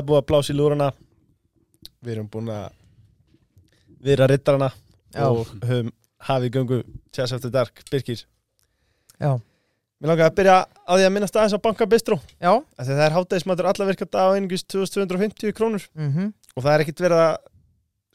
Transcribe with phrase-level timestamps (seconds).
[0.00, 0.88] það er búið að blása í lúrana.
[2.00, 2.66] Við erum búin að
[4.00, 4.70] viðra rittarana
[5.12, 5.26] Já.
[5.28, 5.92] og höfum
[6.30, 6.82] hafið göngu.
[7.12, 8.24] Chess After Dark, Birkir.
[9.20, 9.36] Já,
[10.00, 12.16] Mér langar að byrja á því að minnast aðeins á Banka Bistro.
[12.40, 12.54] Já.
[12.56, 15.84] Af því að það er hátæðismatur alla virka dag á einungis 2250 krónur.
[15.92, 17.34] Mm og það er ekkit verið að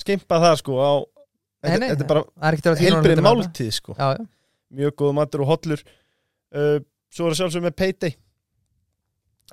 [0.02, 0.92] skimpa það sko á
[1.66, 3.94] Nei, þetta, nei, þetta er bara Það er ekkert að tíma heilbrið máltíð sko.
[3.96, 4.26] Já, já,
[4.76, 5.84] mjög góð matur og hollur.
[6.52, 6.76] Uh,
[7.14, 8.18] svo er það sjálfsög með payday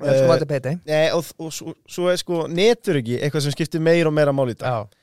[0.01, 4.33] Uh, Nei, og, og svo, svo er sko neturöki eitthvað sem skiptir meir og meira
[4.33, 4.89] mál í dag.
[4.89, 5.03] Já,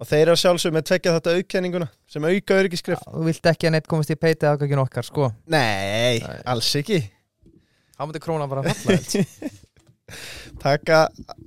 [0.00, 3.74] og þeir eru sjálfsög með tvekja þetta aukenninguna sem auka öryggiskrif þú vilt ekki að
[3.76, 5.28] neitt komast í peiti aðgöngin okkar, sko.
[5.52, 6.38] Nei, Nei.
[6.48, 7.02] alls ekki.
[7.98, 9.60] Þá myndi krónan bara falla held.
[10.64, 11.02] taka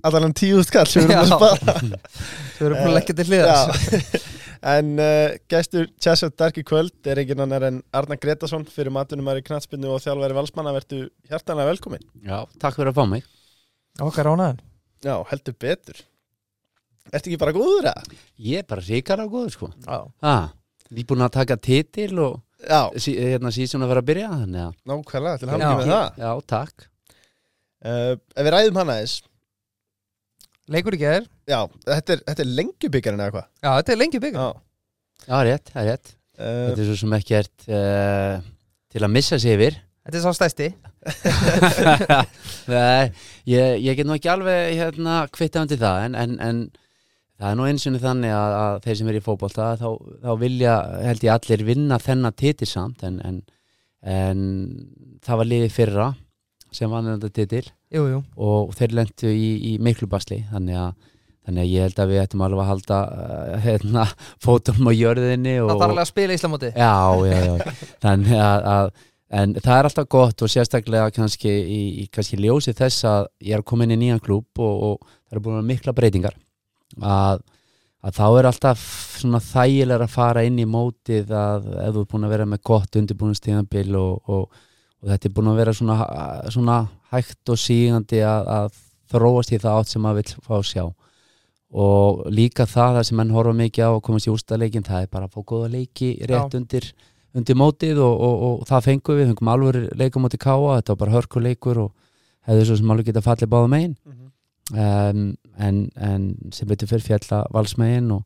[0.06, 2.00] allan tíðust kall sem við erum að spara.
[2.60, 4.32] Þú eru búin að leggja til hliðar.
[4.64, 8.94] En uh, gestur Chess of Dark í kvöld er engin annar en Arna Gretason fyrir
[8.96, 10.74] matunumar í knatsbyndu og þjálfæri valsmanna.
[10.78, 13.28] Verðu hjartanlega velkomin Já, takk fyrir að fá mig.
[14.04, 14.62] Okkar ránaðan
[15.04, 16.00] Já, heldur betur.
[17.12, 18.14] Ertu ekki bara góður að?
[18.40, 19.70] Ég er bara ríkar á góður sko.
[19.84, 20.48] Já, ah,
[20.94, 22.40] Við búin að taka titil og
[23.02, 25.70] sí, hérna sísón að vera að byrja Þannig að, nákvæmlega, til hann Já.
[25.74, 26.24] með það.
[26.24, 26.90] Já, takk.
[27.84, 29.18] Uh, Ef við ræðum hana aðeins
[30.72, 34.40] leikur ekki þér Já, þetta er, þetta er lengjubyggjarinn eða hvað Já, þetta er byggur
[34.44, 34.52] Já.
[35.24, 36.14] Já, rétt, það er rétt.
[36.34, 38.46] Uh, Þetta er svo sem ekki er uh,
[38.92, 39.78] til að missa sig yfir.
[40.04, 40.70] Þetta er sá stæsti
[42.74, 43.12] Nei,
[43.48, 46.60] ég, ég get nú ekki alveg hérna kvitta undir það en, en, en
[47.40, 49.88] það er nú eins og þannig að, að þeir sem er í fótbolta þá,
[50.24, 50.76] þá vilja
[51.08, 53.40] held ég allir vinna þennan titil samt en, en,
[54.04, 54.46] en
[55.24, 56.10] það var liðið fyrra
[56.76, 58.20] sem vann þetta titil Jú, jú.
[58.42, 61.08] Og þeir lentu í, í miklu basli þannig að,
[61.48, 64.06] þannig að ég held að við ættum alveg að halda uh, hérna,
[64.44, 66.94] fótum á jörðinni og, Það þarf alveg að spila Íslamóti Já,
[67.30, 67.82] já, já.
[68.06, 68.94] Þannig að, að
[69.34, 73.58] En það er alltaf gott og sérstaklega kannski í, í kannski ljósi þess að ég
[73.58, 76.36] er komin í nýjan klúb og, og það eru búin mikla breytingar.
[77.02, 77.42] Að,
[78.06, 78.84] að þá er alltaf
[79.18, 82.62] svona þægilega að fara inn í mótið að ef þú er búin að vera með
[82.70, 84.62] gott undirbúinustíðanbil og, og,
[85.04, 85.98] og þetta er búin að vera svona,
[86.54, 86.78] svona
[87.12, 88.78] hægt og sígandi að, að
[89.14, 90.84] þróast í það átt sem maður vill fá að sjá.
[91.84, 95.12] Og líka það, það sem menn horfa mikið á að komast í úrstaleikin, það er
[95.12, 96.90] bara að fá góða leiki rétt undir,
[97.36, 101.02] undir mótið og, og, og það fengum við, fengum alveg leikum mótið káa, þetta var
[101.04, 102.12] bara hörkuleikur og
[102.48, 103.98] hefði svo sem alveg geta fallið báða megin.
[104.74, 105.26] Um,
[105.60, 108.24] en, en sem betur fyrir fjalla valsmegin og,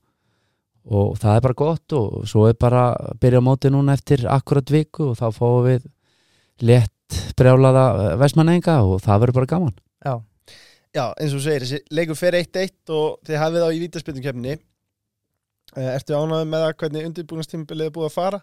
[0.85, 4.69] og það er bara gott og svo er bara að byrja mótið núna eftir akkurat
[4.71, 5.87] viku og þá fáum við
[6.65, 9.77] létt brjálaða vestmannenga og það verður bara gaman.
[10.03, 10.15] Já,
[10.95, 14.47] Já, eins og þú segir, þessi leikur fer 1-1 og þið hafið á í vítaspilnum
[14.47, 18.39] uh, Ertu ánægð með það hvernig undirbúinastímabilið er búið að fara?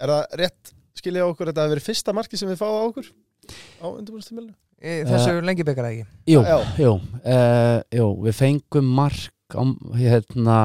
[0.00, 2.78] Er það rétt skilja á okkur að þetta hafi verið fyrsta marki sem við fáum
[2.80, 3.10] á okkur
[3.78, 4.56] á undirbúinastímabilið?
[4.84, 6.06] Í þessu lengi byggur ekki?
[6.32, 6.56] Jú, Já.
[6.80, 9.62] jú, uh, jú, við fengum mark á,
[9.94, 10.58] hérna,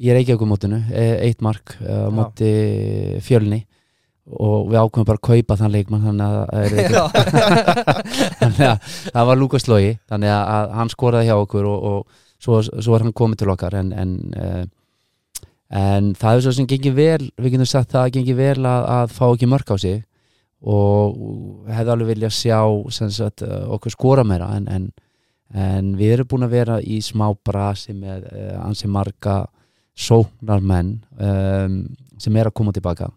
[0.00, 2.48] í Reykjavíkumótinu, eh, eitt mark uh, á móti
[3.26, 3.64] fjölni
[4.26, 6.40] og við ákveðum bara að kaupa þann leikmann þannig að,
[8.40, 12.58] þannig að það var Lukas Logi þannig að, hann skoraði hjá okkur og, og svo,
[12.66, 15.44] svo var hann komið til okkar en, en, uh,
[15.78, 18.86] en það er svo sem gengið vel við getum sagt það að gengið vel að,
[18.96, 20.00] að fá ekki mörk á sig
[20.66, 22.60] og hefði alveg vilja sjá
[22.90, 24.88] sagt, uh, okkur skora meira en, en,
[25.54, 29.44] en við erum búin að vera í smá brasi með uh, ansi marga
[29.96, 31.78] sóknarmenn um,
[32.20, 33.08] sem er að koma tilbaka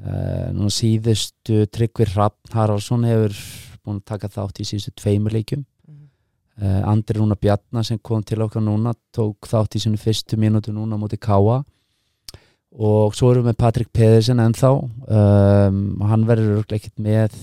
[0.00, 3.36] uh, nú síðustu Tryggvi Hrafn Haraldsson hefur
[3.82, 5.66] búin að taka þátt í síðustu tveimur leikjum.
[6.62, 10.74] Uh, Andri Rúna Bjarnar sem kom til okkar núna tók þátt í sinu fyrstu mínútu
[10.74, 11.62] núna móti Káa
[12.72, 14.70] og svo erum við með Patrik Pedersen ennþá.
[14.72, 17.36] Um, og hann verður ekkert með.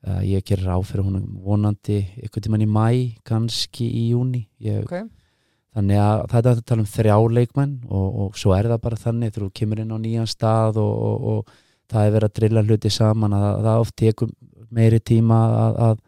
[0.00, 2.86] Uh, ég gerir fyrir hún vonandi eitthvað tímann í mæ
[3.26, 5.02] kannski í júni ég, Ok,
[5.76, 9.00] þannig að þetta er að tala um þrjá leikmenn og, og svo er það bara
[9.04, 12.64] þannig þú kemur inn á nýjan stað og, og, og það er verið að drilla
[12.66, 14.32] hluti saman að það oft tekur
[14.70, 16.02] meiri tíma að, að,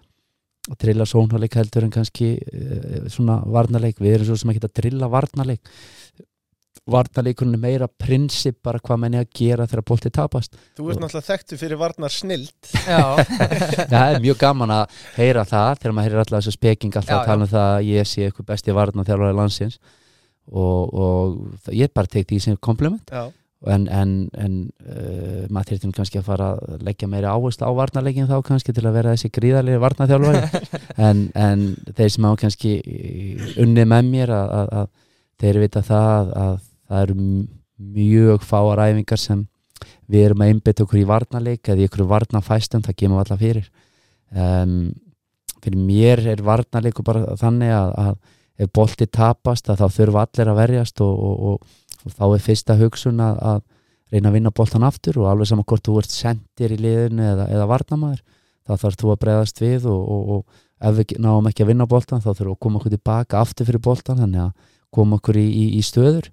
[0.70, 4.76] að drilla sónaleik heldur en kannski uh, svona varnaleik, við erum svo sem ekki að
[4.82, 5.74] drilla varnaleik
[6.90, 10.56] varnaleikurinn er meira prinsip bara hvað menni að gera þegar boltið tapast.
[10.78, 13.02] Þú ert náttúrulega þekktu fyrir varnar snild já
[13.86, 17.20] það er mjög gaman að heyra það þegar maður heyrir alltaf þessu speking alltaf Já,
[17.20, 19.78] að tala um það að ég sé eitthvað besti varna þjálfari landsins.
[20.50, 23.12] Og, og það- ég bara tek því sem kompliment.
[23.14, 23.28] Já,
[23.70, 28.26] en, en, en uh, maður þyrftum kannski að fara að leggja meiri áherslu á varnarleikin
[28.26, 30.64] þá kannski til að vera þessi gríðarlega varnaþjálfari
[31.08, 31.62] en, en
[31.94, 32.72] þeir sem hafa kannski
[33.62, 34.90] unnið með mér að, að, að
[35.44, 36.58] þeir vita það að, að
[36.92, 37.16] það eru
[37.96, 39.46] mjög fáar æfingar sem
[40.12, 41.62] við erum að einbytta okkur í varnarleik.
[41.64, 43.70] Eða í okkur varnarfæstum, það kemur alltaf fyrir.
[44.32, 44.92] Um,
[45.62, 50.50] fyrir mér er varnarleikur bara þannig að, að ef bolti tapast að þá þurfa allir
[50.52, 53.62] að verjast og, og, og, og þá er fyrsta hugsun að, að
[54.12, 57.48] reyna að vinna boltan aftur og alveg saman hvort þú ert sendir í liðinu eða,
[57.54, 58.20] eða varnamaður
[58.68, 62.30] þá þarf þú að bregðast við og ef við náum ekki að vinna boltan þá
[62.30, 65.64] þurfum við að koma okkur tilbaka aftur fyrir boltan þannig að koma okkur í, í,
[65.78, 66.28] í stöður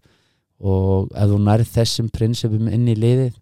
[0.60, 3.38] og ef þú nærð þessum prinsipum inn í liðið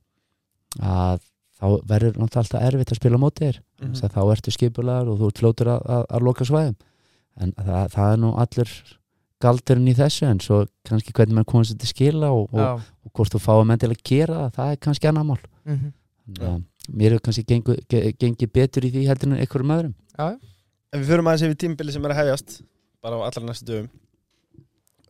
[0.84, 1.24] að
[1.58, 3.96] þá verður náttúrulega alltaf erfitt að spila á móti þér mm.
[4.14, 6.78] þá ertu skipulegar og þú ert fljótur að, að, að loka svæðum
[7.42, 8.74] en það, það er nú allur
[9.42, 12.70] galdurinn í þessu en svo kannski hvernig maður komast þetta skila og, og, Já.
[13.06, 15.94] og hvort þú fáið menn til að gera það, það er kannski annar mál Mhm.
[16.28, 17.44] Þannig að mér hefur kannski
[18.22, 22.06] gengið betur í því heldur en einhverjum öðrum En við förum aðeins yfir tímbili sem
[22.08, 22.62] er að hefjast
[23.04, 23.90] bara á allra næstu dögum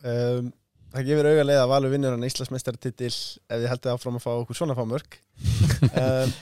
[0.02, 0.48] um,
[0.98, 4.30] Það gefur auga leið að Valur vinnur hann Íslandsmeistaratitil ef þið heldið áfram að fá
[4.34, 5.18] okkur svona fá mörg
[6.02, 6.32] um,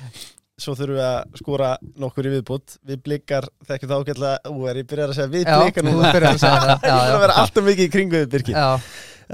[0.56, 1.66] Svo þurfum við að skora
[2.00, 4.38] nokkur í viðbútt Við blikar þekkjum það ágætlega.
[4.48, 6.86] Ú, er ég byrjar að segja við Já, blikar þú byrjar að segja það.
[6.86, 8.68] Ég er að vera alltaf mikið í kringu við Birki Já,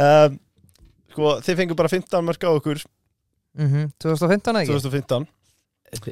[0.09, 0.35] um,
[1.13, 2.83] Sko, þið fengur bara 15 mörg á okkur.
[3.61, 4.73] Mhm, 2015 ekki?
[4.73, 5.27] 2015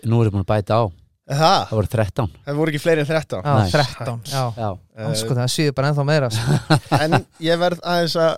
[0.05, 0.83] Nú erum við búin að bæta á,
[1.31, 3.83] Það, það voru 13 það voru ekki fleiri en 13 Já, Nice.
[3.97, 4.43] 13, já.
[4.61, 4.71] Já,
[5.01, 6.57] Uh, Sko það sýður bara ennþá meira sko.
[7.07, 8.35] En ég verð aðeins að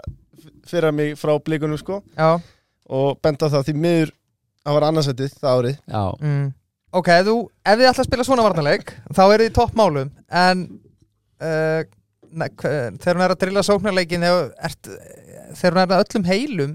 [0.68, 2.00] fyrra mig frá blikunum sko.
[2.18, 2.36] Já,
[2.92, 4.12] og benda það því miður
[4.66, 5.78] að var annarsættið það árið.
[5.90, 6.44] Já, mm.
[6.92, 10.10] Ok, þú, ef þið ætla að spila svona varnarleik þá eru þið í toppmálum.
[10.42, 10.64] En
[11.40, 11.82] uh,
[12.32, 14.90] ne, hve- þegar hún er að drilla sóknarleikin þegar, ert,
[15.56, 16.74] þegar hún er að öllum heilum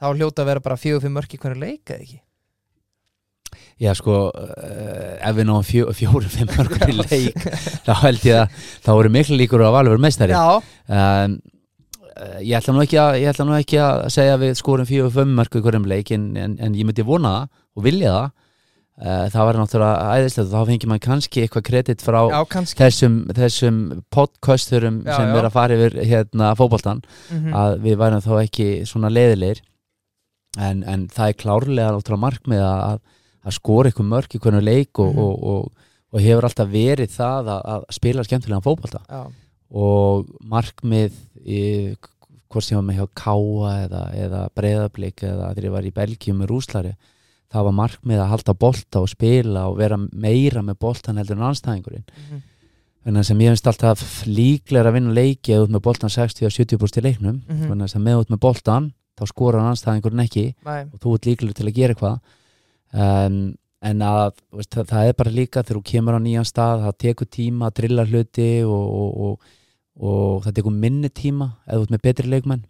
[0.00, 2.20] þá hljóta að vera bara fjögur fyrir mörki hverju leika eða ekki?
[3.80, 7.44] Já sko uh, ef við náum fjó, fjóru, fimm mörgur í leik
[7.86, 10.36] þá held ég að þá voru miklu líkur á að valur meistari.
[10.36, 11.34] Já, um,
[12.42, 15.34] ég, ætla nú ekki að, ég ætla nú ekki að segja við skorum fjóru, fimm
[15.38, 17.48] mörgur í hverjum leik en, en, en ég myndi vona það
[17.80, 18.30] og vilja það.
[19.00, 22.76] Uh, það var náttúrulega æðislegt og þá fengi maður kannski eitthvað kredit frá já, kannski.
[22.82, 23.78] þessum, þessum
[24.12, 25.36] podcasturum Já, sem já.
[25.40, 27.00] er að fara yfir hérna fótboltan
[27.32, 29.62] mm að við værum þá ekki svona leiðilegir.
[30.60, 33.00] En, en það er klárlega náttúrulega markmið að,
[33.46, 35.22] að skora eitthvað mörk í hvernig leik og, Mhm.
[35.24, 39.00] og, og, og hefur alltaf verið það að, að spila skemmtilega fótbolta.
[39.08, 39.22] Já,
[39.70, 41.14] og markmið
[42.50, 46.40] hvort sem var með hjá Káa eða, eða Breiðablík eða þegar ég var í Belgíum
[46.42, 46.94] með Rúslari
[47.50, 51.48] það var markmið að halda bolta og spila og vera meira með boltan heldur en
[51.50, 52.46] anstæðingurinn mhm,
[53.00, 57.00] Þannig að sem ég finnst alltaf líklega að vinna leiki eða út með boltan 60-70%
[57.00, 57.38] í leiknum.
[57.48, 57.68] Mhm.
[57.70, 61.28] þannig að sem með út með boltan þá skorar anstæðingurinn ekki næ, og þú ert
[61.28, 62.20] líklega til að gera eitthvað.
[62.92, 63.38] Um,
[63.80, 66.98] en að veist, það, það er bara líka þegar þú kemur á nýjan stað það
[67.00, 69.50] tekur tíma að drilla hluti og, og, og,
[70.00, 72.64] og það tekur minni tíma eða út með betri leikmenn.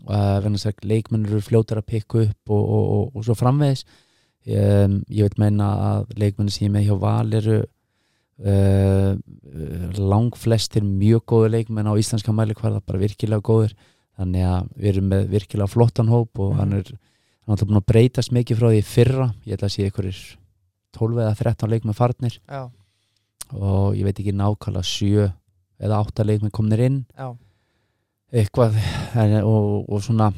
[0.00, 3.36] Uh, vegna þess að leikmenn eru fljótar að pikka upp og, og, og, og svo
[3.36, 3.84] framvegis.
[4.46, 7.58] Um, ég veit meina að leikmenn sem ég með hjá Val eru
[8.46, 9.12] uh,
[9.98, 13.74] lang flestir mjög góður leikmenn á íslenska mælikvarða bara virkilega góður
[14.16, 17.80] þannig að við erum með virkilega flottan hóp og hann er hann er alltaf búin
[17.80, 19.28] að breytast mikið frá því fyrra.
[19.44, 20.20] Ég ætla að sé einhverjir
[20.96, 22.36] 12 eða 13 leikmenn farnir.
[22.46, 22.62] Já,
[23.56, 25.28] og ég veit ekki nákvæmlega 7
[25.80, 27.02] eða 8 leikmenn komnir inn.
[27.16, 27.32] Já.
[28.30, 28.78] Eitthvað
[29.18, 30.30] en, og, og svona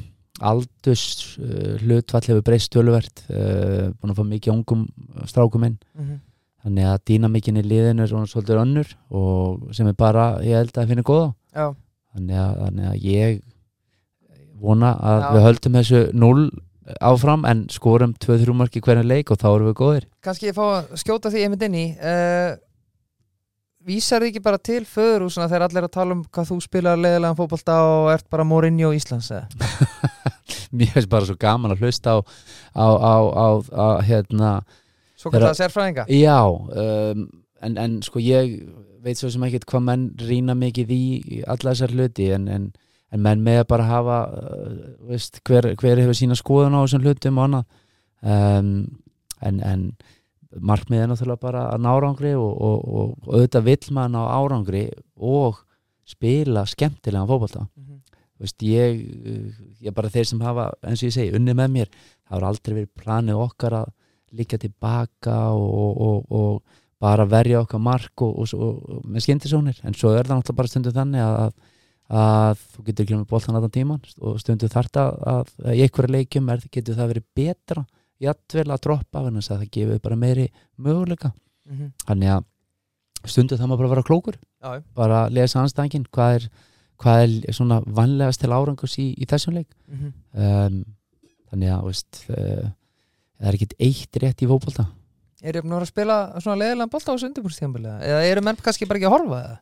[0.43, 4.87] aldurs uh, hlutfall hefur breyst töluvert uh, búin að fá mikið ungum
[5.29, 5.77] strákum inn.
[5.93, 6.19] Mhm,
[6.65, 10.77] þannig að dýnamikinn í liðinu er svona svolítið önnur og sem er bara, ég held
[10.79, 11.33] að finna góða.
[12.13, 13.41] Þannig að, þannig að ég
[14.63, 15.29] vona að Já.
[15.33, 16.43] við höldum þessu 0
[17.03, 20.05] áfram en skorum 2-3 marki hvernig leik og þá erum við góðir.
[20.23, 22.55] Kannski ég fá að skjóta því einmitt inn í uh,
[23.83, 27.35] Vísar þið ekki bara til föðurúsuna þegar allir að tala um hvað þú spilar leiðilegan
[27.35, 29.47] fótbolta og ert bara Mourinho Íslands eða?
[30.77, 32.17] mér finnst bara svo gaman að hlusta á,
[32.75, 34.53] á, á, á, á hérna
[35.19, 37.27] Svo kallar það sérfræðinga Já, um,
[37.63, 38.55] en, en sko ég
[39.03, 41.03] veit svo sem ekkert hvað menn rýna mikið í
[41.43, 42.71] alla þessar hluti en, en,
[43.11, 47.07] en menn með að bara hafa uh, veist, hver, hver hefur sína skoðun á þessum
[47.07, 47.65] hlutum og annað
[48.23, 48.73] um,
[49.43, 49.87] en,
[50.53, 54.13] en markmið er náttúrulega bara að ná árangri og, og, og, og auðvitað vill maður
[54.15, 54.83] ná árangri
[55.17, 55.63] og
[56.05, 57.99] spila skemmtilega fótbolta Mhm.
[58.33, 59.01] Þú veist, ég,
[59.85, 62.73] ég bara þeir sem hafa eins og ég segi, unni með mér það har aldrei
[62.73, 63.91] verið planið okkar að
[64.33, 69.79] líka tilbaka og, og, og bara verja okkar mark og, og, og, og með skyndisónir
[69.83, 71.53] en svo er það náttúrulega bara stundum þannig að, að,
[72.23, 75.83] að þú getur ekki með boltan allan tíman og stundum þarft að, að, að í
[75.85, 77.85] einhverju leikjum er, getur það verið betra
[78.21, 81.33] jafnvel að droppa þess að það gefur bara meiri möguleika.
[81.63, 81.93] Mhm.
[82.07, 82.43] þannig að
[83.31, 86.47] stundum það má bara vera klókur Já, bara lesa anstæðingin hvað er,
[86.99, 89.69] hvað er svona vanlegast til árangus í, í þessum leik.
[89.87, 90.11] Mhm.
[90.35, 90.83] um,
[91.53, 92.67] þannig að veist, uh,
[93.39, 94.87] það er ekkit eitt rétt í fótbolta.
[95.43, 98.21] Er ég búin að að spila svona leiðilega bolta á þessu undirbúrstíðanbili eða?
[98.31, 99.57] Eru menn kannski bara ekki að horfa það?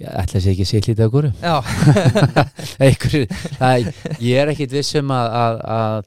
[0.00, 1.30] Já, ætla sér ekki að sé lítið á góru
[3.60, 3.90] það,
[4.30, 6.06] ég er ekkit vissum að, að, að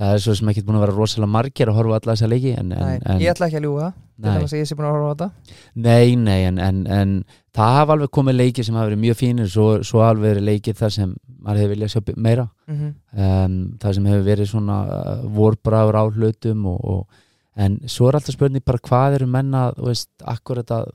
[0.00, 2.54] það er svo sem ekkit búin að vera rosalega margir að horfa alla þessa leiki
[2.56, 4.86] en, en, en, ég ætla ekki að ljúga Til nei, dæmis að ég sé búin
[4.86, 5.56] að horfa þetta.
[5.82, 7.14] Nei, nei en, en, en
[7.56, 10.74] það hafa alveg komið leiki sem hafa verið mjög fínir svo, svo alveg verið leiki
[10.78, 12.46] þar sem maður hefur viljað sjá meira.
[12.70, 17.24] Mm um, það sem hefur verið svona uh, vorbráður á hlutum og, og,
[17.62, 20.92] en svo er alltaf spurning bara hvað eru menna veist, akkurat að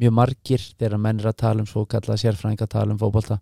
[0.00, 3.40] mjög margir þegar menn er að tala um svo kallað sérfræðing að tala um fótbolta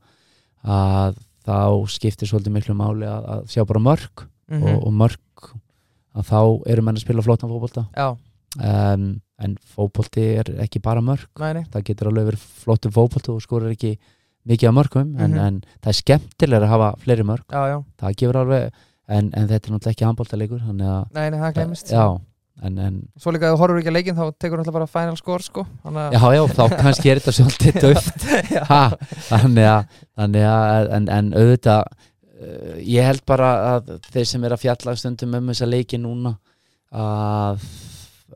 [0.64, 4.62] að þá skiptir svolítið miklu máli að, að sjá bara mörg Mhm.
[4.64, 5.48] og, og mörg
[6.18, 6.40] að þá
[6.72, 7.86] eru menn að spila flottan fótbolta.
[7.96, 8.16] Já,
[8.58, 11.26] um, en fótbolti er ekki bara mörg.
[11.38, 13.96] Nei það getur alveg verið flottum fótbolti og skorur ekki
[14.48, 15.38] mikið af mörgum en, Mhm.
[15.38, 17.44] en það er skemmtilega að hafa fleiri mörg.
[17.52, 18.70] Já, já, það gefur alveg
[19.08, 22.20] en, en þetta er náttúrulega ekki að nei, nei, það glemist já,
[22.62, 25.16] en, en Svo líka að þú horfur ekki að leikin þá tekur náttúrulega bara final
[25.16, 25.64] score sko.
[25.84, 28.26] Þannig já, já, þá kannski er þetta svolítið döft
[29.28, 31.84] þannig að, að en auðvitað
[32.38, 36.34] uh, ég held bara að þeir sem er að fjalla stundum um þessa leiki núna
[36.88, 37.62] að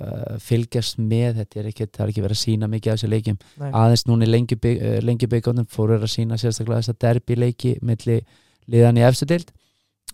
[0.01, 1.41] uh, fylgjast með.
[1.41, 3.41] Þetta er ekki, það er ekki verið að sína mikið af þessu leikjum.
[3.63, 7.77] Nei, aðeins núna í lengi, uh, lengi byggjónum fóru að sína sérstaklega þessa derbi leiki
[7.83, 8.21] milli
[8.71, 9.51] liðan í efstu dild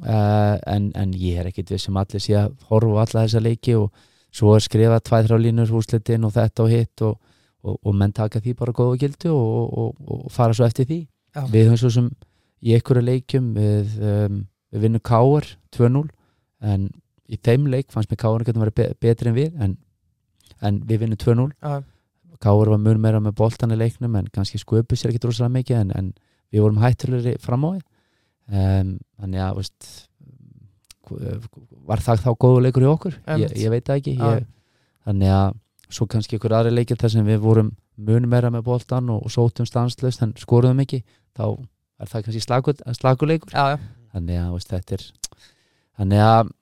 [0.05, 3.77] uh, en, en ég er ekkit við sem allir sé að horfa alla þessa leiki
[3.79, 7.15] og svo er skrifað tvæð þrjá línur húslitin og þetta og hitt og,
[7.65, 11.05] og, og menn taka því bara góða gildu og, og, og fara svo eftir því.
[11.37, 11.43] Já.
[11.53, 12.07] við höfum svo sem
[12.65, 14.41] í einhverju leikjum við, um,
[14.75, 15.47] við vinnum Káar
[15.77, 16.09] 2-0
[16.73, 16.89] en
[17.29, 19.77] í þeim leik fannst mér Káar getum verið be betri en við en,
[20.65, 21.83] en við vinnum 2-0 já,
[22.43, 25.81] Káur var mun meira með boltan í leiknum en kannski sköpu sér ekki droslega mikið
[25.81, 26.11] en, en
[26.55, 27.81] við vorum hættulegri fram á því.
[28.49, 29.59] Um, þannig að
[31.89, 33.17] var það þá góðu leikur í okkur?
[33.41, 34.15] Ég, ég veit það ekki.
[34.21, 34.47] Ég,
[35.09, 39.11] þannig að svo kannski ykkur aðri leikir þar sem við vorum mun meira með boltan
[39.11, 41.01] og, og sótum stanslust en skoruðum ekki
[41.35, 41.57] þá
[41.99, 43.79] er það kannski slagur, slagurleikur já, já,
[44.15, 45.07] þannig að veist, þetta er
[45.99, 46.55] þannig að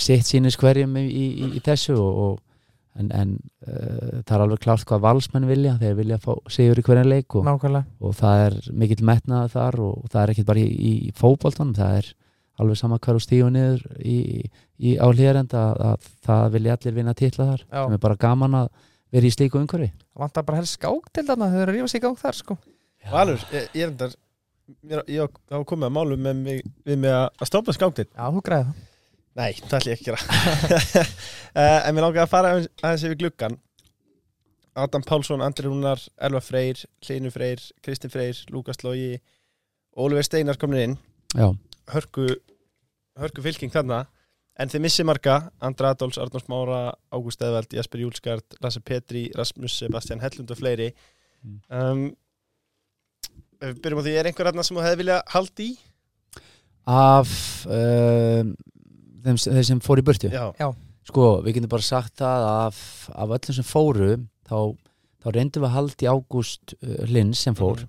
[0.00, 3.32] sitt sýnis hverjum í, í, í, í þessu og, og en, en
[3.66, 7.34] uh, það er alveg klárt hvað valsmenn vilja þeir vilja fá sigur í hverjan leik
[7.34, 7.90] og, nákvæmlega.
[8.00, 11.74] og það er mikill metnað þar og, og það er ekkert bara í, í fótboltanum
[11.76, 12.12] það er
[12.62, 14.18] alveg sama hvar og stíu niður í,
[14.78, 17.80] í á hlýjarend að, að það vilja allir vinna titla þar Já.
[17.80, 18.68] sem er bara gaman að
[19.14, 19.90] vera í slíku umhverfi.
[20.18, 22.56] Vantar bara helst skák til þarna Þau eru að rífa sig í gang þar sko.
[23.10, 24.14] Valur, ég, ég er endar
[25.10, 28.42] ég á komið að málu með mig, við mig að að stoppa skáktinn Já, þú
[28.46, 28.90] græði það.
[29.34, 31.06] Nei, það ætlum ég ekki að gera.
[31.54, 33.58] Uh, En mér langar að fara aðeins, yfir gluggan
[34.74, 39.18] Adam Pálsson, Andri Rúnar, Elva Freyr Hlinu Freyr, Kristi Freyr, Lúkas Lógi
[39.94, 40.96] Ólfur Steinar komin inn.
[41.34, 41.52] Já,
[41.94, 42.26] hörku,
[43.20, 44.04] hörku fylking þarna.
[44.58, 45.36] En þið missi marga.
[45.62, 46.80] Andra Adolfs, Arnórs Mára,
[47.14, 50.90] Ágúst Eðvald Jasper Júlskart, Lasse Petri, Rasmus Sebastian Hellund og fleiri.
[51.44, 51.60] Mm.
[51.68, 52.04] um,
[53.64, 55.74] ef við byrjum á því er einhver aðna sem þú hefði vilja haldi í?
[56.84, 57.30] af
[57.64, 58.52] um,
[59.24, 60.30] þeim, þeim sem fór í burtu?
[60.32, 60.68] Já,
[61.04, 62.78] Sko, við getum bara sagt það að af,
[63.12, 64.06] af öllum sem fóru
[64.48, 64.56] þá,
[65.20, 67.82] þá reyndum við að halda í Ágúst uh, Lins sem fór.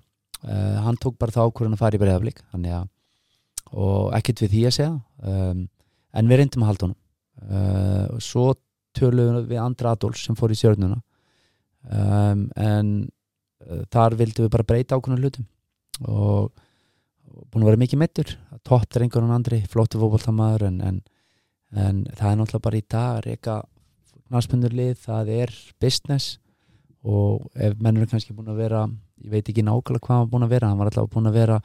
[0.44, 2.92] Uh, hann tók bara þá ákvörðan að fara í breyðaflik þannig að
[3.76, 4.90] og ekkert við því að segja
[5.26, 5.64] um,
[6.16, 7.00] en við reyndum að halda honum.
[7.46, 8.46] Uh, og svo
[8.96, 11.00] töluðum við Andra Adolfs sem fór í stjórnuna
[11.88, 12.92] um, en
[13.64, 15.48] uh, þar vildum við bara breyta ákvörðan hlutum
[16.04, 16.52] og,
[17.52, 18.32] búin að vera mikið meittur
[18.66, 21.02] topp drengur en andri, flóttu fótboltamaður en, en
[21.76, 23.54] en það er náttúrulega bara í dag að reyka
[24.28, 25.50] knarspundurlið, það er
[25.82, 26.38] business
[27.06, 28.84] og ef menn eru kannski búin að vera
[29.22, 31.36] ég veit ekki nákvæmlega hvað hann var búin að vera hann var alltaf búin að
[31.40, 31.58] vera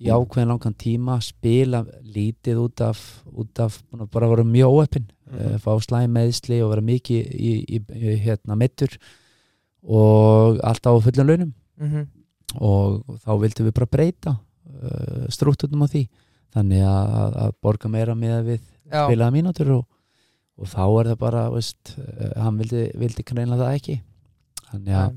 [0.00, 4.78] í ákveðin langan tíma spila lítið út af, út af búin að bara vera mjög
[4.78, 5.58] óöppin mm Mhm.
[5.58, 8.92] fá slæm meðsli og vera mikið í, í, í hérna mittur
[9.82, 11.54] og alltaf á fullum launum.
[11.80, 12.06] Mm
[12.60, 16.04] og þá vildum við bara breyta uh, strúttunum á því.
[16.54, 19.84] Þannig að, að, að borga meira með við Já, spilaða mínútur og,
[20.60, 23.96] og þá er það bara veist, uh, hann vildi, vildi kanneina það ekki.
[24.70, 25.16] Þannig að,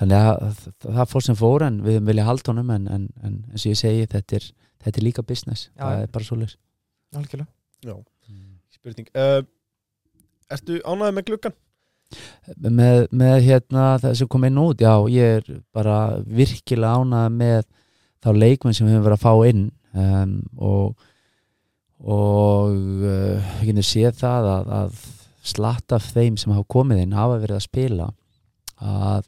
[0.00, 3.66] þannig að það, fór sem fór en við vilja halda honum en, en, en eins
[3.66, 4.48] og ég segi þetta er,
[4.86, 5.68] þetta er líka business.
[5.74, 5.84] Já.
[5.84, 6.56] það er bara svoleiðis.
[7.16, 7.52] Algjörlega.
[7.82, 7.96] Já,
[8.72, 9.12] spurning.
[9.12, 9.42] Uh,
[10.52, 11.54] Ertu ánæðið með gluggan?
[12.56, 17.64] Með, með hérna það sem kom inn út já ég er bara virkilega ánað með
[18.22, 21.08] þá leikmenn sem við höfum verið að fá inn um, og
[22.02, 22.72] og
[23.06, 25.02] uh, ég getur séð það að, að
[25.52, 28.08] slatt af þeim sem hafa komið inn hafa verið að spila
[28.82, 29.26] að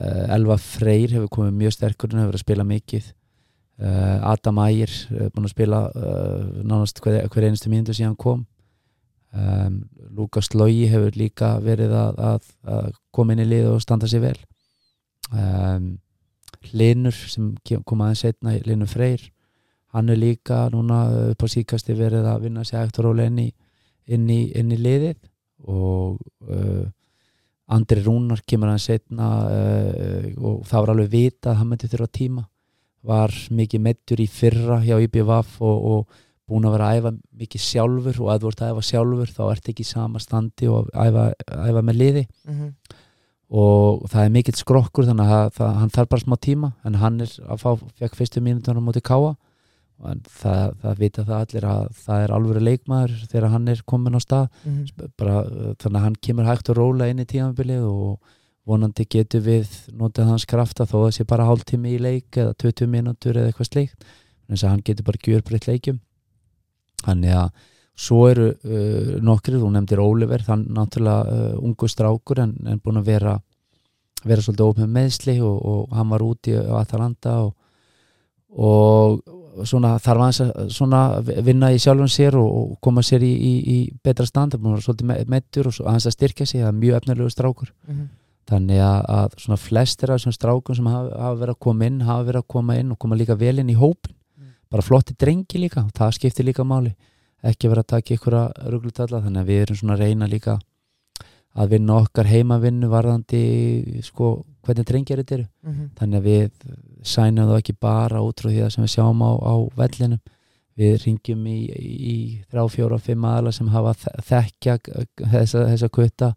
[0.00, 4.60] uh, Elva Freyr hefur komið mjög sterkur hann hefur verið að spila mikið uh, Adam
[4.66, 8.44] Ægir uh, búin að spila uh, nánast hver, hver einustu mínútu síðan kom
[9.34, 9.82] um,
[10.14, 14.24] Lukas Logi hefur líka verið að, að, að koma inn í lið og standa sér
[14.28, 14.38] vel.
[15.34, 15.94] Um,
[16.72, 17.52] Linur sem
[17.84, 19.30] kom aðeins setna Linur Freyr
[19.94, 23.48] hann er líka núna upp á síkasti verið að vinna sér og rólega inn í,
[24.10, 25.20] inn í, inn í liðið.
[25.70, 26.18] Og
[26.50, 26.84] uh,
[27.74, 32.10] Andri Rúnar kemur aðeins setna uh, og það var alveg vita að hann myndi þurfa
[32.18, 32.44] tíma.
[33.04, 36.20] Var mikið meittur í fyrra hjá IBVF og, og
[36.50, 39.42] búin að vera að æfa mikið sjálfur og að þú ert að æfa sjálfur þá
[39.48, 41.24] ert ekki í sama standi og að æfa,
[41.70, 42.26] æfa með liði.
[42.48, 42.74] Mhm.
[43.54, 47.20] og það er mikill skrokkur þannig að það, hann þarf bara smá tíma en hann
[47.20, 47.70] er að fá,
[48.00, 49.36] fekk fyrstu mínútur á móti káa
[50.10, 54.16] en það, það vita það allir að það er alvöru leikmaður þegar hann er komin
[54.18, 54.48] á stað.
[54.64, 55.12] Mhm.
[55.16, 58.32] bara, uh, þannig að hann kemur hægt og róla inn í tímabilið og
[58.66, 62.56] vonandi getur við notið hans krafta þó að það sé bara hálftími í leik eða
[62.56, 64.04] 20 mínútur eða eitthvað slíkt.
[64.48, 66.00] En þess að hann getur bara gjörbreytt leikjum
[67.04, 67.50] þannig að
[67.94, 72.98] svo eru uh, nokkrir, þú nefndir Oliver þann náttúrulega uh, ungu strákur en, en búin
[72.98, 73.36] að vera
[74.24, 77.52] vera svolítið ópið meðsli og, og hann var úti á Atalanta og,
[78.56, 81.00] og svona þarf hans að svona
[81.46, 84.82] vinna í sjálfum sér og, og koma sér í, í, í betra stand, að vera
[84.82, 88.08] svolítið me- meiddur og hans að styrkja sig, það er mjög efnilegu strákur Mhm.
[88.50, 92.00] þannig að, að svona flestir af þessum strákum sem hafa, hafa verið að koma inn
[92.04, 94.13] hafa verið að koma inn og koma líka vel inn í hópin Mm.
[94.70, 96.94] Bara flotti drengi líka það skiptir líka máli.
[97.44, 100.58] Ekki vera að taka ykkur að ruglutalla þannig að við erum svona að reyna líka
[101.54, 103.42] að vinna okkar heimavinnu varðandi
[104.02, 104.30] sko
[104.64, 105.46] hvernig drengir þetta eru.
[105.62, 105.90] Mhm.
[105.98, 106.50] þannig að við
[107.04, 110.20] sænum þá ekki bara út frá því það sem við sjáum á, á vellinum.
[110.76, 112.14] Við ringjum í, í
[112.50, 114.78] þrjá, fjóra, fimm aðla sem hafa þe- þekkja
[115.30, 116.32] þessa, þessa kvöta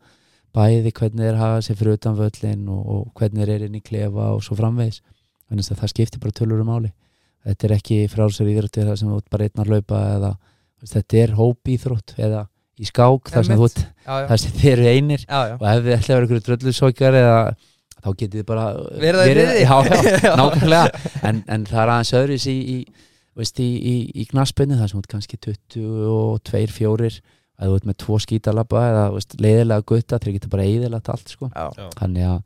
[0.54, 3.82] bæði hvernig þeir hafa sér fyrir utan völlin og, og hvernig þeir eru inn í
[3.82, 5.02] klefa og svo framvegis.
[5.50, 6.92] Þannig að það skiptir bara tölur um máli
[7.48, 10.86] þetta er ekki frálsar íþróttir þar sem þú ert bara einn að laupa eða þú
[10.86, 12.44] veist, þetta er hópíþrótt eða
[12.78, 14.28] í skák þar sem þú ert já, já.
[14.30, 15.56] þar sem þeir eru einir já, já.
[15.58, 17.40] og ef þið ætla að vera ykkur dröllusókjar eða
[17.98, 18.66] þá getið þið bara
[19.02, 19.64] Verið það í friði.
[19.64, 19.76] já,
[20.28, 23.08] já, nákvæmlega en, en það er aðeins öðruvis í, í,
[23.40, 27.10] veist, í, í, í knaspinni það sem út kannski 22, 4
[27.58, 31.34] að þú ert með tvo skítalabba eða veist, leiðilega gutta þeir geta bara eðilagt allt
[31.34, 31.50] sko.
[31.98, 32.38] Þannig að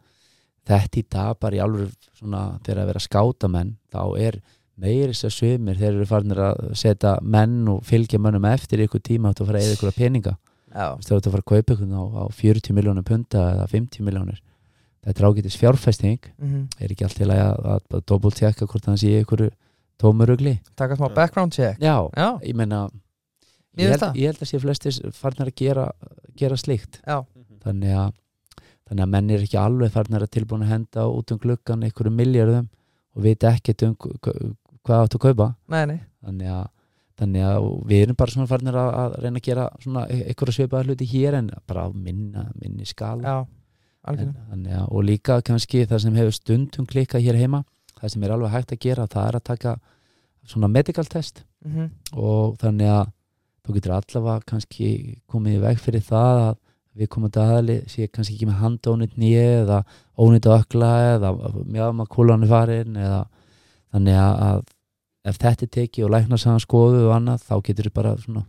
[0.71, 4.37] þetta í dag bara í alveg svona þegar að vera skátamenn þá er
[4.81, 9.03] meiri þess að sumir þeir eru farnir að setja menn og fylgja mönnum eftir ykkur
[9.05, 10.37] tíma átt að fara að eða ykkur peninga.
[10.71, 10.87] Já.
[11.03, 14.39] Þú ert að fara að kaupa ykkur á, á 40 miljónum punta eða 50 miljónir
[15.01, 16.19] þetta er ágætis fjárfesting.
[16.37, 16.67] Mhm.
[16.79, 19.49] er ekki allt til að, að, að double checka hvort hann sé ykkur
[20.01, 21.79] tómurugli taka smá background check.
[21.81, 22.89] Já, já, ég meina
[23.77, 24.15] Mér ég það.
[24.19, 25.85] ég held að sé flestir farnir að gera,
[26.35, 26.99] gera slíkt.
[27.07, 27.21] Já,
[27.63, 28.13] þannig að,
[28.89, 32.17] þannig að menn er ekki alveg farnir að tilbúin að henda út um gluggan einhverjum
[32.17, 32.67] miljardum
[33.15, 33.95] og vita ekkert um
[34.87, 35.47] hvað áttu að kaupa.
[35.71, 35.99] Nei, nei.
[36.25, 36.67] Þannig að,
[37.21, 40.57] þannig að við erum bara svona farnir að, að reyna að gera svona e- einhverja
[40.57, 43.21] svipaða hluti hér en bara á minna, minni skala.
[43.35, 43.37] Já,
[44.11, 47.63] en, þannig að, og líka kannski það sem hefur stundum klikkað hér heima
[48.01, 49.75] það sem er alveg hægt að gera það er að taka
[50.49, 51.43] svona medical test.
[51.61, 51.89] Mhm.
[52.17, 53.11] og þannig að
[53.61, 54.87] þú getur allavega kannski
[55.29, 56.55] komið í veg fyrir það að
[56.97, 59.77] við komum til aðali sé kannski ekki með handónit nýja eða
[60.17, 61.29] ónit ökla eða
[61.61, 63.19] mjög maður kúlan er farin eða
[63.91, 64.63] þannig að,
[65.27, 68.45] ef þetta er tekið og læknar saman skoðu og annað þá getur þið bara svona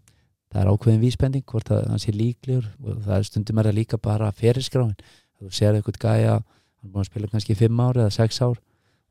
[0.52, 3.78] það er ákveðin vísbending hvort að hann sé líklegur og það er stundum er það
[3.78, 4.96] líka bara fyrirskráin.
[5.40, 8.58] Þú sér eitthvað gæja hann er búin að spila kannski 5 ár eða 6 ár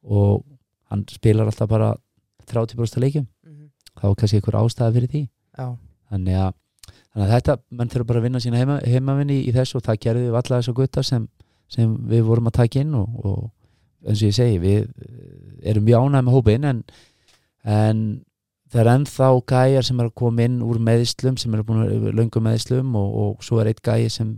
[0.02, 0.44] og
[0.92, 1.94] hann spilar alltaf bara
[2.52, 3.28] 30% af leikjum.
[3.46, 3.70] Mhm.
[3.98, 5.22] þá er kannski einhver ástæða fyrir því.
[5.58, 5.78] Já,
[6.12, 6.54] þannig að,
[7.14, 9.84] þannig að þetta menn þurfa bara að vinna sína heima, heimavinni í, í þessu og
[9.84, 11.28] það gerði við alla þessu gutta sem,
[11.68, 13.50] sem við vorum að taka inn og, og
[14.06, 16.84] eins og ég segi við eh, erum ánægð með hópin en,
[17.64, 18.04] en
[18.72, 22.08] það er ennþá gæjar sem er að koma inn úr meðslum sem eru búin að
[22.18, 24.32] löngum meðslum og, og svo er eitt gæji sem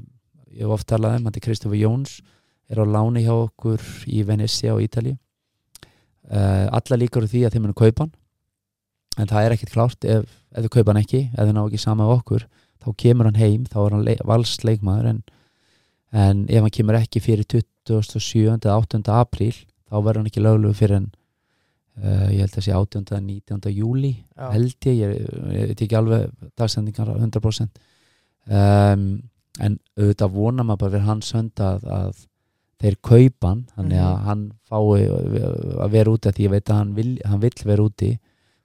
[0.53, 2.19] ég hef oft talað um, hann er Kristofur Jóns
[2.71, 7.55] er á láni hjá okkur í Venecia og Ítali uh, alla líkur á því að
[7.55, 8.13] þeim munu kaupa hann
[9.21, 11.81] en það er ekkert klárt ef, ef þau kaupa hann ekki, ef þau ná ekki
[11.81, 12.47] sama af okkur
[12.83, 15.23] þá kemur hann heim, þá er hann le valsleikmaður en,
[16.13, 18.59] en ef hann kemur ekki fyrir 27.
[18.59, 19.01] eða 8.
[19.11, 21.07] apríl þá verður hann ekki löglugur fyrir en
[22.03, 23.05] uh, ég held að sé 18.
[23.11, 23.71] eða 19.
[23.73, 24.51] júli já.
[24.53, 27.81] held ég, ég, veit ekki alveg dagsendingar á 100%
[28.49, 29.07] um,
[29.61, 32.21] en auðvitað vonar maður bara fyrir hans hönd að, að
[32.83, 34.23] þeir kaupa hann þannig að Mhm.
[34.27, 35.03] hann fái
[35.85, 38.09] að vera úti af því ég veit að hann vil, hann vill vera úti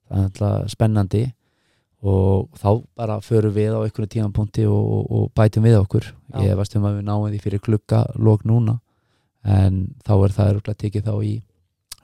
[0.09, 1.25] það er alltaf spennandi
[2.03, 6.07] og þá bara förum við á einhvern tímanpunti og, og, og bætum við okkur.
[6.35, 6.45] Já.
[6.47, 8.79] ég veist um að við náum því fyrir klukka lók núna
[9.49, 11.35] en þá er það örugglega tekið þá í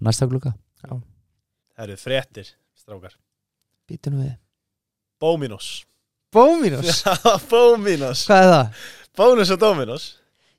[0.00, 0.54] næsta klukka
[1.74, 3.16] Það eru fréttir, strákar.
[3.90, 4.36] Býtum við.
[5.18, 5.82] Bóminos
[6.34, 7.00] Bóminus
[7.50, 8.84] Bóminos Hvað er það?
[9.18, 10.04] Bónus og Dominos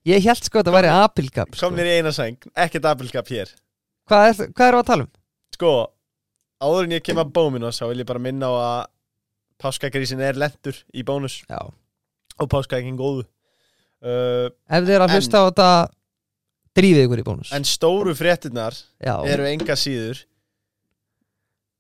[0.06, 1.66] Ég held sko að það væri apilgap sko.
[1.66, 3.50] Komnir í eina sæng, ekkert appelgap hér.
[4.06, 5.14] Hvað er, hvað er að tala um?
[5.56, 5.72] Sko,
[6.62, 8.84] áður en ég kem að Bóminos þá vil ég bara minna á að
[9.62, 11.42] páskagrísin er lendur í bónus.
[11.50, 11.60] Já.
[12.40, 13.26] Og páskagrísin góðu.
[14.06, 15.70] Uh, Ef þið eru að hlusta á þetta
[16.76, 17.52] Drífið ykkur í bónus.
[17.56, 19.16] En stóru fréttinnar Já.
[19.32, 20.26] eru enga síður.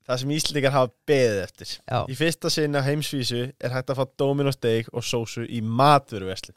[0.05, 1.71] Það sem Íslendingar hafa beðið eftir.
[1.83, 1.97] Já.
[2.07, 6.55] Í fyrsta sinna heimsvísu er hægt að fá Dominos Steak og sósu í matvöruveslin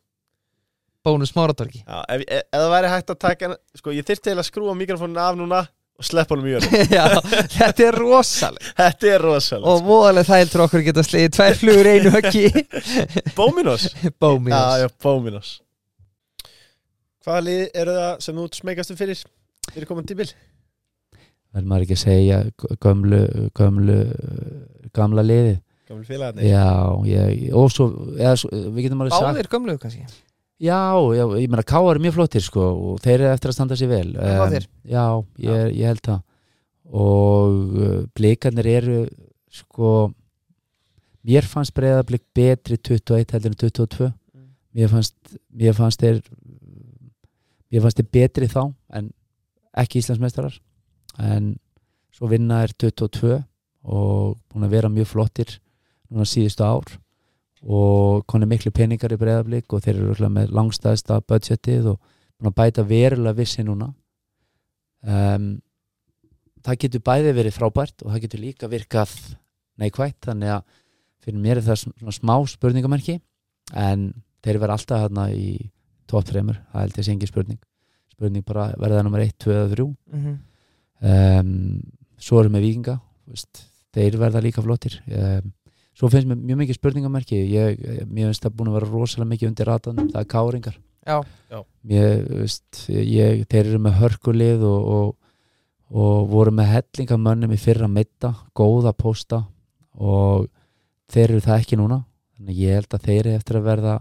[1.06, 4.36] Bónus Máratorki Já, ef, ef, ef það væri hægt að taka sko, ég þyrfti til
[4.36, 5.62] að skrúa mikrofónin af núna
[5.98, 6.66] og sleppa honum í jörn
[6.98, 7.04] Já
[7.56, 11.56] Þetta er rosaleg Þetta er rosalega Og voðalega þægild fyrir okkur að geta slegið tvær
[11.62, 12.44] flugur í einu höggi.
[13.38, 13.88] Bóminos
[14.22, 15.54] Bóminus Já, já, Bóminos
[17.26, 19.24] Hvaða lið eru það sem þú smegastu fyrir?
[19.74, 20.30] Fyrir komandi bil?
[21.48, 22.38] verður maður ekki að segja
[22.84, 23.18] gömlu,
[23.56, 23.96] gömlu
[24.96, 25.56] gamla liði
[25.88, 26.44] Gamli félagarnir.
[26.44, 26.66] Já,
[27.08, 27.86] ég, og svo,
[28.18, 30.02] eða, svo við getum alveg sagt Báðir gömlu kannski
[30.60, 30.78] já,
[31.14, 33.90] já, ég meina Káar er mjög flottir sko, og þeir eru eftir að standa sér
[33.92, 34.08] vel.
[34.14, 34.68] Flottir?
[34.84, 35.04] já,
[35.44, 36.22] ég, ég held það.
[36.88, 38.98] Og uh, blikarnir eru
[39.52, 39.92] sko
[41.28, 44.48] mér fannst breyðablik betri 21 heldur en 22 Mm.
[44.76, 45.14] mér fannst
[45.58, 46.18] mér fannst þeir
[47.72, 48.62] mér fannst þeir betri þá
[48.96, 49.08] en
[49.78, 50.54] ekki Íslandsmeistarar.
[51.18, 51.56] En
[52.14, 53.38] svo vinna er 22
[53.88, 55.56] og búin að vera mjög flottir
[56.10, 56.96] núna síðustu ár
[57.66, 63.34] og koni miklu peningar í breyðablík og þeir eru með langstæðsta budgetið og bæta verulega
[63.40, 63.88] vissi núna.
[65.02, 65.58] Um,
[66.66, 69.12] það getur bæði verið frábært og það getur líka virkað
[69.78, 70.64] neikvægt þannig að
[71.22, 73.18] fyrir mér er það svona smá spurningamerki
[73.78, 74.08] en
[74.44, 75.70] þeir verða alltaf hérna í
[76.10, 77.58] top 3 það held ég sé engin spurning.
[78.14, 80.38] Spurning bara verða nummer 1, 2 eða 3 Mhm.
[81.02, 81.82] um,
[82.18, 82.96] svo erum við vikinga
[83.28, 84.98] veist, þeir verða líka flottir.
[85.10, 85.52] Um,
[85.98, 87.38] svo finnst mér mjög mikið spurningamerki.
[87.50, 90.76] Ég, mér finnst það búin að vera rosalega mikið undir ratanum, það er káringar.
[91.08, 91.62] Já.
[91.88, 95.40] Mér, þú veist, ég, þeir eru með hörkulið og, og,
[96.04, 99.42] og voru með hellingamönnum í fyrra mitta, góða posta
[99.98, 100.46] og
[101.10, 102.02] þeir eru það ekki núna.
[102.38, 103.94] Þannig að ég held að þeir eru eftir að verða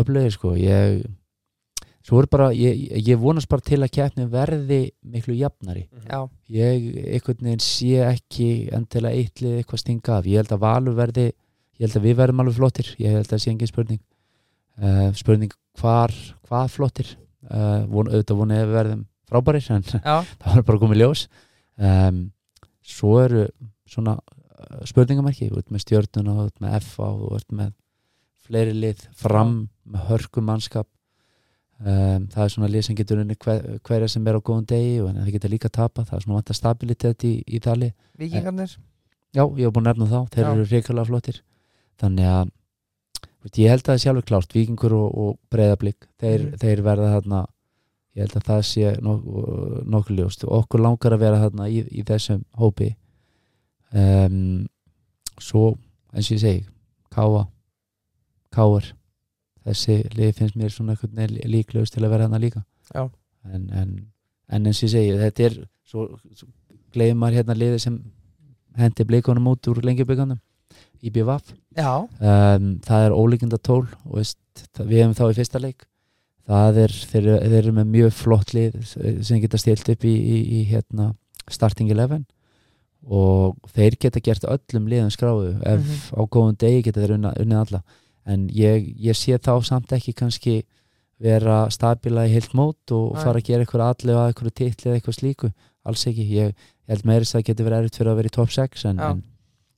[0.00, 0.54] öflögir sko.
[0.56, 1.02] Ég,
[2.06, 5.86] svo er bara, ég, ég vonast bara til að keppni verði miklu jafnari.
[6.06, 6.20] Já.
[6.54, 10.28] Ég einhvern veginn sé ekki endilega eittlið eitthvað stinga af.
[10.30, 12.92] Ég held að Valur verði ég held að við verðum alveg flottir.
[13.02, 14.02] Ég held að það sé engin spurning.
[14.76, 16.14] Uh, spurning hvar,
[16.46, 17.12] hvað flottir.
[17.46, 20.16] Uh, von, auðvitað vonið að við verðum frábærir en Já.
[20.42, 21.26] það var bara komið ljós.
[21.76, 22.22] Um,
[22.86, 23.46] svo eru
[23.90, 27.72] svona uh, spurningamarki, þú ert með stjörnuna þú ert með FA, þú ert með
[28.46, 29.56] fleiri lið fram
[29.90, 30.86] með hörkum mannskap
[31.80, 35.08] um, það er svona sem getur unni hver, hverja sem er á góðum degi og
[35.10, 38.76] en það getur líka tapa það er svona vanta stabilitet í, í þali Víkingarnir?
[39.36, 40.52] Já, ég hef búin að nefna þá, þeir Já.
[40.54, 41.40] eru reikulega flottir.
[42.00, 42.46] Þannig að
[43.26, 46.56] þú veist, ég held að það er sjálfur klárt, vikingur og, og breyðablík, þeir, Mhm.
[46.62, 47.40] þeir verða þarna
[48.16, 49.26] ég held að það sé nok
[49.92, 50.44] nokkuð ljóst.
[50.48, 52.94] Okkur langar að vera þarna í, í þessum hópi.
[53.92, 54.66] Um,
[55.38, 55.76] svo
[56.14, 56.64] eins og ég segi
[57.12, 57.44] Káa
[58.52, 58.88] Káar
[59.66, 60.96] þessi lið finnst mér svona
[61.46, 62.62] líklegust til að vera þarna líka.
[63.52, 63.90] En, en,
[64.50, 66.48] en eins og ég segi þetta er svo, svo
[66.94, 67.98] gleðum maður hérna liði sem
[68.78, 70.38] hendi blikunum út úr lengjubíkanum
[71.02, 71.52] í BVF
[72.20, 74.38] um, það er ólíkinda tól veist,
[74.74, 75.84] það, við hefum þá í fyrsta leik.
[76.46, 78.74] Það er, þeir, þeir eru með mjög flott lið
[79.26, 81.10] sem geta stilt upp í, í, í hérna,
[81.50, 82.22] starting 11
[83.06, 85.52] og þeir geta gert öllum liðum skráðu.
[85.62, 86.18] Ef Mhm.
[86.18, 87.82] á góðum degi geta þeir unnið alla
[88.26, 90.56] en ég, ég sé þá samt ekki kannski
[91.22, 93.22] vera stabila í heilt mót og Nei.
[93.24, 95.50] fara að gera eitthvað allir að eitthvað titli eða eitthvað slíku.
[95.86, 98.30] Alls ekki, ég, ég held meira þess að það getur verið erfitt fyrir að vera
[98.32, 99.22] í top 6 en, en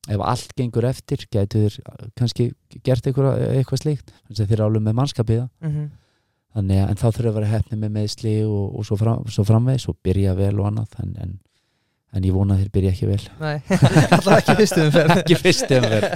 [0.08, 2.48] ef allt gengur eftir getur þeir kannski
[2.82, 4.12] gert eitthvað, eitthvað slíkt.
[4.26, 5.88] Þannig að eru alveg með mannskapið Mhm.
[6.58, 9.44] þannig að en þá þurfa að vera hefni með meðsli og, og svo, fram, svo
[9.44, 10.96] framvegis og byrja vel og annað.
[11.04, 11.38] En, en,
[12.16, 13.20] en ég vona að þeir byrja ekki vel.
[13.40, 13.56] Nei
[14.16, 15.14] Alltaf ekki fyrstu umferð.
[15.18, 16.06] Ekki fyrst umverð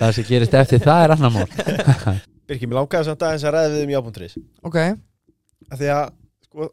[0.00, 1.46] það sem gerist eftir það er annar mál.
[2.48, 4.78] Birkir, mér langaði samt aðeins að ræða við um jábúndurins Ok.
[5.68, 6.04] Af því að,
[6.48, 6.68] sko,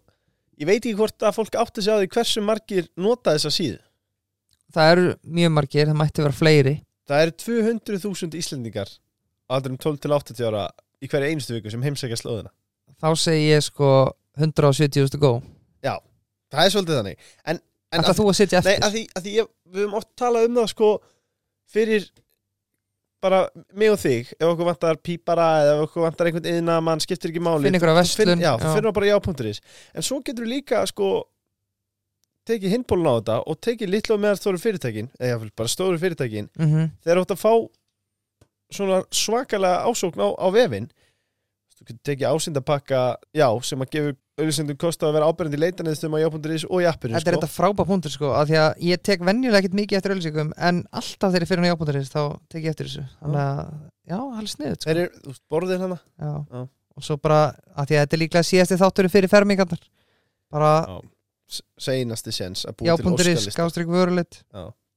[0.61, 3.81] ég veit ekki hvort að fólk átti sig á því hversu margir nota þessa síðu.
[4.75, 5.09] Það eru
[5.39, 6.75] mjög margir, það mætti vera fleiri.
[7.05, 8.93] Það eru 200.000 Íslendingar
[9.51, 10.69] aldrum 12 til 80 ára
[11.03, 12.53] í hverju einustu viku sem heimsækja slóðina.
[13.03, 13.91] Þá segi ég sko
[14.39, 15.35] 170.000 gó
[16.55, 17.29] það er svolítið þannig.
[17.51, 17.61] En,
[17.95, 18.85] en Ætla þú að sitja Nei, eftir?
[18.89, 20.89] að því, að því ég, við höfum oft talað um það sko
[21.75, 22.07] fyrir
[23.25, 23.39] bara
[23.73, 27.31] mig og þig ef okkur vantar pípara eða ef okkur vantar einhvern yðna mann skiptir
[27.31, 27.65] ekki máli.
[27.65, 28.57] Finn Þú finn- verslun, Já, já.
[28.61, 29.61] þú finnur bara já.is
[29.95, 31.07] en svo getur líka sko
[32.45, 35.97] tekið hinbólun á þetta og tekið litlu og meðar stóru fyrirtækin eða jafnvel bara stóru
[36.03, 36.49] fyrirtækin.
[36.59, 37.53] Mm þegar þú átt að fá
[38.75, 40.87] svona svakalega ásókn á, á vefin
[41.75, 43.01] þú getur tekið ásindapakka
[43.35, 46.87] já, sem að gefa auðvitað kost á að vera ábyrjandi leitanið á já.is og í
[46.89, 49.99] appinu Þetta er þetta frábæð punktur sko af því að ég tek venjulega ekkert mikið
[49.99, 53.05] eftir ölsíkum en alltaf þegar ég fyrir hann í ábúndarins þá tek ég eftir þessu.
[53.21, 53.61] Þannig að,
[54.11, 54.89] já, er sniðut sko.
[54.89, 56.31] Þeir eru, borðir hana já.
[56.51, 56.63] Já.
[56.99, 57.39] og svo bara,
[57.75, 59.85] af því að þetta er líklega síðasti þáttur fyrir fermingarnar.
[60.51, 60.71] Bara
[61.45, 64.41] S- seinasti séns að búið til já.is, skástrík vörulit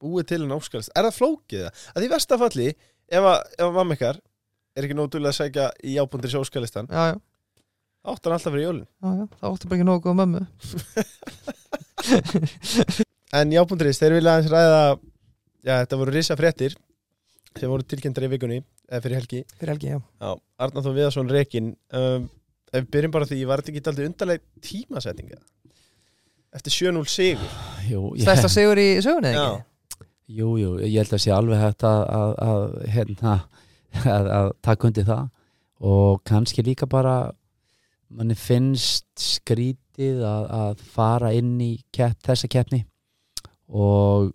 [0.03, 1.83] búið til en óskalist er það flókið það?
[1.93, 2.69] að því vestafalli
[3.09, 4.21] ef að, ef að
[4.79, 7.17] er ekki nótulega að segja í já.is óskalistan já, já,
[8.09, 10.43] áttan alltaf fyrir jólun já, já, það áttu bara ekki nógu góða mömmu.
[13.37, 14.77] En já.is, þeir vilja aðeins ræða
[15.67, 16.73] já, þetta voru risa fréttir
[17.59, 19.41] sem voru tilkynntar í vikunni eða fyrir helgi.
[19.59, 19.99] Fyrir helgi, já.
[20.01, 20.31] Já,
[20.65, 21.67] Arnar Þó Viðarsson Rekin
[21.99, 22.23] um,
[22.71, 25.39] ef við byrjum bara því, var þetta ekki aldrei undarleg tímasetninga
[26.57, 27.51] eftir 7-0 sigur.
[27.85, 29.49] Ég, Stærsta sigur í sögunni, eða Já.
[29.59, 29.65] ekki?
[30.39, 32.63] jú, jú, ég held að sé alveg hægt að, að, að,
[32.95, 33.35] hérna,
[34.17, 35.29] að, að taka undir það.
[35.89, 37.31] Og kannski líka bara
[38.09, 42.83] manni finnst skrítið að, að fara inn í kepp, þessa keppni.
[43.69, 44.31] Og,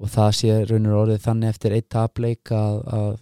[0.00, 3.12] og það sé raunur orðið þannig eftir eitt tapleik að, að,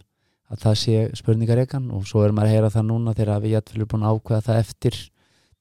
[0.52, 3.90] að það sé spurningareikan og svo er maður að heyra það núna þegar við jættfélir
[3.92, 4.98] búin að ákveða það eftir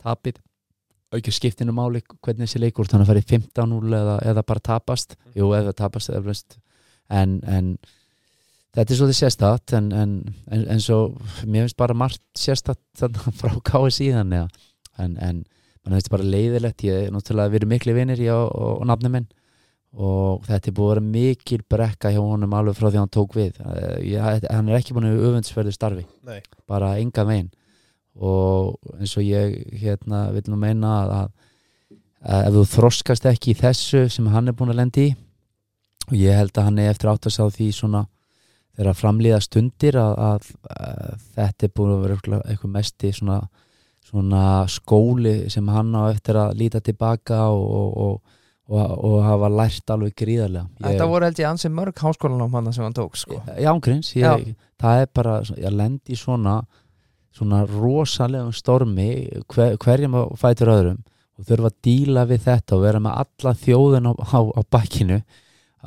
[0.02, 0.41] tapið.
[1.12, 5.17] Aukið skiptinu máli hvernig þessi leikur þannig að fara í 15-0 eða, eða bara tapast.
[5.36, 6.38] Jú, eða tapast eða
[7.12, 7.74] en, en
[8.75, 10.15] þetta er svolítið sérstætt en, en,
[10.51, 10.99] en, en svo
[11.43, 14.47] mér finnst bara margt sérstætt þarna frá káið síðan ja.
[14.97, 15.43] en, en
[15.81, 19.12] mann finnst bara leiðilegt ég er náttúrulega verið miklu vinir ég og, og, og nafni
[19.13, 19.29] minn
[19.91, 23.34] og þetta er búið að vera mikil brekka hjá honum alveg frá því hann tók
[23.36, 26.39] við Eh, ég, hann er ekki búin að öfundsverðu starfi Nei.
[26.69, 27.51] bara enga megin
[28.15, 31.27] og eins og ég hérna vil nú meina að, að,
[32.21, 35.13] að ef þú þroskast ekki í þessu sem hann er búin að lendi í
[36.07, 38.05] og ég held að hann er eftir átt að sá því svona
[38.81, 43.39] þegar framlýða stundir að, að, að þetta er búin að vera eitthvað mesti svona,
[44.09, 48.37] svona skóli sem hann á eftir að líta tilbaka og, og, og,
[48.71, 50.67] og, og hafa lært alveg gríðarlega.
[50.81, 53.41] Þetta voru held ég ansið mörg háskólanám hann sem hann tók sko.
[53.53, 56.61] Já, ángríns, ég, það er bara ég lendi í svona
[57.35, 59.07] svona rosalegum stormi
[59.53, 60.99] hver, hverjum á fætur öðrum
[61.39, 65.19] og þurfa að díla við þetta og vera með alla þjóðin á, á, á bakkinu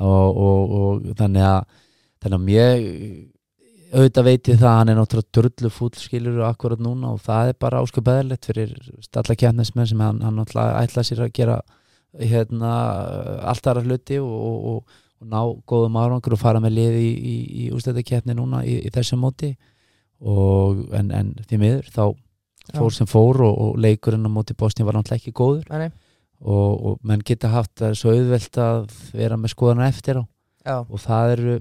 [0.01, 1.83] og, og, og þannig að
[2.25, 2.85] þannig að mér
[3.95, 7.51] auðvitað veit ég það að hann er náttúrulega drullu fúll skilur akkurat núna og það
[7.51, 8.73] er bara ásköp beðalegt fyrir
[9.05, 11.59] stalla kjarnismenn sem hann, hann náttúrulega ætla sér að gera
[12.19, 12.73] hérna
[13.51, 17.13] allt aðra hluti og, og, og, og ná góðum árangur og fara með liði í,
[17.15, 17.35] í,
[17.65, 19.53] í ústættakjarni núna í, í þessu móti
[20.25, 22.03] og en, en því miður þá
[22.75, 25.91] fór sem fór og, og leikurinn á móti Bosni var náttúrulega ekki góður nei.
[26.41, 30.23] og, og menn geta haft það svo auðvelt að vera með skoðana eftir á
[30.65, 30.77] Já.
[30.81, 31.57] og það eru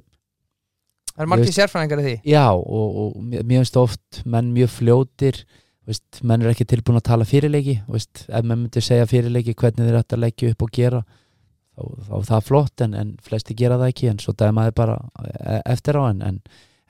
[1.14, 2.14] Það er margir sérfræðingar í því?
[2.26, 5.44] Já, og, og mér finnst oft menn mjög fljótir
[5.86, 9.86] veist, menn er ekki tilbúin að tala fyrirleiki veist, ef menn myndi segja fyrirleiki hvernig
[9.86, 13.56] þeir ætti að leggja upp og gera þá, þá er það flott en, en flesti
[13.58, 16.40] gera það ekki en svo dæmaði bara e- eftir á en, en,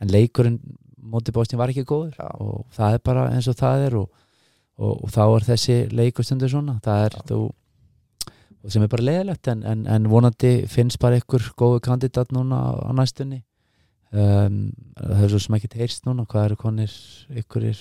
[0.00, 0.60] en leikurinn
[1.04, 2.28] móti bóstin var ekki góður Já.
[2.40, 4.08] og það er bara eins og það er og,
[4.78, 7.40] og, og þá er þessi leikustundu svona það er þú
[8.72, 13.42] sem er bara leðilegt en, vonandi finnst bara ykkur góðu kandidat núna á næstunni
[14.12, 14.58] um,
[14.98, 16.92] það er svo sem ekki heyrst núna hvað eru konir
[17.42, 17.80] ykkur er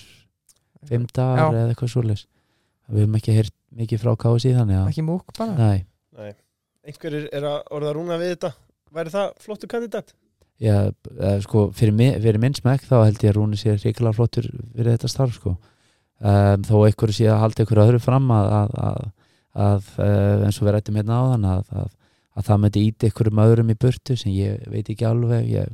[0.88, 1.62] fimm dagar Já.
[1.64, 2.26] eða eitthvað svoleiðis
[2.94, 5.86] við höfum ekki heyrt mikið frá KSI þannig að Ekki múk bara nei,
[6.18, 6.34] Nei.
[6.88, 8.54] einhverjir er að orða rúna við þetta
[8.94, 10.14] væri það flottu kandidat?
[10.64, 10.76] já,
[11.18, 14.46] eða, sko, fyrir, mi, fyrir minn smekk þá held ég að Rúni sé ríkilega flottur
[14.76, 15.56] fyrir þetta starf sko.
[16.24, 19.00] um, þó einhverju sé að halda einhverju öðru fram að, að, að,
[19.66, 21.90] að uh, eins og við rættum hérna á þann að, að,
[22.38, 25.74] að það myndi íti einhverjum öðrum í burtu sem ég veit ekki alveg ég,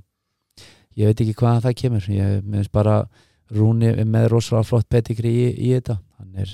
[1.00, 2.10] ég veit ekki hvaðan það kemur.
[2.14, 3.02] Ég minnst bara
[3.50, 5.96] Rúni með rosalega flott petikri í, í þetta.
[6.20, 6.52] Hann er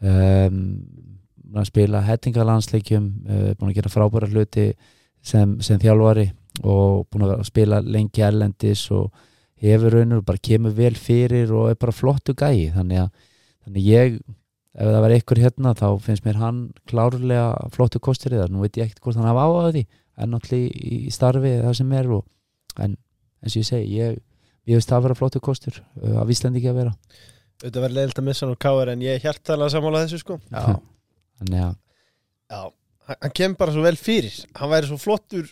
[0.00, 0.62] um,
[1.44, 4.70] búinn að spila hettingalandsleikjum uh, búin að gera frábæra hluti
[5.24, 6.30] sem, sem þjálfari
[6.64, 9.10] og búin að spila lengi erlendis og
[9.64, 12.70] hefur raunur og bara kemur vel fyrir og er bara flottu gæi.
[12.74, 13.12] Þannig að
[13.64, 14.18] þannig ég,
[14.74, 16.60] ef það var einhver hérna þá finnst mér hann
[16.90, 19.84] klárlega flottu kostur í það, nú veit ég ekkert hvort hann hafa á því,
[20.24, 20.62] en í,
[21.08, 22.26] í starfi það sem er og,
[22.84, 22.96] en
[23.44, 24.18] eins og ég segi, ég,
[24.70, 26.94] ég veist það að vera flottu kostur uh, af Íslandi ekki að vera
[27.64, 30.20] Þetta verður leiðilt að missa hann á káir en ég er hjartalega að sammála þessu
[30.24, 30.64] sko Já,
[31.40, 31.76] þannig að
[32.54, 32.62] Já,
[33.10, 35.46] hann hann kemur bara svo vel fyrir hann væri svo flottur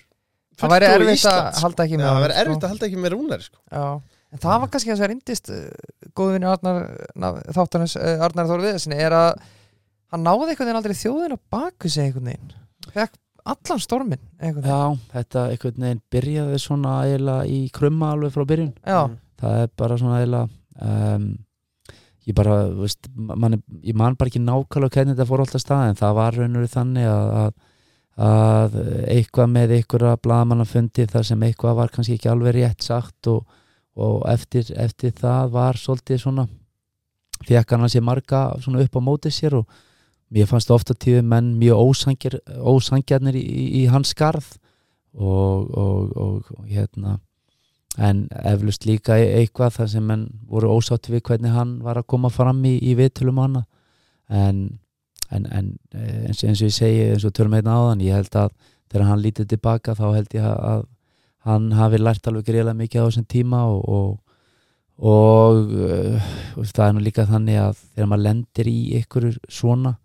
[0.60, 1.62] það væri fulltrúi erfitt að sko.
[1.66, 2.66] halda ekki Já, með það honum, væri erfitt sko.
[2.66, 3.60] að halda ekki með rúnari sko.
[3.72, 3.86] Já,
[4.32, 5.52] en það var kannski að reyndist
[6.18, 6.80] góðvinni Arnar
[7.56, 9.30] þáttanins uh, Arnar Þór Viðarsinni er að
[10.12, 12.54] hann náði einhvern veginn aldrei þjóðin á baku sig einhvern veginn
[12.92, 14.20] Fekk allan stormin.
[14.38, 14.80] Já,
[15.12, 19.00] þetta einhvern veginn byrjaði svona eiginlega í krumma alveg frá byrjun já,
[19.42, 20.48] það er bara svona eiginlega
[20.86, 21.26] um,
[22.28, 25.98] ég bara, veist man, ég man bara ekki nákvæmlega hvernig þetta fór alltaf stað en
[25.98, 27.52] það var raunur þannig að, að,
[28.28, 28.78] að
[29.16, 33.42] eitthvað með einhverja blaðmannafundi þar sem eitthvað var kannski ekki alveg rétt sagt og,
[33.98, 36.46] og eftir, eftir það var svolítið svona
[37.42, 39.80] fekk hann að sé marga svona upp á móti sér og
[40.32, 44.48] mér fannst ofta tíðu menn mjög ósangjar, ósangjarnir í, í, í hans skarð
[45.12, 47.18] og, og, og, og hérna
[48.00, 52.08] en eflust líka e- eitthvað þar sem menn voru ósátt við hvernig hann var að
[52.14, 53.64] koma fram í, í viðtölum og hana
[54.32, 54.62] en,
[55.28, 58.38] en, en eh, eins, eins og ég segi eins og tölum einna áðan ég held
[58.40, 58.56] að
[58.88, 60.86] þegar hann lítið tilbaka þá held ég að,
[61.44, 64.12] hann hafi lært alveg greiðlega mikið á þessum tíma og, og
[65.02, 69.96] og uh, það er nú líka þannig að þegar maður lendir í ykkur svona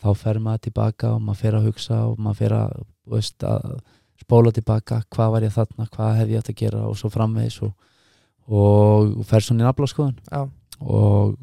[0.00, 2.74] þá fer maður tilbaka og maður fer að hugsa og maður fer að,
[3.14, 3.78] veist, að
[4.20, 7.60] spóla tilbaka hvað var ég þarna, hvað hef ég átt að gera og svo framvegis
[7.66, 7.72] og,
[8.48, 10.18] og fer svona í naflaskoðun.
[10.30, 10.44] Já.
[10.80, 11.36] Og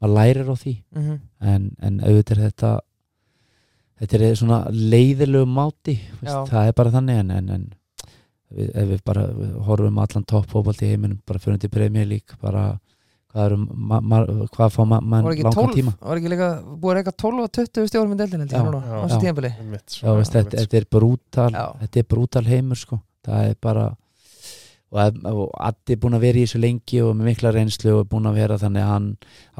[0.00, 0.76] maður lærir á því.
[0.96, 2.72] Mm en, en auðvitað er þetta
[4.00, 7.66] þetta er svona leiðilegu máti veist, það er bara þannig en, en, en
[8.50, 12.64] við, ef við bara við horfum allan toppfótbolt í heiminum bara fyrir til League bara
[13.30, 15.94] hvað hvað fá ma, mann var ekki langan 12, tíma?
[16.02, 18.66] Var ekki líka búið að reyka 12 og 20 stjórnum í deildin held Já, ég
[18.66, 18.90] núna já.
[18.90, 19.22] á þessu Já.
[19.24, 23.00] tíðanbili Einmitt, Já, svona, veist, þetta, er brútal þetta er brútal heimur sko.
[23.26, 23.86] Það er bara
[24.90, 28.08] og, Addi er búin að vera í þessu lengi og með mikla reynslu og er
[28.10, 29.08] búin að vera þannig að hann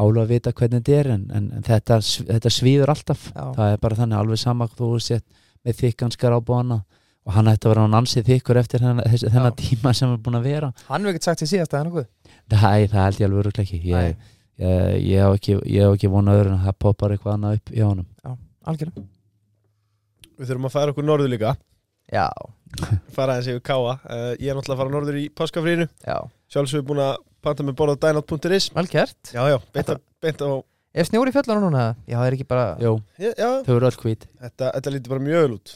[0.03, 2.01] álu að vita hvernig þetta er en, en, en þetta,
[2.33, 3.29] þetta svíður alltaf.
[3.31, 3.45] Já.
[3.55, 5.27] það er bara þannig alveg sama hvað þú sett
[5.63, 6.81] með þykkanskar ábúana
[7.29, 10.47] og hann ætti að vera hann ansið þykkur eftir þennan, tíma sem er búin að
[10.49, 10.73] vera.
[10.89, 12.07] Hann hefur ekkert sagt til síðast að hann okkur
[12.51, 13.81] Nei, það held ég alveg örugglega ekki.
[13.91, 14.29] Ég,
[14.61, 17.59] ég, ég, hef ekki ég hef ekki vonað öðru en að það poppar eitthvað annað
[17.61, 18.07] upp í honum.
[18.71, 19.09] Algjörðum
[20.41, 21.55] Við þurfum að færa okkur norður líka.
[22.11, 22.27] Já,
[23.17, 26.17] fara aðeins yfir káa uh, Ég er náttúrulega að fara norður í páskafrínu já,
[26.51, 27.13] Sjálfsögur búin að
[27.45, 29.31] panta með borða á dynout.is vel gert.
[29.31, 30.49] Já, já, beint, að, beint á
[30.91, 31.85] er snjóri fjöllunum núna?
[32.03, 33.51] já, það er ekki bara Jú, Já, já.
[33.69, 34.27] Þau eru öll hvít.
[34.43, 35.75] Þetta, þetta lítur bara mjög öll út.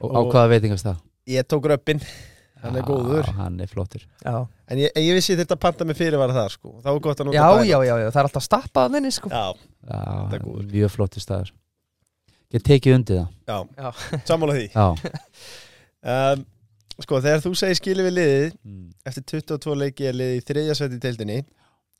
[0.00, 1.02] Og á Og- hvaða veitingast það?
[1.36, 2.00] Ég tók röppin,
[2.66, 3.28] hann er góður.
[3.38, 4.02] Hann er flottur.
[4.24, 4.34] Já,
[4.66, 6.72] En ég, ég vissi þetta panta með fyrirvara þar sko.
[6.82, 7.68] Þá er gott að nota já, Dynout.
[7.70, 9.30] já, já, já, það er alltaf stappað að þenni sko.
[9.30, 9.46] Já,
[9.86, 10.66] Já, Þetta er góður.
[10.74, 11.52] mjög flottur staður.
[12.56, 13.28] Ég tekið undir það.
[13.46, 14.20] Já, Já.
[14.26, 14.66] sammála því.
[14.74, 14.86] Já,
[16.16, 16.44] um,
[16.96, 18.84] Sko, þegar þú segir skilið við liðið mm.
[19.10, 21.38] Eftir 22 leiki er liðið í þriðja seti í deildinni.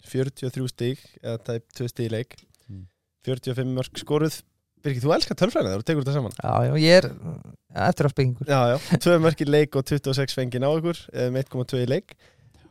[0.08, 2.36] 43 stíg eða tæp 2 stíg í leik.
[2.70, 2.86] Mm.
[3.28, 4.38] 45 mörg skoruð
[4.84, 6.34] Birgir, þú elskar tölfræðina þegar þú tekur þetta saman.
[6.36, 9.86] Já, já, ég er ja, eftir á spengingur Já, já, 2 mörg í leik og
[9.88, 12.16] 26 fengið á ykkur um 1,2 í leik.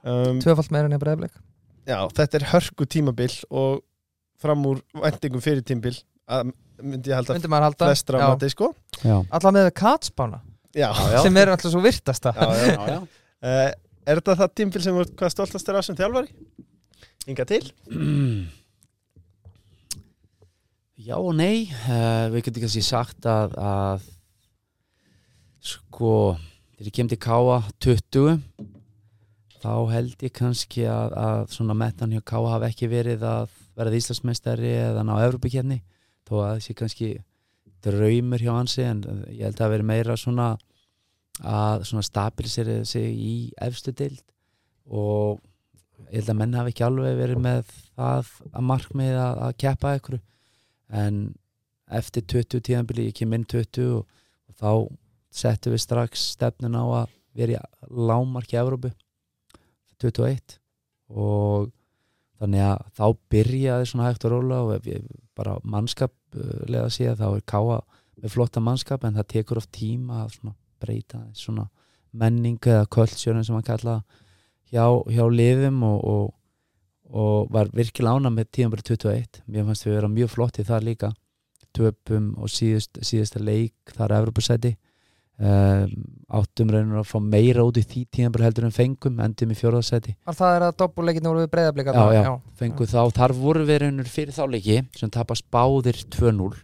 [0.05, 1.33] Um, tvöfalt meira en ég breyðblik
[1.89, 3.81] Já, þetta er hörku tímabil og
[4.41, 5.95] fram úr vendingum fyrir tímabil
[6.29, 8.69] að myndi ég halda halda flestra já, mati, sko.
[9.01, 10.43] Já, allar með katspána
[10.75, 10.89] Já,
[11.23, 12.33] sem er alltaf svo virtasta.
[12.35, 12.69] Já, já.
[12.75, 13.01] já, já.
[13.45, 13.73] Uh,
[14.05, 16.29] Er þetta það tímabil sem þú ert hvað stoltast er af sem þjálfari?
[17.31, 17.63] Inga til?
[20.95, 24.05] Já og nei uh, Við getum kannski sagt að, að
[25.65, 26.11] sko
[26.75, 28.37] þegar ég kem til Káa 20
[29.59, 33.99] þá held ég kannski að, að svona metan hjá Káa hafi ekki verið að verða
[33.99, 35.81] Íslandsmeistari eða ná Evropakefni
[36.29, 37.09] þó að þessi kannski
[37.83, 39.01] draumur hjá hansi en
[39.33, 40.53] ég held að veri meira svona
[41.43, 43.33] að svona stabilisera sig í
[43.65, 44.23] efstu dild
[44.87, 45.41] og
[46.07, 49.93] ég held að menn hafi ekki alveg verið með það að markmið að, að keppa
[49.99, 50.17] ykkur
[50.89, 51.35] en
[51.91, 54.05] eftir 20 tíðanbili ég kem inn 20 og,
[54.49, 54.71] og þá
[55.35, 58.91] settum við strax stefnun á að vera í lámarki Evrópu
[60.01, 60.57] 21
[61.11, 61.71] og
[62.39, 64.89] þannig að þá byrjaði svona hægt að róla og
[65.35, 67.79] bara mannskaplega sé þá er káa
[68.15, 71.67] með flotta mannskap en það tekur oft tíma að svona breyta svona
[72.15, 73.95] menningu eða kvöldsjörn sem að kalla
[74.71, 76.33] hjá, hjá liðum og, og,
[77.13, 80.65] og var virkilega ána með tíðan bara 21 mér fannst við vera mjög flott í
[80.65, 81.11] það líka
[81.75, 84.71] töpum og síðust, síðasta leik þar er Evropasæti
[85.37, 85.95] um,
[86.39, 89.57] áttum reynur að fá meira út í því tíðan bara heldur en fengum endum í
[89.59, 92.31] fjóraðsæti Var það er að doppulleikinu voru við breyðablika Já, já.
[92.61, 96.55] fengum þá, þar voru við reynur fyrir þá leiki sem tapast báðir 2-0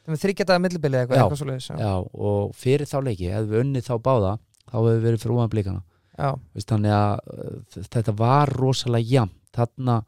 [0.00, 1.22] Það með þryggjataða millibili eitthvað, Já.
[1.26, 1.76] eitthvað svoleiðis já.
[1.76, 1.92] Já,
[2.30, 4.32] og fyrir þá leiki, hefðu við unnið þá báða
[4.64, 5.80] þá hefðu við verið fyrir
[6.20, 6.34] Já.
[6.52, 10.00] Veist, þannig að uh, þetta var rosalega jafn þarna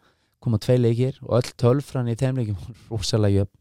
[0.42, 3.58] koma tvei leikir og öll tölfran í þeim leikim var rosalega jöfn.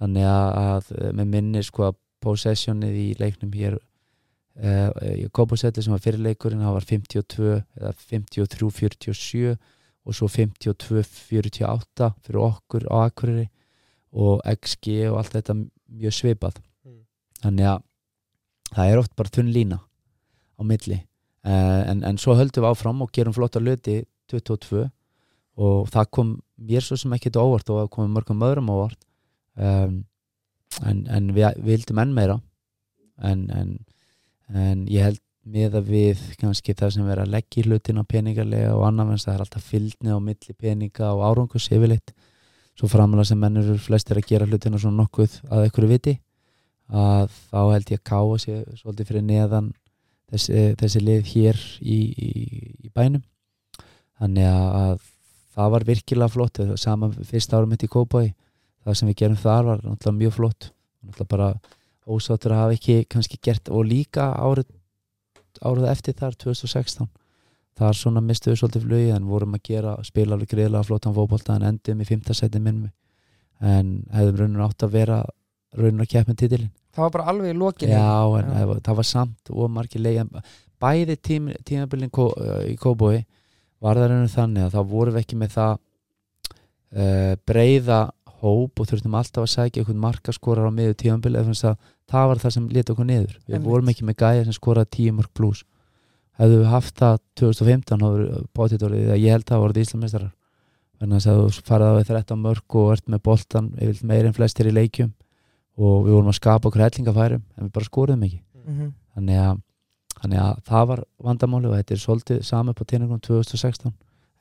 [0.00, 5.84] Þannig að, að uh, með minni sko að possessionið í leiknum hér uh, í Kópasetti
[5.84, 9.54] sem var fyrirleikurinn það var 52 eða 53-47
[10.00, 13.46] og svo 52-48 fyrir okkur á Akureyri
[14.10, 16.56] og XG og allt þetta mjög svipað.
[16.84, 17.02] Mm.
[17.44, 17.82] þannig að
[18.70, 21.02] það er oft bara þunn lína á milli.
[21.40, 24.02] Uh, en, en svo höldum við áfram og gerum flotta hluti
[24.32, 24.88] 22
[25.58, 29.00] og það kom mér svo sem ekki óvart og það kom mörgum öðrum óvart.
[29.56, 30.04] Um,
[30.86, 32.38] en, en við, við vildum enn meira.
[33.20, 33.74] En, en,
[34.54, 35.20] en ég held
[35.50, 39.26] með að við kannski það sem vera að leggja í hlutina peningarlega og annar venst
[39.26, 42.12] það er alltaf fylgni á milli peninga og árangus yfirleitt.
[42.78, 46.16] Svo framlega sem menn eru flestir að gera hlutina svona nokkuð að einhverju viti
[46.90, 49.70] að þá held ég að káa sér svolítið fyrir neðan
[50.30, 52.30] þessi, þessi lið hér í, í,
[52.86, 53.22] í bænum.
[54.20, 55.04] Þannig að
[55.60, 58.32] það var virkilega flott saman fyrst árum mitt í Kópæi
[58.84, 60.70] það sem við gerum þar var náttúrulega mjög flott.
[61.04, 61.50] Náttúrulega bara
[62.10, 64.70] ósáttur að hafa ekki kannski gert og líka árið
[65.60, 67.10] árið eftir þar 2016
[67.80, 71.66] þar svona mistuðu svolítið flögi en vorum að gera, spila alveg greiðlega flottan fókbólta en
[71.70, 72.32] endum í 5.
[72.36, 72.90] seti minnum
[73.60, 75.18] en hefðum raunin átt að vera
[75.76, 78.74] raunin að keppa með titilin það var bara alveg í lokinu já en Já.
[78.88, 80.32] það var samt og margir leið
[80.80, 83.20] bæði tím, tímabilin í Kóboi
[83.80, 85.72] var það rauninu þannig að þá vorum við ekki með það
[86.96, 88.00] uh, breyða
[88.40, 91.76] hóp og þurftum alltaf að sækja einhvern markaskorar á miður tímabili eða það,
[92.08, 93.68] það var það sem leta okkur niður við Einmitt.
[93.68, 95.64] vorum ekki með gæja sem skoraði 10 mörg pluss
[96.40, 99.80] hefðu við haft það 2015 þá voru bátið orðið að ég held að það voruð
[99.84, 100.30] Íslameistarar
[101.00, 104.36] þannig að þú farið á við 13 mörg og ert með boltan yfir meir en
[104.36, 105.12] flestir í leikjum
[105.80, 108.90] og við vorum að skapa okkur hellingafærum en við bara skoruðum ekki Mhm.
[109.16, 109.60] þannig að,
[110.22, 113.92] þannig að það var vandamáli og þetta er svolítið sami på teiningum 2016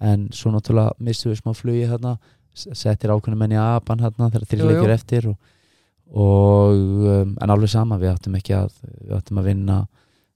[0.10, 2.14] en svo náttúrulega missum við smá flugi þarna
[2.56, 5.38] s- settir ákveðinu menn í apan þarna þegar þrjuleikir eftir og,
[6.10, 6.76] og
[7.06, 9.80] um, en alveg sama við áttum ekki að við áttum að vinna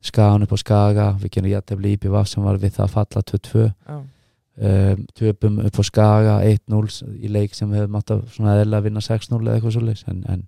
[0.04, 3.64] skagan upp á skaga við gerum jættefli IPVaf sem var við það að falla 2-2
[3.64, 3.96] Já.
[3.98, 8.82] um, töpum upp á skaga 1-0 í leik sem við hefum átt að svona eðla
[8.82, 10.44] að vinna 6-0 eða eitthvað svoleiðis en, en,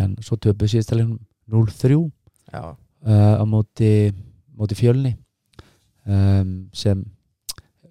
[0.00, 1.20] en svo töpum við síðasta leiknum
[1.52, 2.00] 0-3
[2.54, 2.64] Já.
[3.06, 4.12] Uh, á móti,
[4.56, 5.14] móti fjölni
[6.06, 7.04] um, sem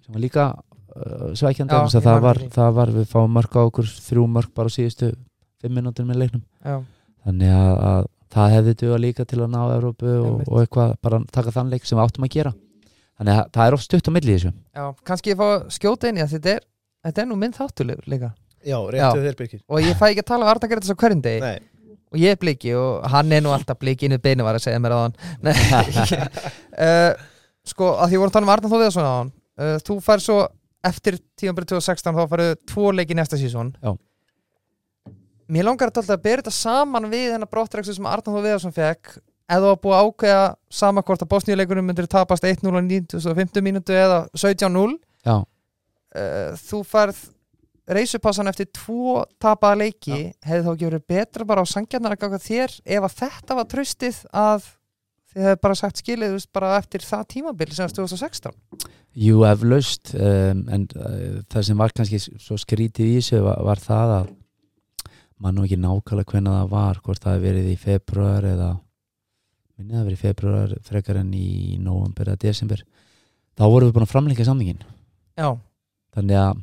[0.04, 3.88] sem var líka uh, svækjandi Já, það var, það var við fáum mörg á okkur
[4.08, 5.14] þrjú mörg bara á síðustu
[5.64, 6.44] fimm minútur með leiknum.
[6.64, 6.82] Já.
[7.24, 11.20] þannig að, að það hefði duga líka til að ná Evrópu og, og eitthvað bara
[11.32, 12.54] taka þann leik sem við áttum að gera.
[13.14, 14.50] Þannig að það er oft stutt á milli þessu.
[14.74, 14.84] Já.
[15.06, 16.64] kannski ég fá að skjóta inn í að þetta er
[17.06, 18.32] þetta er nú minn þáttulegur líka.
[18.64, 18.90] Já, Já.
[18.96, 21.40] réttu þér Birkir og ég fæ ekki að tala um Arna Gretas á hverjum degi.
[21.44, 21.58] Nei,
[22.14, 24.68] og ég er bliki og hann er nú alltaf bliki inn í beinu var að
[24.68, 25.16] segja mér á hann
[25.50, 27.10] uh,
[27.66, 29.98] sko að því vorum að um Arna þó við það svona á hann uh, þú
[30.04, 30.40] fær svo
[30.84, 33.74] eftir tíðanbyrð 2016 þá færðu tvo leiki næsta sísón
[35.50, 38.58] mér langar að tala að bera þetta saman við hennar brottræksu sem Arna þó við
[38.62, 39.16] það fekk
[39.54, 43.96] eða að búið að ákveða sama hvort að bósníuleikunum myndir tapast 1-0 á 9050 mínútu
[43.96, 44.94] eða 17-0
[45.24, 47.20] Já, uh, þú færð
[47.90, 52.40] reysupassan eftir tvo tapaða leiki hefði þá ekki verið betra bara á sangjarnar að ganga
[52.40, 54.70] þér ef að þetta var tröstið að
[55.34, 58.54] þið hefði bara sagt skilið bara eftir það tímabil sem 2016
[59.24, 63.82] jú eflaust um, en uh, það sem var kannski svo skrítið í þessu var, var
[63.82, 64.32] það að
[65.44, 68.70] mann nú ekki nákvæmlega hvernig það var hvort það hefði verið í februar eða
[69.74, 71.48] minnið að verið í februar frekar en í
[71.82, 72.84] nóvember eða desember.
[73.58, 74.80] Þá vorum við búin að framleika samningin
[75.38, 75.48] já,
[76.14, 76.62] þannig að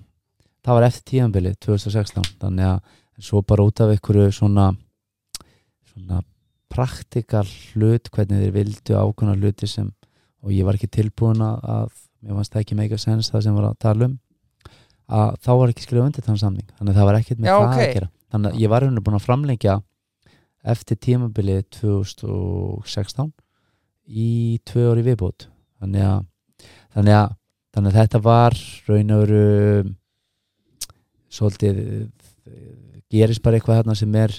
[0.65, 2.79] það var eftir tíðanbili 2016 þannig að
[3.21, 4.71] svo bara út af einhverju svona
[5.91, 6.21] svona
[6.71, 9.91] praktikal hlut hvernig þeir vildu ákveðna hluti sem
[10.41, 11.91] og ég var ekki tilbúin að,
[12.23, 14.17] mér fannst það ekki meika sens það sem var að tala um
[15.11, 17.55] að þá var ekki skrifa undir þann samning þannig að það var ekkert með Já,
[17.57, 17.81] það ok.
[17.83, 19.77] að gera þannig að ég var henni búin að framlengja
[20.71, 23.31] eftir tímabilið 2016
[24.07, 24.31] í
[24.67, 25.47] tvö ári viðbót
[25.81, 26.19] þannig að
[26.95, 27.33] þannig að,
[27.75, 28.57] þannig að þetta var
[28.87, 29.45] raun og veru
[31.31, 34.35] svolítið eh, gerist bara eitthvað þarna sem er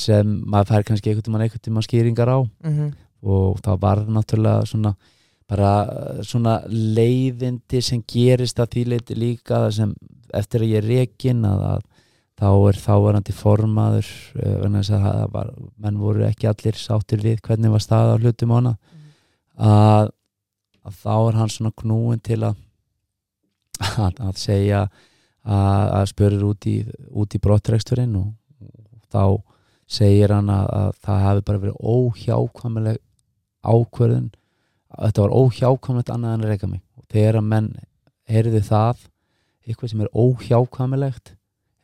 [0.00, 2.38] sem maður fær kannski einhvern tímann einhvern tímann skýringar á.
[2.64, 2.92] Mm
[3.24, 4.94] og það var náttúrulega svona
[5.48, 9.94] bara eh, svona leiðindi sem gerist að því leiti líka sem
[10.34, 11.82] eftir að ég er rekin að, að
[12.40, 14.10] þá er þáverandi formaður
[14.88, 18.74] það var, menn voru ekki allir sáttir við hvernig var staða á hlutum á hana.
[19.54, 20.08] Að,
[20.82, 22.56] að þá er hann svona knúin til að
[24.04, 24.86] að, að segja
[25.44, 26.76] að, spörur út í,
[27.12, 28.30] út í brottreksturinn og,
[28.64, 29.24] og þá
[29.94, 33.00] segir hann að, að það hafi bara verið óhjákvæmileg
[33.64, 34.30] ákvörðun.
[34.94, 36.82] Þetta var óhjákvæmilegt annað en að reyka mig.
[36.98, 37.70] Og þegar að menn
[38.30, 39.06] heyrðu það
[39.64, 41.34] eitthvað sem er óhjákvæmilegt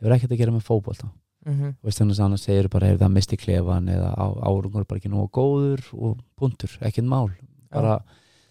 [0.00, 1.10] hefur ekkert að gera með fótbolta.
[1.44, 1.76] -hmm.
[1.82, 5.00] veist þannig að annars segir bara heyrðu það misti klefan eða á, árangur er bara
[5.00, 7.30] ekki nógu góður og puntur, ekkert mál.
[7.70, 8.00] Bara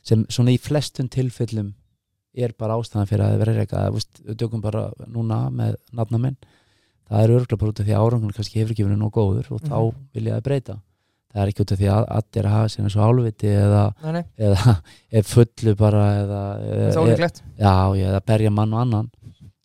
[0.03, 1.73] sem svona í flestum tilfellum
[2.45, 6.19] er bara ástæðan fyrir að það vera reyka veist, við tökum bara núna með nafna
[6.25, 6.37] minn.
[7.09, 9.51] Það er örgulega bara út af því að árangur kannski hefur ekki verið nógu góður
[9.55, 10.05] og þá Mhm.
[10.13, 10.75] vil ég að breyta.
[11.29, 14.23] Það er ekki út af því að allir hafa sinna svo álviti eða, nei, nei,
[14.39, 14.75] eða
[15.19, 17.29] er fullu bara eða, það eða,
[17.59, 17.73] já,
[18.09, 19.09] eða berja mann og annan.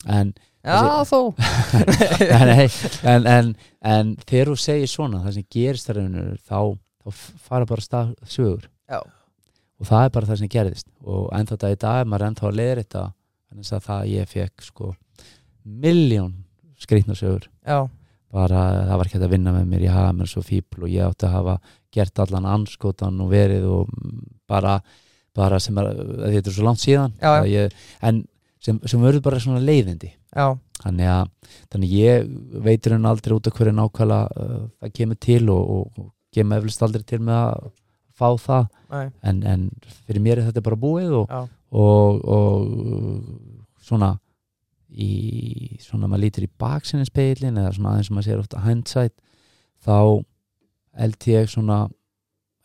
[0.06, 1.34] En, Já, þó.
[2.48, 2.68] Nei,
[3.04, 3.48] en, en,
[3.84, 5.98] en þegar þú segir svona það sem gerist þar
[6.40, 6.60] þá,
[7.04, 7.10] þá
[7.44, 8.64] fara bara stað sögur.
[8.88, 9.00] Já.
[9.84, 10.88] Og það er bara það sem gerðist.
[11.04, 14.08] Og ennþá þetta í dag er maður ennþá að leiða þetta en þess að það
[14.14, 14.90] ég fekk sko
[15.84, 16.34] miljón
[16.80, 17.46] skrýtna sögur.
[17.64, 17.78] Já,
[18.34, 21.06] bara það var ekki að vinna með mér ég hafa mér svo fíbl og ég
[21.06, 21.56] átti að hafa
[21.94, 23.92] gert allan anskotan og verið og
[24.50, 24.78] bara,
[25.36, 25.92] bara sem er,
[26.24, 27.14] þetta er svo langt síðan.
[27.20, 27.52] Já, já.
[27.52, 28.24] ég, en
[28.64, 30.10] sem, sem verður bara svona leiðindi.
[30.34, 30.48] Já,
[30.80, 31.30] þannig að
[31.70, 32.28] þannig ég
[32.64, 36.58] veitur henni aldrei út af hverju nákvæmlega uh, það kemur til og, og, og kemur
[36.58, 37.68] eflust aldrei til með að
[38.14, 38.68] fá það.
[39.22, 39.64] En, en
[40.06, 41.32] fyrir mér er þetta bara búið og,
[41.74, 44.12] og, og svona
[44.94, 49.14] í svona maður lítur í baksinni speilin eða svona aðeins sem maður sér ofta hindsight
[49.82, 49.96] þá
[51.00, 51.78] held ég svona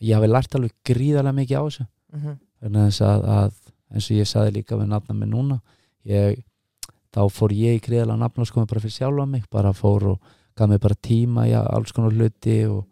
[0.06, 1.88] ég hafi lært alveg gríðarlega mikið á þessu.
[2.14, 5.60] Mhm, vegna þess að, að eins og ég saði líka við nafna mig núna
[6.06, 6.44] ég,
[7.16, 10.20] þá fór ég í gríðarlega nafnaskomi bara fyrir sjálfa mig bara fór og
[10.56, 12.86] gaf mig bara tíma í alls konar hluti og,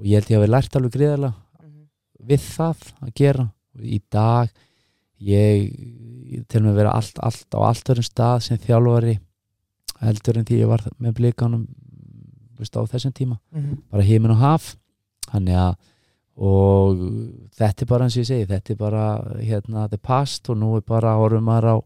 [0.00, 1.34] og ég held ég hafi lært alveg gríðarlega.
[2.26, 3.46] Við það að gera.
[3.80, 4.50] Í dag
[5.20, 5.68] ég,
[6.34, 9.18] ég til mig að vera allt, allt á allt öðrum stað sem þjálfari
[10.00, 11.66] heldur en því ég var með blikanum
[12.60, 13.38] veist, á þessum tíma.
[13.52, 13.78] Mhm.
[13.90, 14.74] bara heimin og haf.
[15.30, 15.74] Þannig að
[16.40, 17.00] og
[17.58, 19.04] þetta er bara eins og ég segi þetta er bara
[19.44, 21.76] hérna the past og nú er bara horfum maður á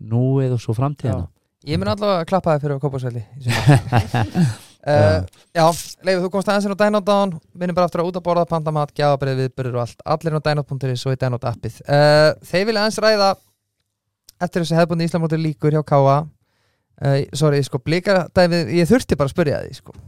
[0.00, 1.28] núið og svo framtíðina.
[1.66, 3.24] Ég mun allavega að klappa þig fyrir að kópasvelli
[4.88, 5.64] uh, Já,
[6.06, 8.92] Leifur, þú komst aðeins inn á Dynot-án minnum bara aftur að út að borða, pandamat,
[8.96, 11.78] gjafabrið, viðbörður og allt, allir inn á Dynot.is og í Dynot appið.
[11.86, 13.30] Uh, Þeir vilja aðeins ræða
[14.38, 19.36] eftir þessi hefðbundi Íslamóti líkur hjá Káa uh, Sorry, sko, blikadæmið ég þurfti bara að
[19.36, 19.98] spyrja því sko.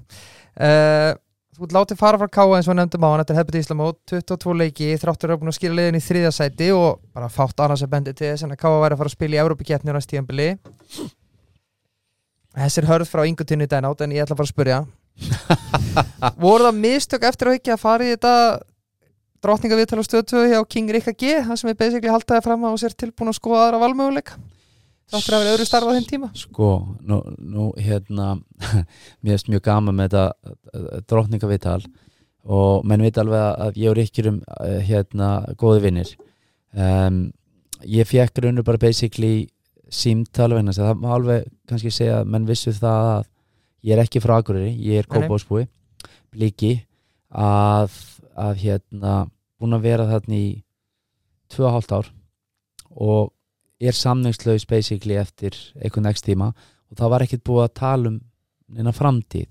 [1.60, 4.90] Þú látið fara frá Káa eins og nefndum á hann eftir hefðbundi Íslamót 22 leiki,
[4.96, 7.84] þráttur er búin að skýra leiðin í þriðja sæti og bara fátt annars
[12.56, 14.80] Þessir hörð frá yngutinni í Dænátt en ég ætla bara að spyrja.
[16.42, 18.34] Voru það mistök eftir að ekki að fara í þetta
[19.44, 22.82] drottningaviðtal á stöðtöðu hjá King Rikka G það sem er basically haldaði fram að og
[22.82, 24.40] sér tilbúin að skoða aðra valmöguleika?
[25.10, 26.28] Þáttur að vera öðru starfa á þeim tíma?
[26.38, 26.68] Sko,
[27.02, 28.34] nú, nú hérna
[29.22, 31.80] mér erst mjög gaman með þetta drottningavital
[32.50, 34.38] og menn veit alveg að ég og Ríkjur um
[34.86, 35.30] hérna
[35.60, 36.12] góði vinnir
[36.72, 37.24] um,
[37.84, 39.48] ég fekk raunur bara basically
[39.90, 43.26] símtal vegna þess að það má alveg kannski segja að menn vissu það að
[43.86, 45.66] ég er ekki frá Akureyri, ég er kópásbúi
[46.30, 46.72] blíki
[47.30, 47.94] að,
[48.38, 49.14] að hérna
[49.60, 50.50] búin að vera þarna í
[51.50, 52.10] 2,5 ár
[52.90, 53.32] og
[53.80, 58.20] er samningslaus basically eftir einhvern next tíma og það var ekkert búið að tala um
[58.70, 59.48] neina framtíð.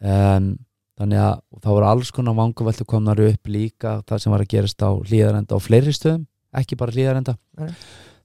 [0.00, 0.54] Um,
[1.00, 4.52] þannig að og það voru alls konar vanguveltu komnar upp líka það sem var að
[4.54, 6.24] gerast á hlýðarenda á fleiri stöðum,
[6.56, 7.70] ekki bara hlýðarenda Nei.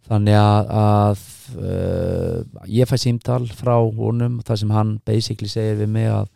[0.06, 1.24] Þannig að, að
[1.62, 6.30] uh, ég fæ símtal frá honum það sem hann basically segir við mig að,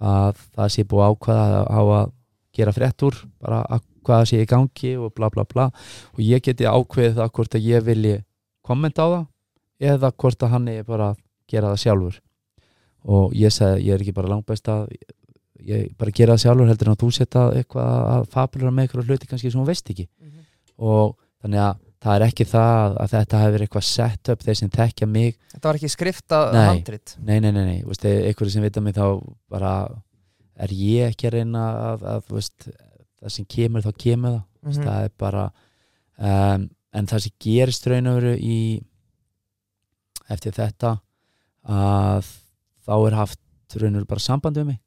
[0.00, 2.16] að það sé búið að ákvaða að hafa að
[2.60, 5.68] gera frétt úr bara að hvað sé í gangi og bla bla bla.
[6.16, 8.16] Og ég geti ákveðið það hvort að ég vilji
[8.66, 12.20] kommenta á það eða hvort að hann er bara að gera það sjálfur.
[13.10, 14.88] Og ég segi ég er ekki bara langbæst að
[15.66, 19.12] ég bara gera það sjálfur heldur en að þú setja eitthvað að fabulera með eitthvað
[19.12, 20.08] hluti kannski sem hún veist ekki.
[20.80, 24.58] Og þannig að það er ekki það að þetta hefur verið eitthvað sett upp þeir
[24.60, 26.60] sem þekkja mig Þetta var ekki skriftað Nei.
[26.64, 29.06] handrit nei, nei, nei, nei, veist, einhverju sem vita mig þá
[29.52, 29.74] bara
[30.60, 32.68] er ég ekki að reyna að, að veist,
[33.20, 34.70] það sem kemur þá kemur það mm.
[34.70, 34.86] Mhm.
[34.86, 35.46] það er bara
[36.20, 36.68] um,
[37.00, 38.60] en það sem gerist raun og veru í
[40.30, 40.96] eftir þetta
[41.70, 42.28] að
[42.86, 44.80] þá er haft raun og veru bara samband við mig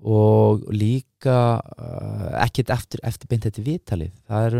[0.00, 4.12] og líka uh, ekkert eftir, eftir beint þetta viðtalið.
[4.30, 4.56] Það,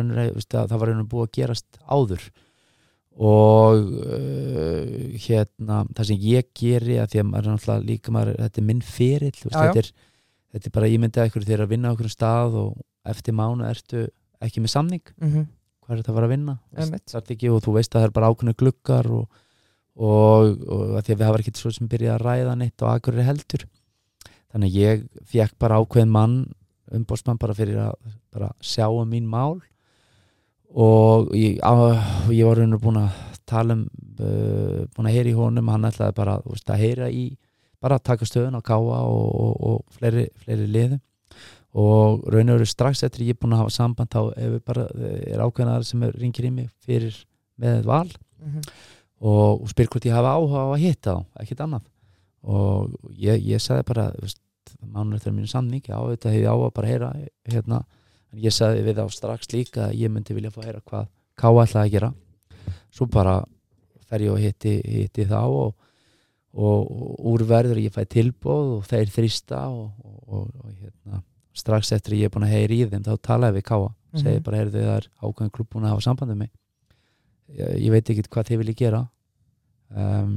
[0.53, 2.26] það var veru búið að gerast áður.
[3.20, 8.36] Og uh, hérna það sem ég geri að því að maður er náttúrulega líka maður,
[8.45, 9.91] þetta er minn ferill þetta, er,
[10.53, 12.78] þetta er bara ímyndið að ykkur þegar að vinna á okkur stað og
[13.11, 14.07] eftir mánu ertu
[14.45, 15.05] ekki með samning.
[15.20, 15.49] Mhm.
[15.80, 16.59] hvað er þetta að fara að vinna?
[17.34, 19.41] Ekki og þú veist að það er bara ákveðnu gluggar og,
[19.97, 23.09] og, og að því að við hafa ekki svo sem byrja að ræða neitt og
[23.11, 23.64] er heldur
[24.53, 26.39] þannig að ég fekk bara ákveðin mann
[26.91, 27.93] umbósmann bara fyrir að
[28.35, 29.61] bara sjá um mín mál.
[30.71, 31.75] Og ég, á,
[32.31, 33.15] ég var raun og búin að
[33.51, 33.85] tala um
[34.23, 37.25] uh, búin að heyra í honum hann ætlaði bara veist, að heyra í
[37.83, 41.01] bara að taka stöðun á káa og, og, og fleiri, fleiri liðum.
[41.81, 44.87] Og raun og veru strax eftir ég er búin að hafa samband þá er, bara,
[45.31, 47.23] er ákveðnar sem er, ringir í mig fyrir
[47.61, 48.09] með val
[48.41, 48.63] Mhm.
[49.21, 51.83] og, og spyr hvort ég hafa áhuga á að hitta þá, ekkert annað
[52.43, 54.07] og ég, ég sagði bara
[54.80, 57.09] mánuður eftir mínu samning já, þetta hefði á að bara heyra
[57.51, 57.80] hérna,
[58.32, 61.09] en ég sagði við á strax líka að ég myndi vilja fá að heyra hvað
[61.41, 62.09] Káa ætlaði að gera.
[62.93, 63.38] Svo bara
[64.11, 65.70] fer ég og hitti, hitti þá og,
[66.53, 69.86] og, og úrverður ég fæ tilbóð og þeir þrýsta og,
[70.28, 71.22] og, og hérna,
[71.57, 74.43] strax eftir ég er búin að heyra í þeim þá talaði við Káa, segi Mhm.
[74.45, 76.51] bara heyrðu það er ákveðin klubb búin að hafa samband með mig.
[77.57, 79.01] Ég, ég veit ekki hvað þið vilji gera.
[79.97, 80.34] Um,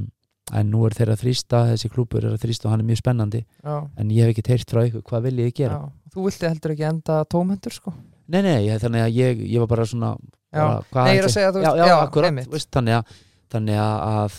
[0.54, 3.42] en nú er þeirra þrýsta þessi klúbur er að þrýsta og hann er mjög spennandi.
[3.64, 5.80] Já, en ég hef ekki teirt frá ykkur hvað viljið þið gera?
[5.80, 6.10] Já.
[6.14, 7.94] þú vilti heldur ekki enda tómhendur sko?
[8.24, 10.14] Nei, nei, ég, þannig að ég, ég var bara svona
[10.54, 12.96] bara, nei, ég er að segja að þú já, veist, já, já, akkurat, veist, þannig
[12.98, 13.14] að,
[13.54, 14.38] þannig að, að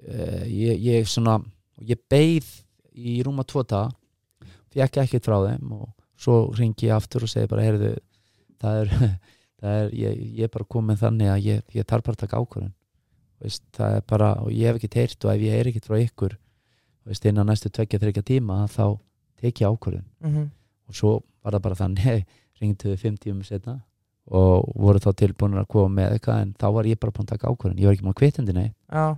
[0.00, 1.36] uh, ég, ég svona
[1.90, 2.50] ég beið
[2.90, 3.90] í rúma tvo daga
[4.74, 5.86] fekk ekkert frá þeim og
[6.20, 7.94] svo ringi ég aftur og segi bara heyrðu,
[8.60, 8.92] það er,
[9.62, 12.42] það er ég, ég er bara komin þannig að ég, ég tar bara að taka
[12.42, 12.74] ákvörðun
[13.40, 15.98] veist, það er bara, og ég hef ekki teirt og ef ég er ekkert frá
[16.00, 16.36] ykkur
[17.08, 18.98] veist, innan næstu tveggja, þryggja tíma þá
[19.40, 20.08] tek ég ákvörðun.
[20.20, 20.50] Mhm.
[20.90, 21.12] og svo
[21.44, 22.26] var það bara þannig
[22.60, 23.80] við fimm tímum setna
[24.30, 27.32] og voru þá tilbúin að koma með eitthvað en þá var ég bara búin að
[27.34, 27.78] taka ákvörðun.
[27.80, 29.16] Ég var ekki múin að kvitandi nei já,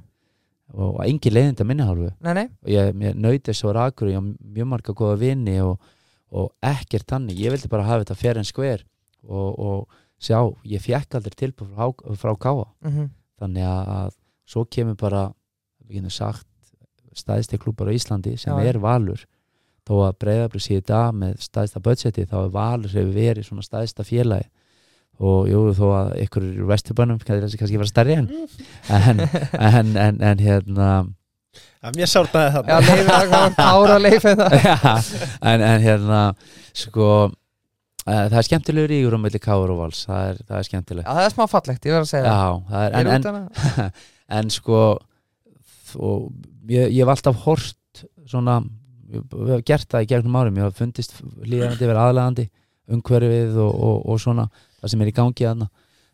[0.73, 2.13] og engin leiðind að minni hálfu.
[2.23, 5.59] Nei, nei, og ég, ég þess að vera akkur ég á mjög marga góða vini
[5.61, 5.91] og,
[6.33, 8.87] og ekkert þannig, ég vildi bara hafa þetta fair and square
[9.27, 13.11] og, og sjá, ég fekk aldrei tilbúin frá, frá Káa mhm,
[13.43, 14.17] þannig að, að
[14.55, 15.27] svo kemur bara
[16.09, 16.47] sagt
[17.13, 18.71] stæðsti klúpar á Íslandi sem Já.
[18.71, 19.27] er Valur.
[19.83, 23.65] Þó að breyðablið sé í dag með stæðsta budgeti þá er Valur hefur verið svona
[23.67, 24.49] stæðsta félagi
[25.23, 28.31] og jú þó að ykkur í vesturbænum kannski, kannski vera stærri en
[28.89, 29.21] en,
[29.59, 30.89] en, en, en hérna
[31.83, 32.09] Já, mér
[32.71, 35.09] já, leifið það var ára leifið það.
[35.51, 36.21] En, en hérna
[36.79, 37.09] sko
[38.07, 40.05] það er skemmtilegur ígur á milli Káur og Vals.
[40.09, 41.07] Það er, það er skemmtilegt.
[41.09, 43.91] Já, það er smá fallegt, ég verð að segja Já, það er, en, en,
[44.41, 44.81] en sko
[46.71, 48.61] ég, ég hef alltaf hort svona
[49.13, 50.59] við hef gert það í gegnum árum.
[50.61, 52.47] Ég hef fundist líðandi verið aðlegandi
[52.93, 54.47] umhverfið og, og, og svona
[54.81, 55.69] það sem er í gangi aðna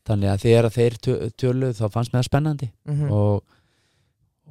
[0.08, 2.68] þannig að þegar þeir tö- töluðu þá fannst mér það spennandi.
[2.88, 3.08] Mhm.
[3.12, 3.54] og,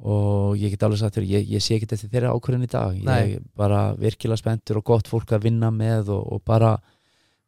[0.08, 2.98] og ég get alveg sagt þér ég, ég sé ekki eftir þeirra ákvörðin í dag.
[3.02, 3.16] Nei.
[3.34, 6.76] ég er bara virkilega spenntur og gott fólk að vinna með og, og bara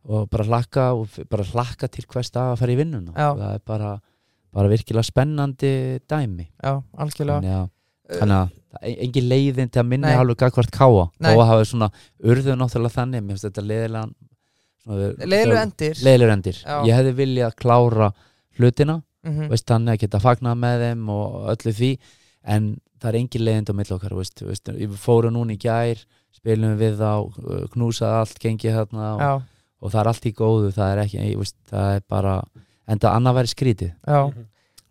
[0.09, 3.13] og bara hlakka og bara hlakka til hvers dag að fara í vinnuna.
[3.13, 3.35] Já.
[3.37, 3.91] það er bara,
[4.53, 5.73] bara virkilega spennandi
[6.09, 6.49] dæmi.
[6.63, 7.69] Já, algjörlega.
[8.11, 8.49] Þannig að,
[8.83, 10.17] er engin leiðin til að minni Nei.
[10.19, 11.91] alveg gagvart káa að hafa svona
[12.25, 14.15] urðu náttúrulega þannig mér finnst þetta leiðilegan
[14.91, 15.95] leiðilegu endir.
[16.05, 16.59] Leiðilegur endir.
[16.89, 18.11] Ég hefði viljað klára
[18.59, 19.51] hlutina Mhm.
[19.53, 21.91] veist þannig að geta fagnað með þeim og öllu því
[22.49, 26.01] en það er engin leiðind á milli okkar veist, veist, við fórum núna í gær
[26.33, 29.43] spilum við þá, uh, knúsað allt gengið þarna og,
[29.81, 32.35] og það er allt í góðu það er ekki, veist, það er bara
[32.91, 33.93] enda annað væri skrítið.
[34.07, 34.21] Já.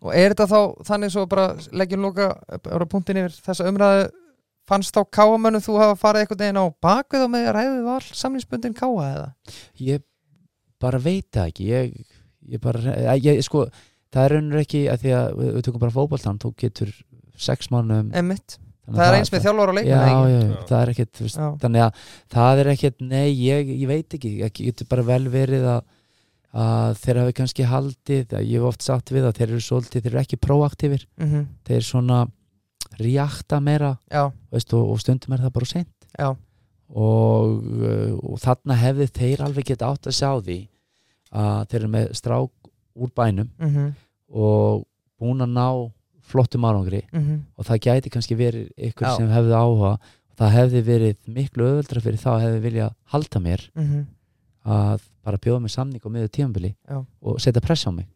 [0.00, 2.30] Og er þetta þá þannig svo bara leggjum loka
[2.70, 4.08] ára punktin yfir þessa umræðu
[4.70, 8.76] fannst þá káamönnum þú hafa farið einhvern veginn á bakvið og með ræðið val samlingsbundin
[8.76, 9.28] káa eða?
[9.82, 10.04] Ég
[10.80, 11.94] bara veit það ekki ég,
[12.54, 13.66] ég bara, ég, ég, sko
[14.14, 16.92] það er raunur ekki að því að við, við tökum bara fótboltan þú getur
[17.40, 18.58] sex mánum Emmitt,
[18.96, 21.22] það er eins með þjálfur og leikmenn það er ekkert
[21.62, 22.02] þannig að
[22.34, 25.80] það er ekkert, nei, ég, ég veit ekki ekki getur bara vel verið að,
[26.64, 30.12] að þeir hafi kannski haldið ég hef oft sagt við að þeir eru svolítið þeir
[30.14, 32.20] eru ekki proaktífir, Mhm, þeir svona
[33.00, 33.94] reakta meira
[34.50, 35.92] veist, og, og stundum er það bara seint.
[36.18, 36.30] Já,
[36.90, 40.56] og, uh, og þarna hefði þeir alveg geta átt að sjá því
[41.30, 42.70] að þeir eru með strák
[43.00, 43.92] úr bænum mhm,
[44.34, 44.82] og
[45.20, 45.68] búin að ná
[46.30, 47.42] flottum árangri mhm.
[47.56, 49.12] og það gæti kannski verið ykkur Já.
[49.18, 49.92] sem hefði áhuga.
[50.40, 54.06] Það hefði verið miklu öðvöldra fyrir þá hefði vilja halda mér mhm,
[54.64, 57.02] að bara bjóða mig samning á miður tímabili Já.
[57.04, 58.08] og setja press á mig.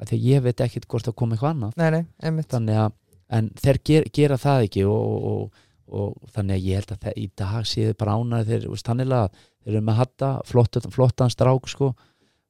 [0.00, 1.76] Af því að ég veit ekkit hvort það kom eitthvað annað.
[1.78, 2.00] Nei,
[2.32, 2.96] nei, þannig að,
[3.36, 5.60] en þeir ger, gera það ekki og, og,
[5.92, 9.28] og þannig að ég held að það, í dag séu bara ánæði þeir, þannig að
[9.36, 11.92] þeir eru með hatta flott, flottan strák sko.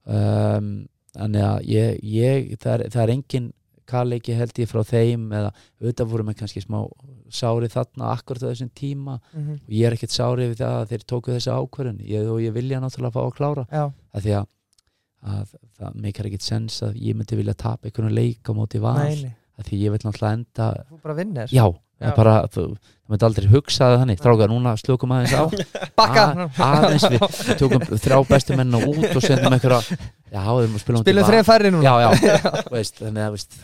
[0.03, 0.71] Um,
[1.17, 3.51] þannig að ég, ég það, er, það er engin
[3.89, 6.79] kaleiki held ég frá þeim eða auðvitað voru með kannski smá
[7.33, 9.19] sári þarna akkurat á þessum tíma.
[9.33, 12.01] Mhm, og ég er ekkert sári við það að þeir tóku þessi ákvörðun.
[12.09, 13.67] Ég, og ég vilja náttúrulega fá að klára.
[14.15, 14.47] Að því að,
[15.37, 18.99] að það meikar ekkert sens að ég myndi vilja tapa einhvern leik á móti val.
[19.03, 19.37] Nei, nei.
[19.61, 20.69] Að því ég vil náttúrulega enda
[21.53, 21.67] já,
[22.11, 22.15] Já.
[22.17, 24.21] bara þú, þú myndi aldrei hugsa það þannig.
[24.23, 25.45] Strákar, núna slökum aðeins á.
[26.01, 26.25] Bakka,
[26.67, 27.23] aðeins við,
[27.61, 29.81] tókum þrjá bestu menn og út og sendum einhverja
[30.33, 31.85] já, við erum að spila spilum þreim færri núna.
[31.87, 32.35] Já, já,
[32.75, 33.57] veist, þannig að veist,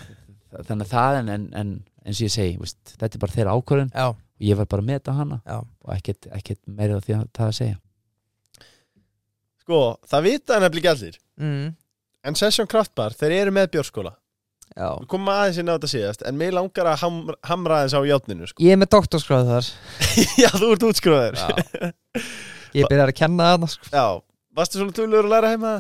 [0.69, 1.75] þannig að það en, en, en
[2.05, 3.93] eins og ég segi, veist, þetta er bara þeirra ákvörðun.
[3.95, 5.41] Já, og ég var bara að meta hana.
[5.49, 7.81] Já, og ekkert, ekkert meira því að það að segja.
[9.65, 11.21] Sko, það vita nefnilega ekki allir.
[11.43, 11.69] Mm,
[12.29, 14.11] En Session Kraftbar, þeir eru með bjórskóla
[14.79, 14.89] Já.
[15.01, 18.01] við komum aðeins inn á þetta síðast en mér langar að hamra, hamra aðeins á
[18.07, 18.63] játninu sko.
[18.63, 19.71] Ég er með doktorskráð þar
[20.45, 21.93] Já, þú ert útskróður Já,
[22.79, 23.93] Ég byrjar að kenna þarna sko.
[24.55, 25.75] varstu svona tölur að læra heima?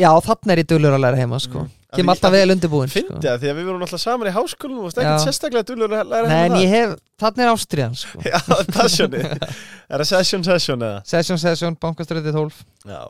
[0.00, 1.66] Já, þannig er ég duglur að læra heima sko.
[1.90, 3.00] Af Kem alltaf vel undirbúin sko.
[3.00, 5.08] Fyndi það, því að við vorum alltaf saman í háskólanum og Já.
[5.24, 8.22] sérstaklega dölur að læra Nei, en heima ég hef, þannig er ástriðan sko.
[8.30, 8.38] Já,
[8.76, 11.00] passioni Er það session session eða?
[11.10, 13.00] Session, session, bankaströði 12 Já,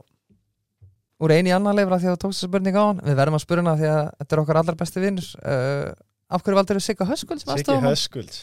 [1.20, 3.02] Úr einu í annan leifra því að þú tókst þessa spurning á hann.
[3.04, 5.90] Við verðum að spurna því að þetta er okkar allar besti vinnur uh,
[6.30, 7.86] Af hverju valdur þú Sigga Höskuld sem Siggi aðstofum?
[7.90, 8.40] Höskulds.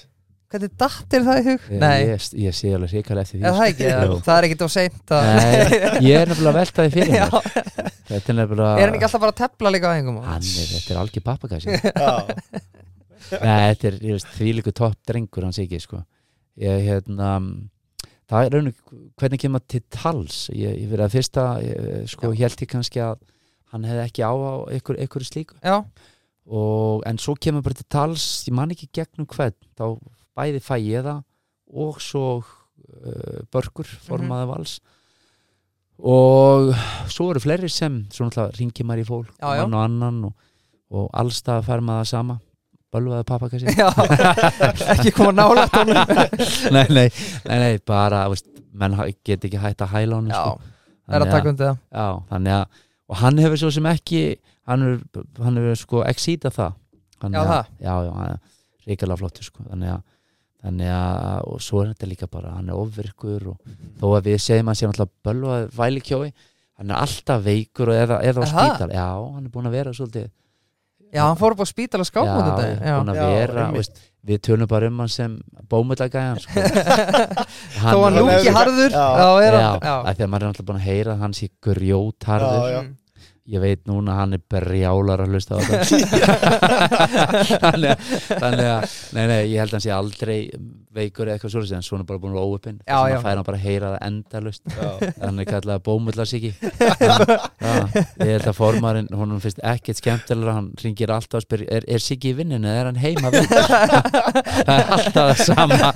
[0.47, 1.63] Hvernig dattir það í hug?
[1.67, 3.47] Ég, Nei, ég, ég sé alveg ríkala eftir því.
[3.47, 3.87] Það ekki,
[4.23, 5.25] það er ekkit of seint að...
[5.27, 7.89] Nei, ég er nefnilega að velta því fyrir Já, mér.
[8.07, 10.21] Þetta er nefnilega Er hann ekki alltaf bara að tepla líka á engum?
[10.23, 12.13] Hann er, þetta er algjör pappagæsi Já,
[13.43, 13.99] Nei, þetta er,
[14.37, 15.99] því líku topp drengur hans ekki, sko.
[16.63, 17.33] Ég, hérna
[18.27, 20.37] Það er raun og hvernig kemur til tals?
[20.51, 23.21] Ég, ég verið að fyrsta, ég, sko, held ég kannski að
[23.71, 24.33] hann hefði ekki á
[24.77, 25.59] ykkur, ykkur slíku.
[26.47, 29.55] Og, en svo kemur bara til tals ég man ekki gegnum hvern.
[29.79, 29.85] Þá
[30.37, 31.23] bæði fæ ég það
[31.67, 34.77] og svo uh, börkur formaði vals.
[35.97, 36.73] Og
[37.11, 39.63] svo eru fleiri sem svo náttúrulega ringi maður í fólk Já, já.
[39.63, 40.51] mann og annan og,
[40.93, 42.37] og allstað fær maður það sama
[42.93, 43.73] bölvaði pappakassi.
[44.93, 45.67] Ekki koma nála
[46.75, 47.07] nei, nei,
[47.47, 50.73] nei, nei, bara veist, menn get ekki hægt að hæla Já, sko.
[51.07, 51.79] er að taka undir það.
[51.91, 54.21] Já, þannig að og hann hefur svo sem ekki
[54.67, 56.75] hann hefur, hann hefur sko exíta það.
[57.21, 57.73] Þannig Já, að?
[57.81, 59.63] Já, já, hann er ríkilega flottur sko.
[59.67, 60.01] Þannig að,
[60.67, 64.43] þannig að og svo er þetta líka bara, hann er ofvirkur og þó að við
[64.43, 66.31] segjum að sé náttúrulega bölvað vælikjói,
[66.77, 69.95] hann er alltaf veikur og eða, eða á spítal já, hann er búin að vera
[69.97, 70.27] svolítið
[71.13, 71.67] Já, hann fór upp á
[72.51, 72.67] þetta
[72.99, 73.77] búin að vera einmitt.
[73.79, 75.37] veist, við tölum bara um hann sem
[75.71, 76.65] bómullagæjan sko.
[77.81, 79.05] Þó hann lúki harður Já.
[79.21, 81.23] Já, er já, hann Já, af því að maður er náttúrulega búin að heyra að
[81.25, 81.49] hann sé
[82.73, 82.79] já.
[82.83, 82.95] Mm.
[83.47, 85.99] Ég veit núna að hann er brjálar að hlusta á þetta.
[87.63, 90.39] Þannig að, þannig að nei, nei, ég held að hann sé aldrei
[90.97, 92.97] veikur eða eitthvað svolítið en svona bara búin að vera óöpinn já.
[92.97, 94.89] að fær hann bara að heyra það endalust Já.
[95.21, 96.51] hann er kallað bómullarsiki
[98.23, 102.03] ég held að formarinn honum finnst ekkert skemmtilega hann ringir alltaf og spyr er, er
[102.03, 103.31] Siggi í vinninu eða er hann heima?
[104.67, 105.91] Það er alltaf það sama.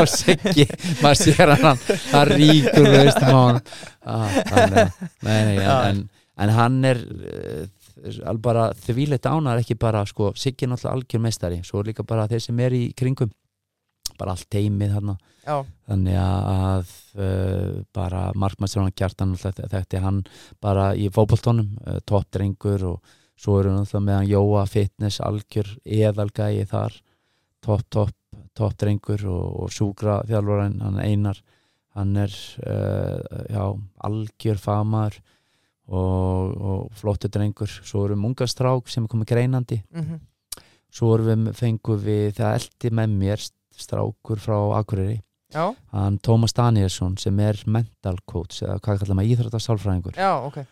[0.00, 0.66] Og Siggi,
[1.02, 1.80] maður sér hann hann,
[2.12, 2.90] hann ríkur
[3.24, 3.60] hann
[4.04, 6.04] ah, þannig að- nei, en,
[6.36, 11.60] en, hann er uh, bara þvíleitt ánar ekki bara sko, Siggi er náttúrulega algjör meistari.
[11.66, 13.32] Svo er líka bara þeir sem er í kringum.
[14.18, 14.92] Bara allt teimið
[15.44, 15.56] já,
[15.88, 20.20] þannig að uh, bara markmannstjónan kjartan náttúrulega þekkti hann
[20.62, 26.68] bara í fótboltónum uh, toppdrengur og svo eru náttúrulega með hann Jóa fitness algjör eðalgægi
[26.70, 27.00] þar.
[27.64, 28.14] Topp, topp,
[28.54, 31.42] toppdrengur og, og sjúkra þjálfurinn hann Einar.
[31.94, 32.32] Hann er
[33.54, 33.66] já,
[34.02, 35.20] algjör famaður
[35.88, 37.68] og, og flottur drengur.
[37.68, 39.80] Svo erum unga strák sem er komið greinandi.
[39.94, 40.20] Mhm,
[40.94, 45.20] svo erum við fengum við það eldi með mér strákur frá Akureyri.
[45.54, 50.16] Já, hann Tómas Danielsson sem er mental coach eða hvað kallar maður íþróttasálfræðingur.
[50.18, 50.64] Já, ok.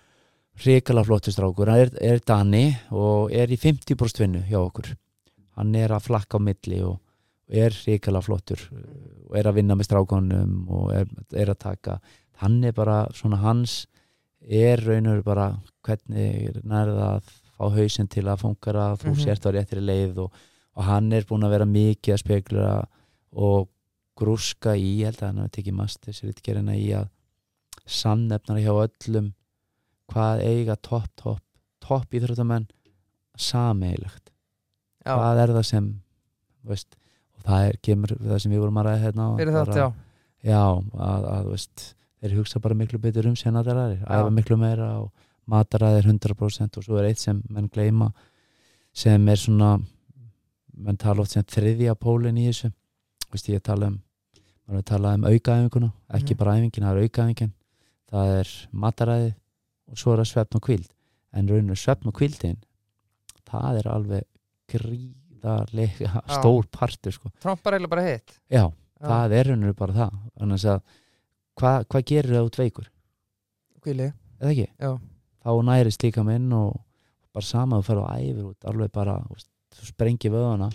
[0.63, 4.91] Hrikalega flottur strákur, hann er, er Dani og er í 50% vinnu hjá okkur.
[5.57, 6.99] Hann er að flakka á milli og
[7.53, 8.65] er hrikalega flottur
[9.29, 11.07] og er að vinna með strákunum og er,
[11.37, 11.99] er að taka.
[12.43, 13.85] Hann er bara svona hans
[14.49, 15.51] er raunur bara
[15.87, 19.21] hvernig nærða að fá hausinn til að fungara þú Mhm.
[19.25, 20.33] sért á réttri leið og,
[20.77, 22.87] og hann er búin að vera mikið að spekla
[23.33, 23.69] og
[24.19, 27.09] grúska í ég held að hann hafi tekið masters ritgerina í að
[27.87, 29.33] sannefnara hjá öllum
[30.13, 31.43] hvað eiga topp, topp,
[31.81, 32.67] topp íþróttamenn
[33.37, 34.31] sameigilegt
[35.07, 35.87] Já, hvað er það sem
[36.69, 36.95] veist,
[37.37, 39.89] og það er, kemur það sem við vorum að ræða hérna fyrir þetta, já.
[40.43, 40.61] Já,
[41.09, 41.87] að, að veist,
[42.23, 44.21] þeir hugsa bara miklu betur um sér en aðrar aðrir, Já.
[44.23, 45.11] æfa miklu meira og
[45.51, 48.13] mataræðir 100% og svo er eitt sem menn gleyma
[48.95, 49.73] sem er svona
[50.77, 52.71] menn tala oft sem þriðja pólinn í þessu
[53.33, 53.99] veist, ég tala um
[54.73, 56.39] um aukaæfinguna, ekki Mhm.
[56.39, 57.53] bara æfingin það er aukaæfingin,
[58.11, 59.35] það er mataræðið
[59.91, 60.89] og svo er það svefn og kvíld
[61.35, 62.57] en rauninu svefn og kvíldin
[63.45, 64.25] það er alveg
[64.73, 67.31] gríðarlega stór partur sko.
[67.43, 68.73] Trompar eiginlega bara hitt já, Já.
[69.09, 70.83] það er rauninu bara það þannig að
[71.59, 72.89] hvað hva gerir það út veikur?
[73.83, 74.69] Hvíli, eða ekki?
[74.79, 74.93] Já.
[75.43, 76.79] þá nærist líka minn og
[77.33, 79.19] bara sama þú ferð og æfir út alveg bara,
[79.73, 80.71] þú sprengir vöðuna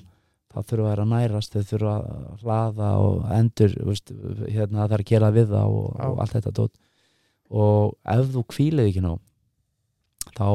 [0.58, 4.12] þá þurfa að nærast þau þurfa að hlaða og endur veist,
[4.48, 6.78] hérna það þarf að gera við það og, og allt þetta dót.
[7.48, 9.14] Og ef þú kvílið ekki nú
[10.34, 10.50] þá,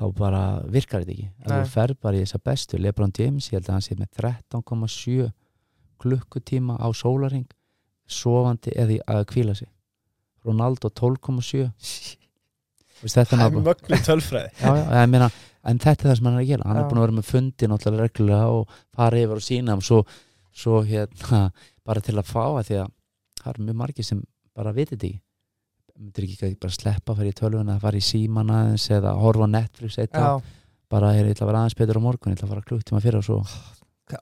[0.00, 0.42] þá bara
[0.72, 1.28] virkar þetta ekki.
[1.44, 4.10] Ef þú ferð bara í þessa bestu Lebron James, ég held að hann sé með
[4.20, 5.30] 13,7
[6.00, 7.48] klukkutíma á sólaring
[8.10, 9.68] sofandi eða í- að kvíla sig.
[10.46, 11.66] Ronaldo 12,7
[13.00, 14.50] Veist, þetta er Það er mögnu tölfræði.
[14.60, 15.28] Já, já, meina,
[15.70, 16.66] en þetta er það sem hann er að gera.
[16.68, 16.80] Hann Já.
[16.82, 20.00] er búin að vera með fundi náttúrulega reglulega og fara yfir og sína og svo,
[20.62, 21.40] svo hérna,
[21.88, 22.92] bara til að fá að því að
[23.40, 24.20] það er mjög margir sem
[24.56, 25.20] bara vitið þetta ekki.
[26.00, 29.14] Myndir ekki ekki bara sleppa að fara í tölvuna að fara í síman aðeins eða
[29.20, 30.52] horfa Netflix eitt já, dag,
[30.92, 33.20] bara er ég að vera aðeins betur á morgun ég ætla að fara klukktíma fyrir
[33.20, 33.40] og svo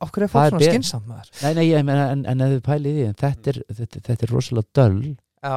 [0.05, 2.91] okkur er Það fólk svona maður nei, nei, ég meina, en, en ef þið pælið
[2.91, 5.57] í því en þetta er, þetta, þetta er rosalega döll já,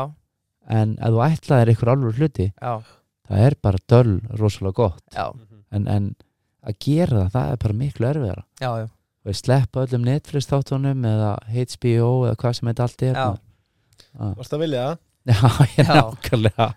[0.78, 2.74] en ef þú ætlaðir ykkur alveg hluti já,
[3.32, 5.28] það er bara döll rosalega gott já,
[5.72, 6.10] en, en
[6.68, 8.88] að gera það, það er bara miklu erfiðara já, já.
[9.26, 13.30] og sleppa öllum Netflix þáttunum eða HBO eða hvað sem þetta allt er Já.
[14.12, 14.28] Já.
[14.38, 15.00] Varst að vilja það?
[15.32, 15.94] Já, ég Já.
[16.02, 16.70] nákvæmlega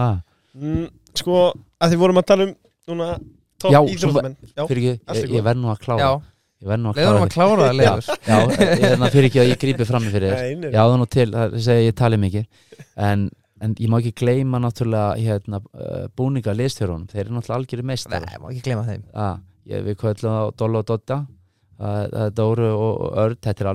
[0.00, 0.14] ah,
[0.54, 0.84] Mm,
[1.18, 1.34] sko,
[1.82, 2.50] að því vorum að tala um
[2.86, 3.16] núna Já,
[3.58, 5.34] topp svo- íþróttamenn Já, Fyrir allt ekki, er ég, gott.
[5.34, 6.10] ég verð nú að klára já.
[6.64, 9.50] Ég verð nú að klára að klára það leiður Já, ég er fyrir ekki að
[9.50, 10.62] ég grípi fram fyrir þér.
[10.72, 12.46] Já, það er nú til, það segja ég tali mikið.
[13.04, 13.26] En,
[13.66, 18.24] en ég má ekki gleyma náttúrulega hérna, uh, búninga liðstjórunum þeir eru náttúrulega algjörir meistar
[18.24, 19.04] nei, má ekki gleyma þeim.
[19.12, 19.36] Ah,
[19.68, 21.20] ég, Við kvöldum á Dolla og Dotta
[22.38, 23.70] Dóru og Örd þetta er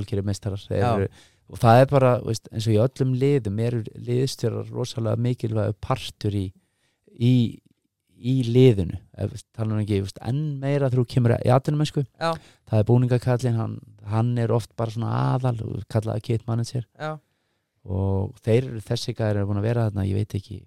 [0.81, 0.89] Já.
[0.95, 1.09] eru,
[1.49, 6.35] og það er bara, veist, eins og í öllum liðum eru liðstjórar rosalega mikilvæg partur
[6.37, 6.45] í,
[7.19, 7.33] í,
[8.19, 8.99] í liðinu.
[9.55, 13.77] Tala um ekki, enn meira þú kemur í atvinnumensku það er búningakallin hann,
[14.11, 15.59] hann er oft bara svona aðal
[15.91, 16.85] kallaði kit manager.
[16.99, 17.15] Já,
[17.89, 20.59] og þeir þessi gæðir eru búin að vera þarna, ég veit ekki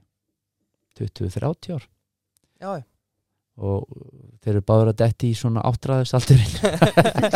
[0.99, 1.87] 20-30 ár.
[2.63, 2.73] Já,
[3.61, 3.85] og
[4.41, 6.55] þeir eru báður að detti í svona áttræðusaldurinn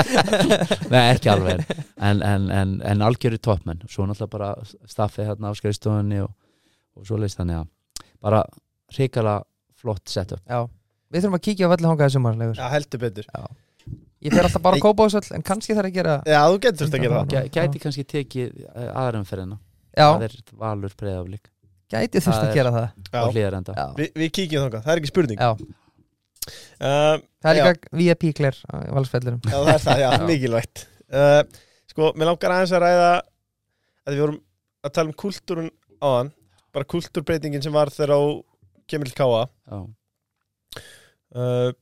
[0.92, 4.48] Nei, ekki alveg en, en, en, en algjöru toppmenn svo náttúrulega bara
[4.88, 6.32] staffið hérna á skrifstofunni og,
[6.96, 7.68] og svo leist þannig að
[8.24, 8.40] bara
[8.96, 9.42] hrikala
[9.80, 10.40] flott setup.
[10.48, 10.64] Já.
[11.12, 13.26] við þurfum að kíkja á velli hangaði sumar leiður Já, heldur betur.
[14.26, 16.56] Ég fer alltaf bara að kópa á þessu en kannski þarf að gera Já, þú
[16.64, 17.34] getur þetta að gera það.
[17.36, 18.54] Gæ, gæti kannski tekið
[18.96, 19.58] aðramferðina
[19.96, 21.50] já, það er valur breyðaflik
[21.92, 22.86] gæti þurft það að er- gera það.
[22.88, 23.84] á Já, hlýðarenda já.
[24.00, 25.38] Vi, við kíkjum þangað, það er ekki spurning.
[25.44, 25.50] Já.
[26.80, 27.66] uh, það er Já.
[27.68, 30.26] líka VIP kler á valsfellurum Já, það er það, já, Já.
[30.32, 30.82] mikilvægt.
[31.06, 31.42] Uh,
[31.92, 34.40] Sko, mér langar aðeins að ræða að við vorum
[34.86, 35.70] að tala um kultúrun
[36.04, 36.32] áðan
[36.76, 38.20] bara kultúrbreytingin sem var þegar á
[38.90, 39.78] kemur til káa Já.
[41.36, 41.72] uh,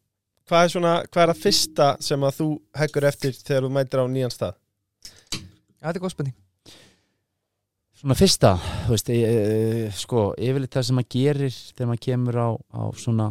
[0.45, 2.47] Hvað er svona, hvað er að fyrsta sem að þú
[2.77, 4.57] heggur eftir þegar þú mætir á nýjan stað?
[5.33, 6.35] já, þetta er góð spurning
[8.05, 8.51] Svona fyrsta,
[8.85, 12.83] þú veist, e, e, sko, yfirleitt það sem maður gerir þegar maður kemur á, á
[13.01, 13.29] svona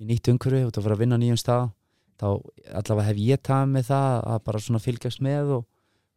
[0.00, 1.66] í nýtt umhverfi og það fyrir að vinna á nýjum stað
[2.18, 2.26] þá
[2.80, 5.66] allavega hef ég tafið með það að bara svona fylgjast með og,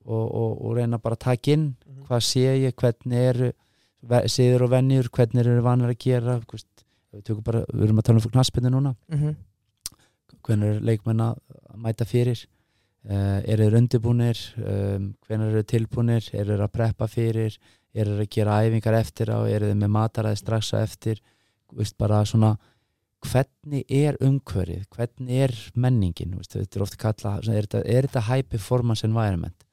[0.05, 2.05] og, og, og reyna bara að taka inn Mhm.
[2.07, 3.51] hvað sé ég, hvernig eru
[4.07, 6.70] ve- siður og venjur, hvernig eru vanir að gera þú veist,
[7.11, 8.95] við, tökum bara, við erum að tala um fyrir knaspinu núna.
[9.11, 9.35] Mm
[10.41, 11.35] hvernig eru leikmenn að
[11.77, 12.47] mæta fyrir?
[13.05, 14.39] Uh, eru þeir undirbúnir?
[14.57, 16.29] Um, hvernig eru tilbúnir?
[16.33, 17.57] Eru þeir að preppa fyrir?
[17.93, 19.39] Eru þeir að gera æfingar eftir á?
[19.45, 21.21] Eru þeir með mataræði strax á eftir?
[21.73, 22.55] Veist, bara svona
[23.21, 29.05] hvernig er umhverfið, hvernig er menningin, veist, er kalla er þetta, er þetta high performance
[29.05, 29.65] environment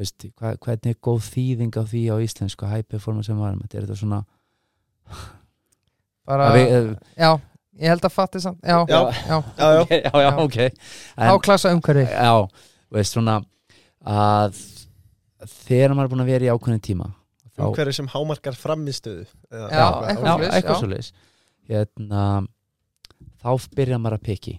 [0.00, 4.00] veist, hva, hvernig er góð þýðing á því á íslensku high performance environment, er þetta
[4.00, 4.22] svona
[6.26, 7.30] bara, við, uh, já,
[7.80, 9.00] ég held að fatti samt já, Já.
[9.00, 10.32] já, já, Já, já, ok, já, já, Já.
[10.44, 10.58] ok
[11.16, 12.34] á klassa umhverfi já,
[12.90, 13.38] veist svona
[14.04, 14.60] að
[15.66, 17.08] þegar maður er búin að vera í ákveðin tíma
[17.56, 20.08] þá, umhverju sem hámarkar framistöðu eða Já, eitthvað.
[20.08, 20.80] eitthvað já, svoleiðis, eitthvað já.
[20.80, 21.12] svo leis
[21.70, 22.24] hérna,
[23.40, 24.56] þá byrja maður að peki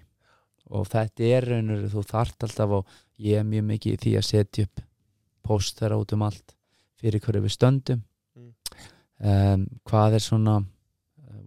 [0.71, 4.27] og þetta er raunur þú þart alltaf og ég er mjög mikið í því að
[4.29, 4.83] setja upp
[5.45, 6.55] póstera út um allt
[7.01, 8.01] fyrir hverju við stöndum
[8.31, 8.53] Mm.
[9.27, 10.67] um, hvað er svona eh,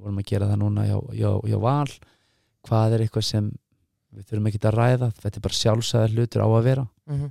[0.04, 1.94] vorum að gera það núna hjá, hjá, hjá val.
[2.68, 3.48] Hvað er eitthvað sem
[4.14, 5.08] við þurfum ekki að ræða?
[5.20, 6.86] Þetta er bara sjálfsæðar hlutur á að vera.
[7.10, 7.30] Mhm.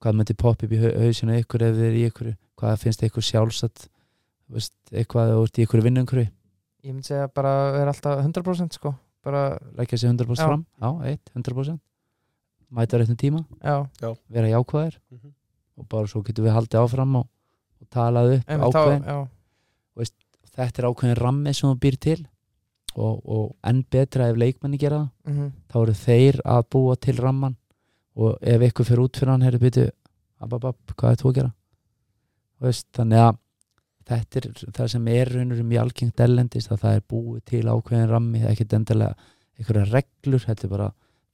[0.00, 2.26] hvað myndi poppa upp í hau- hausinu ykkur ef þið er í ykkur
[2.60, 3.86] hvað finnst ykkur sjálfsagt?
[4.52, 6.24] Veist, eitthvað þú ert í ykkur vinnungri
[6.84, 8.92] ég myndi segja bara vera alltaf 100% sko.
[9.24, 10.46] Bara, leggja sig 100% Já.
[10.50, 10.66] fram?
[10.80, 11.80] Já, 1, 100%
[12.72, 13.86] mæta réttum tíma, já,
[14.28, 14.98] vera jákvæðir?
[15.10, 15.32] Mhm.
[15.78, 17.26] og bara svo getum við haldið áfram og,
[17.80, 18.44] og talað upp
[19.08, 19.28] já,
[20.56, 22.18] þetta er ákveðin rammi sem þú býr til
[22.96, 25.10] og, og enn betra ef leikmenni gera það.
[25.30, 27.56] Mhm, þá eru þeir að búa til ramman
[28.20, 29.90] og ef ykkur fyrir út fyrir hann heyrðu byrju,
[30.40, 31.52] ababab, hvað er þú að gera?
[32.60, 33.38] Veist, þannig að
[34.10, 38.10] þetta er það sem er raunur um algengt ellendist að það er búið til ákveðin
[38.10, 39.14] rammi það er ekkert endilega
[39.60, 40.88] einhverja reglur þetta er bara,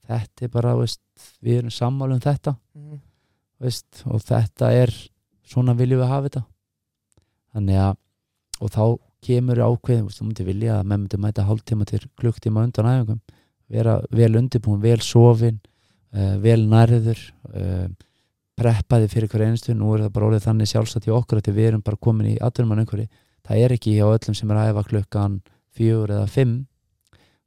[0.07, 1.01] þetta er bara veist,
[1.41, 2.55] við erum sammála um þetta.
[2.77, 2.99] Mhm.
[3.57, 4.93] þú veist, og þetta er
[5.47, 6.43] svona viljum við hafa þetta.
[7.55, 7.95] Þannig að
[8.61, 8.83] og þá
[9.27, 13.21] kemur ákveðin, þú myndir vilja að menn myndir mæta hálftíma til klukktíma undan æfingum
[13.67, 15.59] vera vel undirbúin, vel sofin
[16.15, 17.19] uh, vel nærður
[17.51, 17.87] uh,
[18.57, 21.71] preppaði fyrir hver einstu nú er það bara orðið þannig sjálfsagt í okkur að við
[21.71, 23.09] erum bara komin í atvinnumann einhverju
[23.47, 25.41] það er ekki hjá öllum sem er að æfa klukkan
[25.77, 26.55] fjögur eða fimm.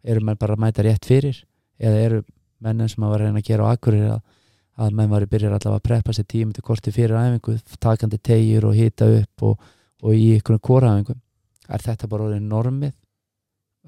[0.07, 1.43] Eru menn bara að mæta rétt fyrir?
[1.81, 2.21] Eða eru
[2.65, 4.21] menn eins og maður var að reyna að gera á akkurir að,
[4.81, 8.21] að menn var í byrjar allavega að preppa sér tími til korti fyrir æfingu takandi
[8.31, 9.69] tegjur og hita upp og,
[10.05, 11.21] og í ykkur kóraæfingum
[11.71, 12.93] er þetta bara orðið normið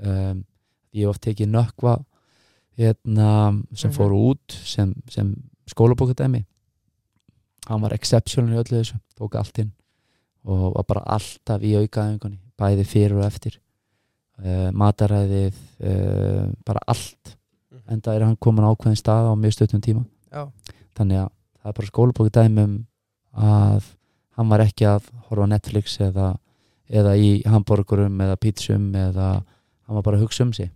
[0.07, 0.45] um,
[0.93, 1.97] ég hef oft tekið nökkva
[2.79, 3.29] hérna,
[3.75, 3.97] sem Mhm.
[3.99, 5.35] fóru út sem, sem
[5.69, 6.45] skólabókadæmi
[7.69, 9.73] hann var exceptional í öllu þessu tók allt inn
[10.45, 13.59] og var bara alltaf í aukaæfingunni bæði fyrir og eftir
[14.43, 15.55] uh, mataræðið
[15.85, 17.37] uh, bara allt
[17.73, 17.93] Mhm.
[17.95, 20.49] enda er hann komin ákveðin stað á mjög stöttum tíma Já.
[20.95, 21.31] þannig að
[21.63, 22.87] það er bara skólabókadæmi um
[23.35, 23.85] að
[24.37, 26.37] hann var ekki að horfa Netflix eða,
[26.93, 30.71] eða í hambúrgurum eða pítsum eða hann var bara að hugsa um sig.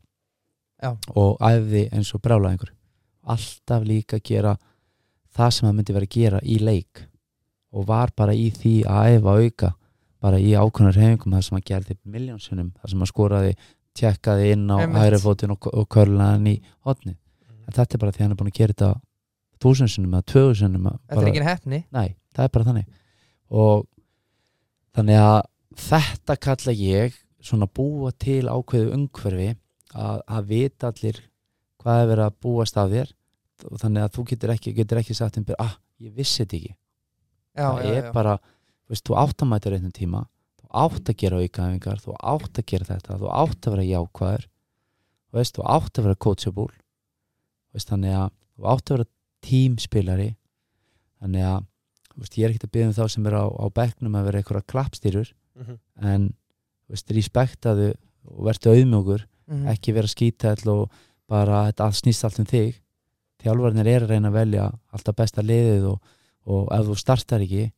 [0.77, 0.91] Já.
[1.17, 2.69] og æfði eins og brjálæðingur
[3.33, 4.51] alltaf líka að gera
[5.33, 7.07] það sem hann myndi vera að gera í leik.
[7.73, 9.71] Og var bara í því að æfa auka
[10.23, 13.57] bara í ákveðnar hefingum þar sem hann gerði miljónsunum þar sem hann skoraði
[13.97, 14.77] tjekkaði inn á
[15.21, 16.55] fótinn og, og körlaðan í
[16.87, 18.93] hotni en þetta er bara því hann er búin að gera þetta
[19.65, 22.89] þúsundsunum eða tvöðusunum Þetta er ekki hefni Nei, það er bara þannig.
[23.51, 23.87] Og
[24.97, 25.39] þannig að
[25.77, 29.53] þetta kalla ég svona búa til ákveðu umhverfi
[29.95, 31.21] að, að vita allir
[31.83, 33.13] hvað er verið að búast af þér.
[33.71, 36.73] Og þannig að þú getur ekki, getur ekki sagt um ah, ég vissi þetta ekki.
[37.57, 38.13] Já, það já, er já.
[38.13, 38.35] bara,
[38.91, 40.27] veist, þú átt að mæta reynum tíma
[40.61, 44.45] þú átt að gera aukaðingar þú átt að gera þetta, þú átt að vera jákvæður
[45.37, 46.69] veist, þú átt að vera coachable
[47.73, 49.09] veist, þannig að þú átt að vera
[49.47, 50.29] tímspilari
[51.23, 51.67] þannig að,
[52.17, 54.43] veist, ég er ekkert að byggja um þá sem er á, á bekknum að vera
[54.43, 55.79] einhverja klappstýrur Mhm.
[56.03, 56.27] en,
[56.87, 57.89] þú veist, respektaðu
[58.27, 59.67] og verðu auðmjókur Mhm.
[59.71, 60.91] ekki vera skítæll og
[61.29, 62.81] bara þetta snýst allt um þig
[63.43, 66.01] þjálfarnir er að reyna að velja alltaf besta liðið og,
[66.47, 67.73] og ef þú startar ekki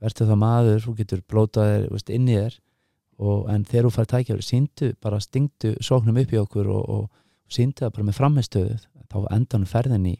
[0.00, 2.58] verður það maður, þú getur blótaðir inn í þér
[3.20, 7.10] og, en þegar þú fær tækjafri, síndu, bara stingdu sóknum upp í okkur og, og
[7.52, 8.78] síndu það bara með frammeðstöðu,
[9.10, 10.16] þá endanum ferðin í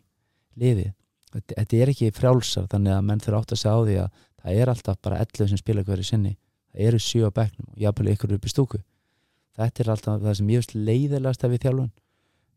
[0.60, 0.92] liðið
[1.32, 4.10] þetta, þetta er ekki frjálsar, þannig að menn þurfa átt að segja á því að
[4.42, 6.36] það er alltaf bara 11 sem spila hverju sinni,
[6.70, 8.82] það eru 7 á bekknum og jafnvel ykkur upp í stúku.
[9.60, 11.90] Þetta er alltaf það sem ég veist leiðilegast af við þjálfun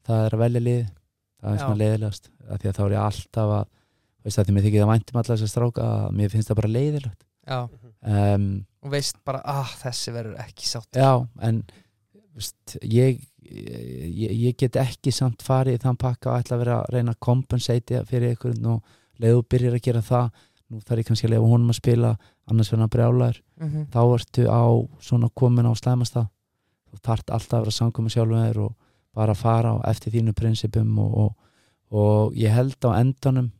[0.07, 0.83] það er að velja lið.
[1.43, 3.65] Það er svona leiðilegast af því að þá er ég alltaf að
[4.23, 6.59] veist að því mér þykir það væntum allar þess að stráka að mér finnst það
[6.61, 7.25] bara leiðilegt.
[8.03, 8.47] Um,
[8.83, 11.11] og veist bara að þessi verður ekki sátt já
[11.43, 11.61] en
[12.35, 16.77] veist, ég, ég ég get ekki samt farið í þann pakka og ætla að vera
[16.81, 21.07] að reyna að kompensate fyrir ykkur og leiðu byrjar að gera það nú þarf ég
[21.07, 22.11] kannski að leiða honum að spila
[22.49, 23.83] annars verður hann brjálæður Mhm.
[23.93, 24.63] þá ertu á
[25.01, 26.27] svona komin á slæmasta
[26.91, 28.75] þú þart alltaf að vera samkomin sjálfum þér og
[29.15, 31.35] bara fara á eftir þínu prinsipum og, og,
[31.91, 33.51] og ég held á endanum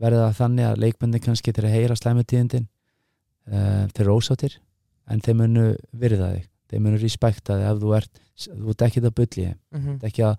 [0.00, 2.66] verði það þannig að leikmenni kannski til að heyra slæmutíðindin
[3.50, 4.58] uh, þeir eru ósáttir
[5.10, 5.64] en þeir munu
[5.96, 9.14] virða þig þeir munu respekta þig ef þú ert þú ert ekki það
[9.72, 9.86] Mhm.
[9.86, 10.36] Þú ert ekki að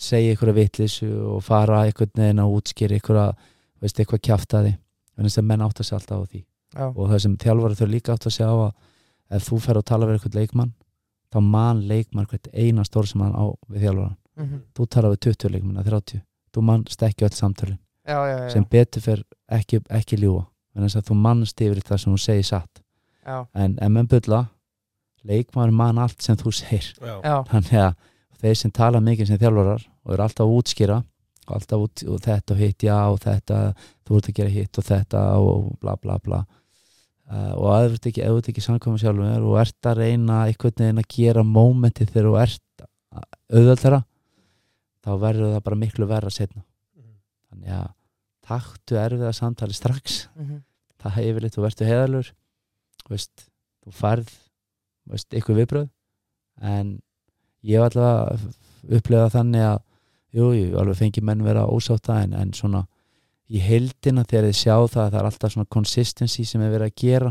[0.00, 3.32] segja ykkur að vitleysu og fara einhvern veginn að útskýra ykkur að
[3.82, 4.22] veist, eitthvað
[4.66, 4.76] þig
[5.18, 6.40] en þess að menn átt að segja alltaf á því.
[6.76, 8.72] Já, og það sem þjálfari þau líka átt að segja á að
[9.36, 10.72] ef þú fer að tala við eitthvað leikmann
[11.30, 14.60] þá man leikmann hvert eina stór sem hann á við þjálfara Mhm.
[14.74, 16.22] þú tala við 20 leikmann að 30
[16.54, 17.78] þú mann stekki öll samtölin.
[18.06, 21.82] Já, já, já, sem betur fer ekki, ekki ljúa en þess að þú mannst yfir
[21.82, 22.80] það sem þú segir satt.
[23.26, 23.76] Já, en
[24.06, 24.48] bylla
[25.24, 26.94] leikmann man allt sem þú segir.
[27.50, 27.94] Þannig að
[28.40, 31.04] þeir sem tala mikið sem þjálfarar og eru alltaf að útskýra
[31.50, 33.58] og alltaf út, og þetta og hitt já og þetta,
[34.06, 36.40] þú ert að gera hitt og þetta og bla bla bla.
[37.30, 40.80] Uh, og ef þú ert ekki, ekki samkvæmum sjálfum þér og ert að reyna einhvern
[40.80, 42.86] veginn að gera mómenti þegar þú ert
[43.50, 44.00] auðvöldara
[45.00, 46.64] þá verður það bara miklu verra setna
[47.50, 47.86] þannig að
[48.50, 50.26] taktu erfiða samtali strax.
[50.34, 50.62] Mhm.
[51.00, 52.32] það er yfirleitt, þú verður heðalur
[53.08, 53.46] veist,
[53.84, 54.32] þú færð
[55.08, 55.88] veist, ykkur viðbröð
[56.60, 56.98] en
[57.64, 58.50] ég hef allavega
[58.98, 59.78] upplegað þannig að
[60.36, 62.84] jú, jú, alveg fengi menn vera ósátta en, en svona
[63.50, 66.90] í heildina þegar þið sjá það að það er alltaf svona consistency sem er verið
[66.90, 67.30] að gera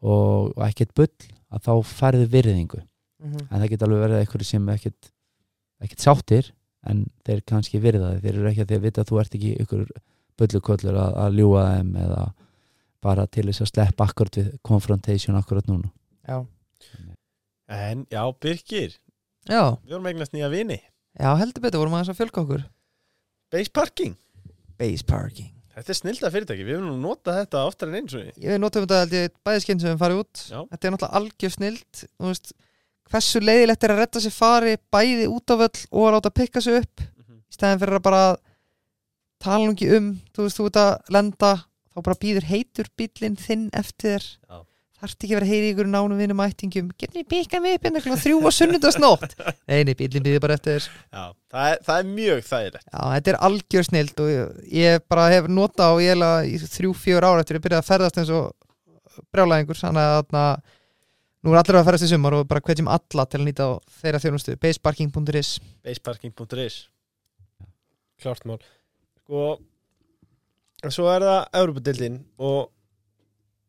[0.00, 1.10] og, og ekkert bull
[1.50, 2.80] að þá færðu virðingu.
[3.20, 3.40] Mhm.
[3.50, 5.10] en það geta alveg verið eitthvað sem ekkert
[5.84, 6.46] ekkert sáttir
[6.88, 9.50] en þeir kannski virða þig, þeir eru ekki að þeir vita að þú ert ekki
[9.64, 9.82] ykkur
[10.40, 12.22] bullukollur að, að ljúga þeim eða
[13.04, 15.92] bara til þess að sleppa akkurat við confrontation akkurat núna.
[16.28, 16.40] Já,
[17.70, 18.96] En já, Birgir,
[19.46, 20.80] já, við vorum eignast nýja vini
[21.18, 22.66] já, heldur betur vorum aðeins að fjölga okkur.
[23.50, 24.14] Base Parking,
[24.78, 25.50] base parking.
[25.70, 28.84] Þetta er snilda fyrirtæki Við höfum nú notað þetta oftar en eins og ég notum
[28.84, 30.42] þetta held ég bæði skinn sem við farið út.
[30.42, 30.58] Já.
[30.72, 32.52] þetta er náttúrulega algjör snild veist,
[33.10, 36.62] hversu leiðilegt er að retta sér fari bæði út á völl og að láta pikka
[36.64, 37.04] sig upp.
[37.30, 38.24] Í stæðin fyrir að bara
[39.40, 41.52] tala nú ekki um þú veist, þú ert að lenda
[41.90, 44.28] þá bara býður heitur bílinn þinn eftir þér.
[44.50, 44.58] Já.
[45.00, 47.86] Þarfti ekki að vera að heyri ykkur nánum vinum ættingum getur við bíkað mig upp
[47.88, 51.22] en eitthvað þrjú á sunnudasnótt nei, nei, bílinn býði bara eftir Já,
[51.52, 52.88] það er, það er mjög þægilegt.
[52.90, 56.60] Já, þetta er algjör snild og ég, ég bara hef notað á ég eiginlega í
[56.76, 60.44] þrjú, fjör ára eftir að byrja að ferðast eins og brjálæðingur þannig að þarna,
[61.40, 63.70] nú er allir að ferðast í sumar og bara hvetjum alla til að nýta á
[64.02, 64.56] þeirra þjónustu.
[64.60, 65.54] Baseparking.is
[65.86, 66.78] baseparking.is
[68.20, 68.60] Klart mál.
[69.24, 69.56] Sko
[70.84, 72.70] en Svo er það Európa-dildin og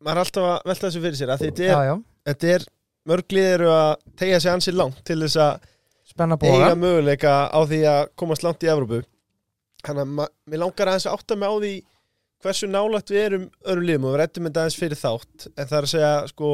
[0.02, 1.94] maður er alltaf að velta þessu fyrir sér að þetta er, Já, já,
[2.28, 2.66] þetta er
[3.12, 5.70] mörglið eru að tegja sig ansið langt til þess að
[6.12, 9.02] spenna bóga eiga möguleika á því að komast langt í Evrópu.
[9.82, 11.72] Þannig að mér langar aðeins að átta mig á því
[12.42, 15.46] hversu nálægt við erum öðrum liðum og við rættum þetta aðeins fyrir þátt.
[15.56, 16.50] En það er að segja sko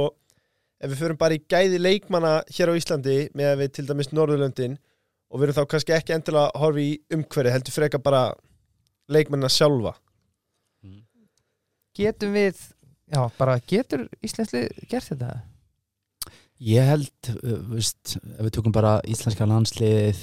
[0.79, 4.13] ef við förum bara í gæði leikmanna hér á Íslandi með að við til dæmis
[4.13, 4.77] Norðurlöndin
[5.29, 8.23] og við erum þá kannski ekki endilega að horfa í umhverfi heldur freka bara
[9.13, 9.97] leikmanna sjálfa.
[11.99, 12.61] Getum við,
[13.15, 15.31] já, bara getur Íslensli gert þetta?
[16.69, 20.23] Ég held, uh, veist, ef við tökum bara íslenska landsliðið,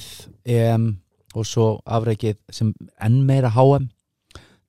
[0.51, 0.89] EM
[1.35, 2.73] og svo afreikið sem
[3.03, 3.87] enn meira HM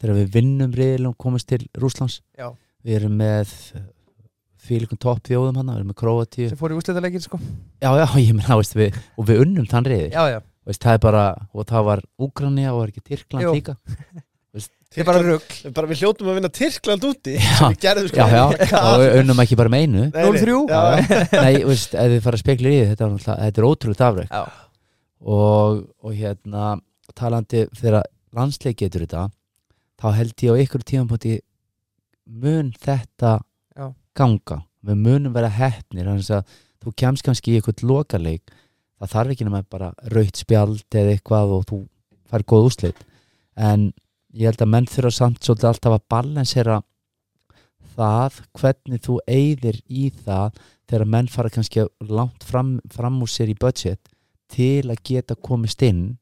[0.01, 2.21] þegar við vinnum riðil og komast til Rúslands.
[2.39, 2.53] Já.
[2.87, 3.53] Við erum með
[4.67, 6.51] fílikum topp þjóðum hann, við erum með Króatíu.
[6.51, 7.39] Sem fór í úrslitalegin, sko
[7.83, 10.13] Já, já, ég meina, veist, við, og við unnum þann riðil.
[10.15, 13.53] Já, já, Veist, það er bara, og það var Úgranja og var ekki Tyrkland Jú.
[13.55, 13.77] líka.
[14.97, 18.11] þetta er bara rugg Við bara við hljótum að vinna Tyrkland úti sem við gerðum
[18.11, 20.05] sko Já, já, og unnum ekki bara með einu.
[20.09, 20.29] Nei, nei.
[20.41, 20.59] 0-3.
[20.73, 21.25] Já, já.
[21.47, 24.33] Nei, veist, ef þið fara að spekla í þetta, þetta er ótrúlega afreik.
[24.33, 24.67] Já,
[25.37, 26.77] og, og hérna
[27.17, 29.27] talandi þegar landsleik getur þetta
[30.01, 31.37] þá held ég á ykkur tímapunkti
[32.27, 33.39] mun þetta
[33.77, 33.91] Já.
[34.17, 38.55] ganga við munum vera hefnir þannig að þú kemst kannski í eitthvað lokaleik
[39.01, 41.81] það þarf ekki nema bara raut spjald eða eitthvað og þú
[42.31, 43.03] fær góð úslit
[43.57, 43.91] en
[44.37, 46.81] ég held að menn þurfa samt svolítið alltaf að balansera
[47.97, 53.51] það hvernig þú eyðir í það þegar menn fara kannski langt fram, fram úr sér
[53.51, 54.13] í budget
[54.53, 56.19] til að geta komist inn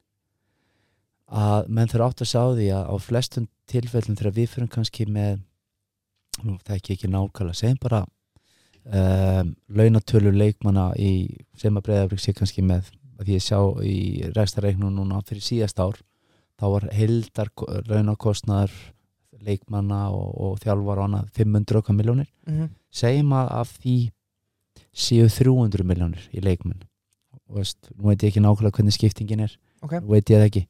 [1.34, 5.06] að menn þurfa átt að sjá því að á flestum tilfellum þegar við fyrir kannski
[5.10, 5.40] með
[6.44, 8.02] nú það ekki ekki nákvæmlega segjum bara
[8.84, 11.12] um, launatölu leikmanna í
[11.58, 12.90] sem að breyðabrygg sé kannski með
[13.20, 13.98] að ég sjá í
[14.34, 15.98] restareiknum núna fyrir síðast ár
[16.60, 17.50] þá var heildar
[17.88, 18.74] launakostnaður
[19.44, 23.96] leikmanna og, og þjálfar og annað 500 okkar miljónir mhm, segjum að af því
[24.94, 26.82] séu 300 miljónir í leikmenn.
[27.50, 29.56] Og veist, nú veit ég ekki nákvæmlega hvernig skiptingin er.
[29.84, 29.98] Ok.
[29.98, 30.62] Nú veit ég það ekki.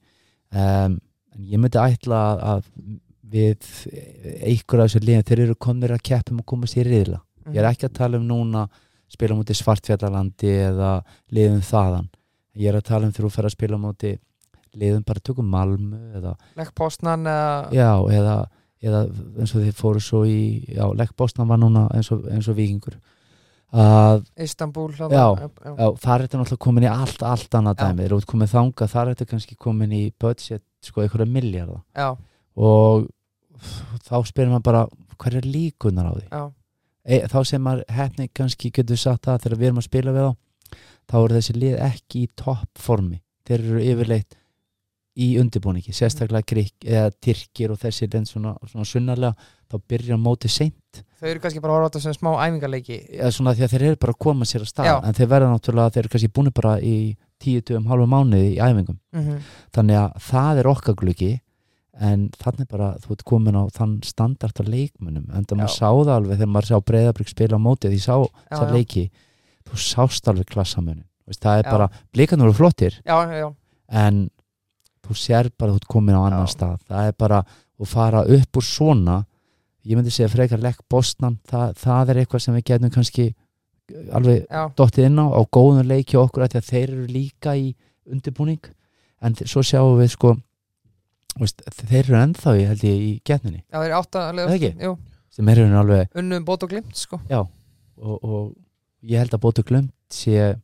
[0.55, 0.97] Um,
[1.35, 2.67] en ég myndi ætla að, að
[3.35, 3.69] við
[4.45, 7.21] einhver af þessu liðin þeir eru komnir að keppum og komast í riðla.
[7.53, 8.65] Ég er ekki að tala um núna
[9.13, 10.93] spila mútið svartfjallalandi eða
[11.35, 12.09] liðum þaðan.
[12.59, 14.17] Ég er að tala um þegar þú fer að spila mútið
[14.81, 18.37] liðum bara tökum Malmö eða, Leggpostnan eða já, eða,
[18.85, 19.03] eða
[19.41, 22.99] eins og þið fóru svo í já, Lekkbóstan var núna eins og, eins og vikingur
[23.75, 25.09] að Istanbul Já.
[25.11, 25.49] já.
[25.67, 28.91] Já, þar er þetta náttúrulega komin í allt, allt annað dæmi, þeir eru komin þanga
[28.93, 32.13] þar er þetta kannski komin í budget sko einhverja miljardar já,
[32.55, 33.09] og
[34.07, 34.85] þá spyrir maður bara
[35.19, 36.45] hver er líkunar á því?
[37.05, 40.29] E, þá sem maður hefni kannski getur sagt það þegar við erum að spila við
[40.29, 40.33] þá
[41.11, 43.19] þá eru þessi lið ekki í toppformi.
[43.45, 44.37] Þeir eru yfirleitt
[45.15, 50.51] í undirbúningi, sérstaklega grík eða tyrkir og þessi lið svona, svona sunnarlega, þá byrjar mótið
[50.51, 53.85] seint þau eru kannski bara að þetta sem smá æfingarleiki eða svona því að þeir
[53.89, 54.95] eru bara að koma sér að stað Já.
[54.99, 56.97] en þeir verða náttúrulega, þeir eru kannski búin bara í
[57.43, 59.41] tíu dögum, hálfu mánuði í æfingum mm
[59.75, 61.33] þannig að það er okkar gluggi
[62.03, 65.79] en þannig bara þú ert komin á þann standart af leikmunum en það maður Já.
[65.79, 68.75] sá það alveg þegar maður sá breyðabrygg spila á móti því sá já, þessar já.
[68.75, 69.05] leiki
[69.65, 71.71] þú sást alveg klassamunin Veist, það er Já.
[71.73, 73.47] bara, blikarnir eru flottir já, já, já,
[73.89, 74.19] en
[75.05, 76.53] þú sér bara að þú ert komin á annan Já.
[76.55, 79.17] stað það er bara að fara upp úr svona
[79.85, 83.27] ég myndi segja frekar lekk bostnan það, það er eitthvað sem við getum kannski
[84.17, 84.63] alveg já.
[84.79, 87.75] dottið inn á á góðum leiki okkur að þeir eru líka í
[88.09, 88.73] undirbúning
[89.25, 90.35] en svo sjáum við sko
[91.41, 94.73] veist, þeir eru ennþá í, held ég í getninni Já, þeir eru átta Það ekki?
[94.87, 94.95] Jú,
[95.35, 97.21] sem eru alveg unnum bót og glimt sko.
[97.29, 98.53] og, og
[99.05, 100.61] ég held að bótu glömt sé ef,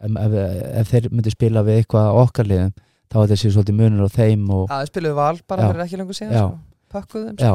[0.00, 0.36] ef,
[0.82, 2.72] ef þeir myndu spila við eitthvað á okkar liðum
[3.10, 6.18] þá er þessi svolítið munur á þeim og Það spiluðu val bara fyrir ekki lengur
[6.18, 6.44] síðan Já.
[6.46, 6.58] sko.
[6.94, 7.46] Pökkuðu þeim sko.
[7.46, 7.54] já,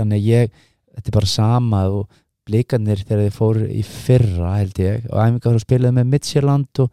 [0.00, 0.50] þannig að ég
[0.96, 2.18] þetta er bara sama og
[2.50, 6.90] blikarnir þegar þeir fóru í fyrra held ég og æfingar að spilaði með Midtjylland og,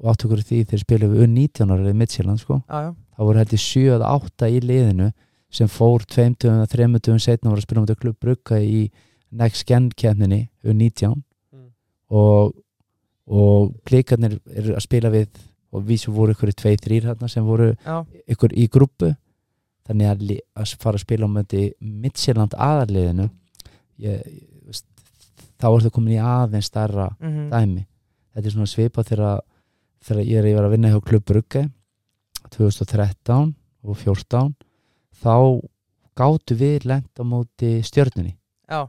[0.00, 3.20] og átt okkur á því þeir spilaði við U19 ára Midtjylland sko Já, já, þá
[3.28, 5.10] voru held ég 7 eða 8 í liðinu
[5.50, 8.82] sem fór 20 eða 30 setna voru að spila um þetta klubb brugga í
[9.30, 11.70] next gen kenninni U19 Mm.
[12.10, 12.52] og
[13.30, 15.28] og blikarnir eru að spila við
[15.70, 17.96] og við sem voru ykkur í 2-3 hérna sem voru já,
[18.30, 19.12] ykkur í grúpu
[19.86, 20.24] þannig að,
[20.58, 23.28] að fara að spila á möndi Midtjylland aðarliðinu
[25.60, 27.84] þá ertu komin í aðeins starra mhm, dæmi.
[28.30, 29.42] Þetta er svona svipa þegar,
[30.06, 31.64] þegar ég er ég var að vinna hjá Klubb Brugge
[32.54, 33.52] 2013
[33.84, 34.54] og 14
[35.20, 35.34] þá
[36.20, 38.36] gáttu við lent á móti stjörnunni.
[38.70, 38.86] Já,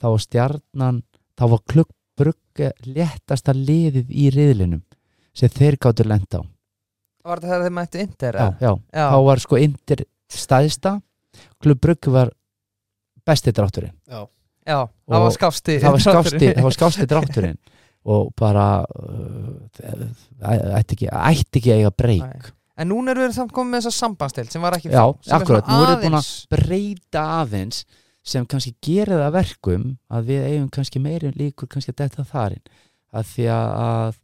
[0.00, 1.02] þá var stjarnan
[1.34, 4.84] þá var Klubb Brugge léttasta liðið í riðlinum
[5.34, 6.40] sem þeir gáttu lent á.
[7.24, 8.56] Var þetta þegar þeir mættu Inter já, eða?
[8.60, 8.72] já.
[8.94, 10.04] já, þá var sko Inter
[10.34, 10.94] stæðsta
[11.62, 12.32] Klubb Brugge var
[13.26, 13.94] besti drátturinn.
[14.06, 14.26] Já,
[14.64, 17.62] það var skásti það var skásti, það var skásti drátturinn.
[18.14, 23.52] Og bara uh, ætti ekki, ætti ekki að eiga breyk en núna eru við samt
[23.54, 26.30] komið með þessa sambandstild sem var ekki Já, er akkurat, nú erum við búin að-
[26.54, 27.84] breyta aðeins
[28.24, 32.24] sem kannski gerir það að verkum að við eigum kannski meiri líkur kannski að detta
[32.24, 32.64] þarinn
[33.14, 34.20] að því að, að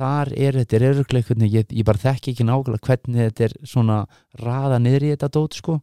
[0.00, 3.98] þar er þetta er örugleikun ég, ég bara þekki ekki nákvæmlega hvernig þetta er svona
[4.40, 5.76] raða niður í þetta dót sko.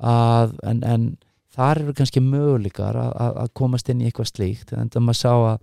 [0.00, 1.08] Að, en, en
[1.52, 5.58] þar eru kannski möguleikar að, að, að komast inn í eitthvað slíkt en að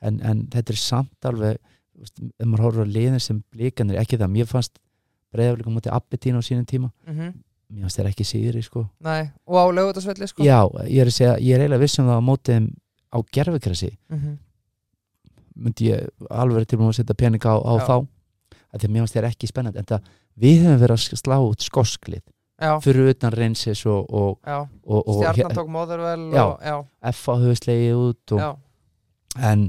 [0.00, 1.58] en, en þetta er samt alveg
[1.98, 4.78] ef maður horfður á liðin sem blíkanir ekki það, mér fannst
[5.34, 6.90] breyðafleika mútið Abbetín á sínum tíma.
[7.08, 7.32] Mhm,
[7.74, 8.84] mér fannst þeir ekki síðri sko.
[9.04, 10.44] Nei, og á lögutasvelli sko.
[10.46, 12.68] Já, ég er að segja, ég er eiginlega viss um það á mótið
[13.08, 14.38] á gerfikrasi Mhm,
[15.58, 17.96] myndi ég alveg til að setja pening á, á þá.
[18.68, 21.36] Að því að mér fannst þeir ekki spennandi en það við höfum verið að slá
[21.40, 22.22] út skosklið
[22.58, 24.38] já, fyrir utan reynsis og, og,
[24.84, 26.44] og, og stjarnan tók móðurvel Já.
[26.44, 26.76] og, já,
[27.12, 28.60] F á höfðu slegið út og,
[29.50, 29.68] en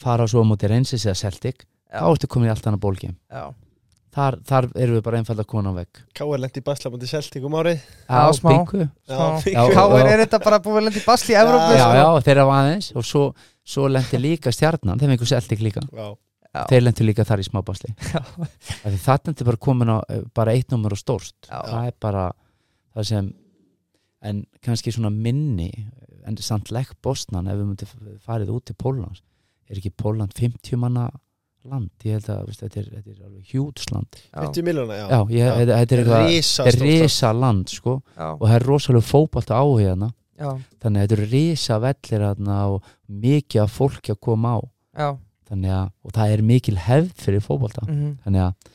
[0.00, 3.50] fara svo á mótið reynsis eða Celtic þá ertu komin í allt annað bólgim já.
[4.14, 6.40] Þar, þar erum við bara einfalda kona á vegg K.R.
[6.42, 8.54] lendi í baslamandi Celtic um árið Já, smá.
[8.66, 9.84] Smá- Já, já.
[10.10, 12.00] er þetta bara búið að lenda í basli í Já, Evrópu já, sko.
[12.00, 13.22] já, þeir hafa aðeins og svo,
[13.76, 16.08] svo lendi líka stjarnan þeim einhver Celtic líka Já,
[16.50, 16.64] Já.
[16.72, 18.22] þeir lendur líka þar í smábasli Já.
[19.06, 21.60] það er bara komin á eh, bara eitt nummer og stórst Já.
[21.70, 22.26] það er bara
[22.96, 23.32] það sem
[24.26, 25.70] en kannski svona minni
[26.28, 29.22] en samt legg Bosnan ef við myndum farið út til Pólans
[29.70, 31.06] er ekki Póland 50 manna
[31.68, 35.04] land ég held að veist, þetta, er, þetta er alveg hjútsland Já, 50 miljóna, já.
[35.10, 37.96] Já, ég, Þetta, þetta er eitthvað þetta er risa land sko.
[38.16, 40.10] Og það er rosalega fótbalta áhuga hérna
[40.40, 40.50] já,
[40.80, 42.92] þannig að þetta eru risa vellir hérna og
[43.26, 44.58] mikið af fólki að koma á.
[44.96, 45.08] Já,
[45.50, 47.84] þannig að, og það er mikil hefð fyrir fótbolta.
[47.88, 48.70] Mhm, þannig að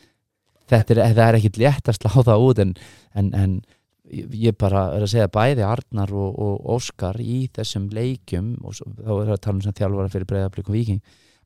[0.70, 2.76] þetta er, er ekkit létt að slá það út en,
[3.16, 3.58] en, en
[4.14, 8.92] ég bara er að segja bæði Arnar og, og Óskar í þessum leikjum og svo,
[9.00, 11.02] þá er það að tala um sem þjálfara fyrir breyðablík og viking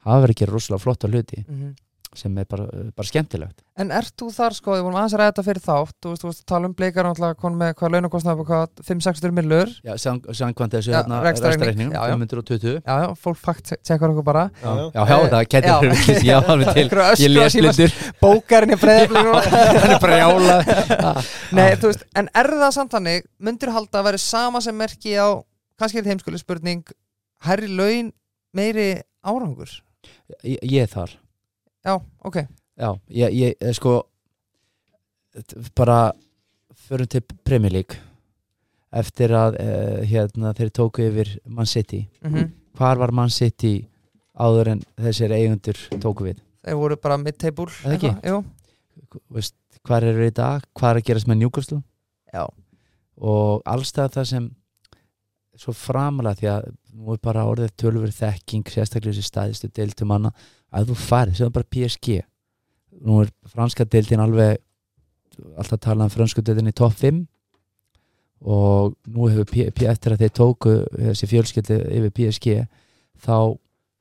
[0.06, 1.72] hafa verið að gera rosalega flotta hluti mhm.
[2.18, 2.64] sem er bara,
[2.98, 3.60] bara skemmtilegt.
[3.80, 6.24] En ert þú þar sko, við vorum aðeins að ræða þetta fyrir þátt þú veist,
[6.24, 9.92] þú veist, tala um bleikar náttúrulega konum með hvað launakostnaði på hvað 5-600 millur Já,
[10.02, 12.16] sang, sangkvæmt þessu hérna já.
[12.16, 14.46] 520 Já, já, fólk fakt tjekkar okkur bara.
[14.64, 14.88] Já, já.
[14.96, 16.88] Já, já, það getur fyrir villis, já, alveg til.
[17.22, 17.94] Ég les lindur,
[18.24, 19.52] Bókarinn í breyðablík
[19.84, 20.58] hann er bara jála
[21.54, 25.14] Nei, þú veist, en er það samt þannig myndir halda að vera sama sem merki
[25.14, 25.38] á
[25.80, 26.98] kannski er þetta heimskuli spurning
[27.46, 28.12] herri laun
[28.56, 28.90] meiri
[29.24, 29.72] árangur
[30.44, 31.15] Ég ég er þar.
[31.86, 31.95] Já,
[32.26, 32.38] ok.
[32.80, 33.98] Já, ég, ég eh, sko
[35.77, 36.11] bara
[36.88, 37.99] förum til Premier League.
[38.90, 42.07] Eftir að uh, hérna, þeir tóku yfir Man City.
[42.26, 42.49] Mm
[42.80, 43.73] hvar var Man City
[44.40, 46.40] áður en þessir eigundur tóku við?
[46.64, 48.11] Þeir voru bara mid-table það ekki?
[48.14, 49.56] eitthvað, Jú, Veist,
[49.88, 51.80] hvar eru í dag, hvað er að gerast með Newcastle?
[52.31, 52.45] Já,
[53.19, 54.49] og allstað það sem
[55.60, 56.69] svo framalega því að
[56.99, 60.31] nú er bara orðið tölfur þekking sérstaklega þessi staðistu deildum manna
[60.72, 62.19] að þú farið, sem bara PSG
[63.06, 64.60] nú er franska deildin alveg
[65.60, 67.19] alltaf talað um fransku deildin í topp 5
[68.49, 72.56] og nú hefur P P eftir að þeir tóku þessi fjölskyldi yfir PSG
[73.19, 73.56] þá,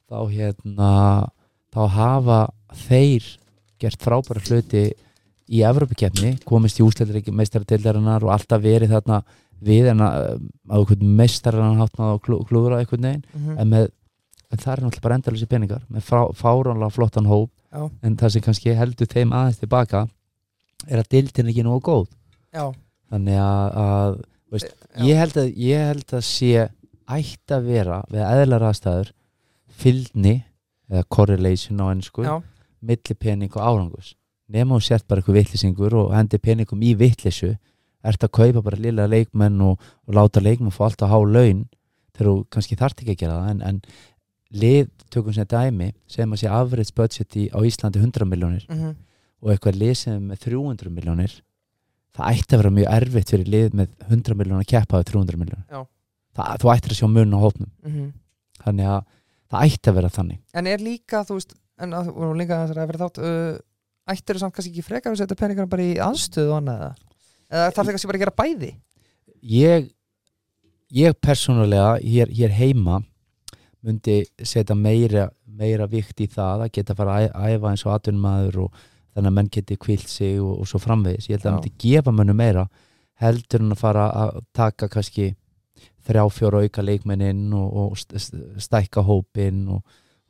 [0.07, 0.93] þá hérna
[1.75, 2.41] þá hafa
[2.87, 3.27] þeir
[3.79, 4.89] gert frábæra hluti
[5.49, 9.23] í Evrópukefni, komist í úsleitur meistaradeildarinnar og alltaf verið þarna
[9.65, 10.19] við en að,
[10.69, 13.89] að einhvern meistarann hátna og klú, klúðra einhvern veginn mhm, en, með,
[14.53, 18.47] en það er náttúrulega bara endalþessi peningar með fáránlega flottan hóp já, en það sem
[18.47, 20.07] kannski heldur þeim aðeins tilbaka
[20.87, 22.11] er að dildin ekki nógu góð.
[22.55, 22.69] Já,
[23.11, 24.19] þannig að, að
[24.55, 24.75] veist,
[25.05, 26.69] ég, held að ég held að sé
[27.09, 29.11] ætti að vera við eðlar aðstæður
[29.79, 30.37] fylgni
[30.89, 34.15] eða correlation á ennsku milli pening og árangus
[34.49, 37.53] nema og sért bara eitthvað vittlisingur og hendi peningum í vittlisu
[38.07, 41.67] ert að kaupa bara lilla leikmenn og, og láta leikmenn fá alltaf há laun
[42.15, 43.51] þegar þú kannski þarft ekki að gera það?
[43.51, 48.29] En, en lið tökum sem dæmi sem að sé average budget í, á Íslandi 100
[48.29, 48.97] miljónir mhm,
[49.43, 51.37] og eitthvað lið sem er með 300 miljónir
[52.17, 55.43] það ætti að vera mjög erfitt fyrir lið með 100 miljónir að keppa við 300
[55.43, 55.87] miljónir
[56.39, 57.71] þú ættir að sjá mun á hópnum.
[57.83, 58.13] Mhm.
[58.63, 59.01] Þannig að
[59.51, 60.39] það ætti að vera þannig.
[60.55, 63.59] En er líka, þú veist, en að, líka þátt uh,
[64.09, 66.97] ættir þú samt kannski ekki frekar að setja peningana bara í aðstöðu og annað
[67.51, 67.71] eða?
[67.73, 68.71] þarf það kannski bara að gera bæði?
[69.43, 69.89] Ég
[70.99, 73.03] ég persónulega hér, hér heima
[73.85, 78.57] myndi setja meira, meira vikt í það að geta fara að æfa eins og atvinnmaður
[78.67, 78.79] og
[79.15, 81.75] þannig að menn geti kvilt sig og, og svo framvegis, ég held að það myndi
[81.85, 82.65] gefa mönnu meira
[83.23, 85.29] heldur en að fara að taka kannski
[86.09, 89.83] þrjá fjóra auka leikmennin og, og st- st- stækka hópin og,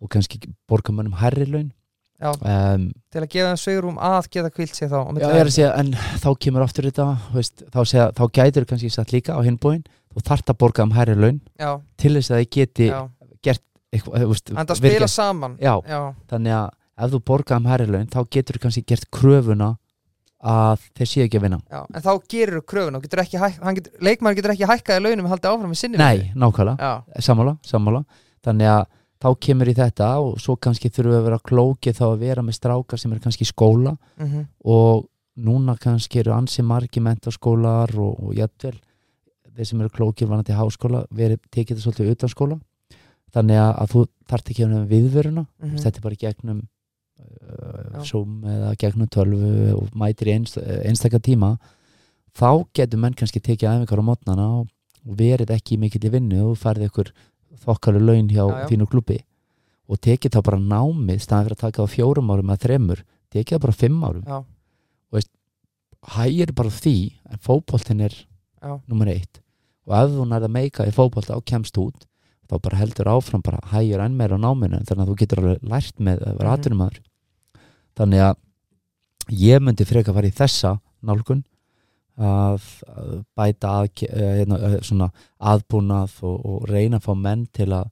[0.03, 1.70] og kannski borga mönnum herri laun
[2.19, 5.93] um, til að gefa þeim sveigrum að geta kvilt sig þá Já, að segja, en
[6.19, 9.85] þá kemur aftur þetta þú veist, þá, segja, þá gætir kannski satt líka á hinbúin
[10.15, 12.99] þú þarft að borga um hærri laun Já, til þess að þið geti já,
[13.93, 15.57] eitthvað, þú veist, en það virkað- spila saman.
[15.61, 19.11] Já, Já, þannig að ef þú borga um hærri laun þá getur þú kannski gert
[19.11, 19.77] kröfuna
[20.39, 21.61] að þeir séu ekki að vinna.
[21.70, 23.74] Já, en þá gerur kröfun og getur ekki hæk, hann
[24.36, 28.05] getur, ekki hækkaði launum og haldið áfram í sinni Nei, nákvæmlega, sammála, sammála.
[28.45, 28.85] Þannig að
[29.23, 32.43] þá kemur í þetta og svo kannski þurfum við að vera klókið þá að vera
[32.47, 33.97] með strákar sem er kannski í skóla.
[34.19, 35.07] Mm og
[35.39, 38.74] núna kannski eru ansi margi mentaskólar og, og jættvel
[39.55, 42.57] þeir sem eru klókir vanandi háskóla verið tekið það svolítið utan skóla.
[43.35, 45.77] Þannig að, að þú þarft ekki með viðveruna Mhm.
[45.85, 46.61] þetta er bara í gegnum
[47.19, 51.57] uh, Zoom eða gegnum tölvu og mætir í einst, einstaka tíma.
[52.39, 54.69] Þá getur menn kannski tekið æfingar á mótnana og
[55.19, 57.12] verið ekki í mikill í vinnu og færði ykkur
[57.64, 58.66] þokkalu laun hjá Já, já.
[58.70, 59.18] þínu klubbi
[59.89, 63.02] og tekið þá bara námið staðan fyrir að taka á fjórum árum eða þremur
[63.32, 64.24] tekið það bara fimm árum.
[64.28, 64.39] Já,
[66.14, 66.94] hægir bara á því
[67.32, 68.14] en fótboltin er
[68.89, 69.40] nummer eitt.
[69.89, 72.05] Og ef þú nærða meika í fótbolta og kemst út
[72.48, 75.64] þá bara heldur áfram bara hægir enn meira á náminu þannig að þú getur alveg
[75.68, 76.59] lært með að vera Mhm.
[76.59, 77.01] atvinnumæður
[77.98, 78.36] þannig að
[79.43, 81.43] ég myndi freka fara í þessa nálgun
[82.19, 82.65] að,
[83.39, 87.90] bæta að, hérna, eh, svona aðbúnað og, og reyna að fá menn til að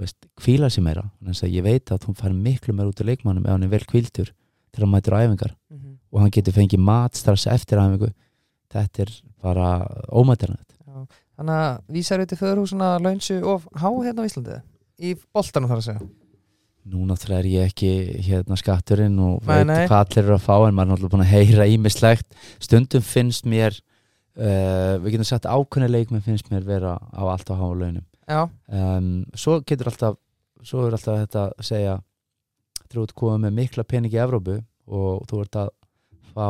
[0.00, 1.04] veist, kvíla sér meira.
[1.20, 3.72] Þannig að ég veit að hún fær miklu meira út í leikmannum ef hann er
[3.74, 4.32] vel kvíltur
[4.72, 5.54] til að mætur á æfingar.
[5.70, 8.12] Mhm, og hann getur fengið mat strax eftir æfingu.
[8.72, 9.12] Þetta er
[9.42, 9.68] bara
[10.08, 11.06] ómætjarnætt já.
[11.36, 14.58] Þannig að vísar auðvitað föðurhúsuna launsu of há hérna á Íslandi?
[15.02, 16.21] Í boltanum þar að segja
[16.88, 17.90] núna það er ég ekki
[18.26, 19.84] hérna skatturinn og Nei, veit nei.
[19.86, 23.46] hvað allir eru að fá en maður er náttúrulega búin að heyra ímislegt stundum finnst
[23.46, 28.04] mér uh, við getum sagt ákveðni leikmenn finnst mér vera á allt á háa launum.
[28.32, 30.18] Um, svo getur alltaf
[30.62, 31.94] svo er alltaf þetta að segja
[32.92, 34.58] þú ert komið með mikla pening í Evrópu
[34.92, 35.72] og þú ert að
[36.32, 36.46] fá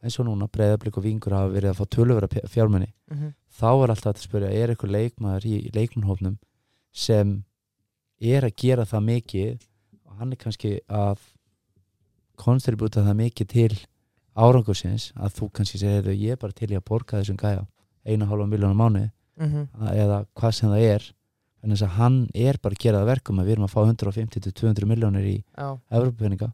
[0.00, 3.92] eins og núna breyðablík og vingur hafa verið að fá töluvera fjármenni mhm, þá er
[3.92, 6.38] alltaf að spyrja er eitthvað leikmaður í leikmannhófnum
[6.92, 7.34] sem
[8.20, 9.66] er að gera það mikið
[10.20, 11.18] hann er kannski að
[12.40, 13.70] kontributa það mikið til
[14.40, 17.66] árangursins að þú kannski segir "Heyrðu, ég er bara til í að borga þessum gæja
[18.06, 19.02] einu hálfa miljónum mánu
[19.40, 21.08] mhm, eða hvað sem það er.
[21.62, 23.80] En þess að hann er bara að gera það verkum að við erum að fá
[23.84, 26.52] 150-200 miljónir í já, Evropapeninga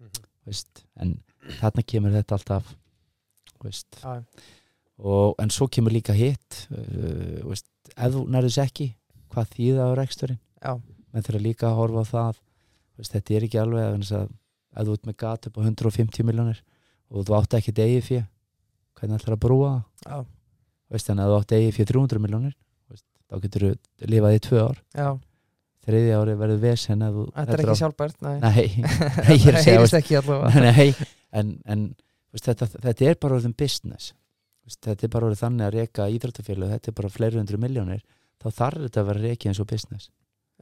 [0.00, 0.10] Mhm.
[0.46, 1.20] veist, en
[1.60, 2.74] þarna kemur þetta alltaf
[4.98, 8.94] og, en svo kemur líka hitt uh, ef þú nærðis ekki
[9.32, 10.38] hvað þýða á reksturinn?
[11.12, 12.40] Menn þurfa líka að horfa á það
[12.98, 14.28] veist, þetta er ekki alveg að,
[14.76, 16.62] að þú ert með gat upp á 150 miljónir
[17.12, 18.28] og þú átt ekki degi fyrir
[18.98, 19.72] hvernig ætlar að brúa
[20.04, 20.30] það?
[20.92, 22.56] En ef þú átt degi fyrir 300 miljónir
[23.32, 24.80] þá getur þú lifað í tvö ár.
[24.92, 25.08] Já.
[25.82, 28.34] Þriði ári verður vesen Þetta er ekki á- sjálfbært, nei.
[28.42, 28.66] Nei,
[29.26, 30.62] nei, ég er að segja allavega.
[30.68, 30.90] Nei,
[31.32, 31.86] en, en
[32.30, 34.12] veist, þetta, þetta er bara orðin business.
[34.62, 38.04] Veist, þetta er bara orðin þannig að reka íþróttafélag þetta er bara fleiri hundru miljónir
[38.42, 40.10] þá þarf þetta að vera rekið eins og business.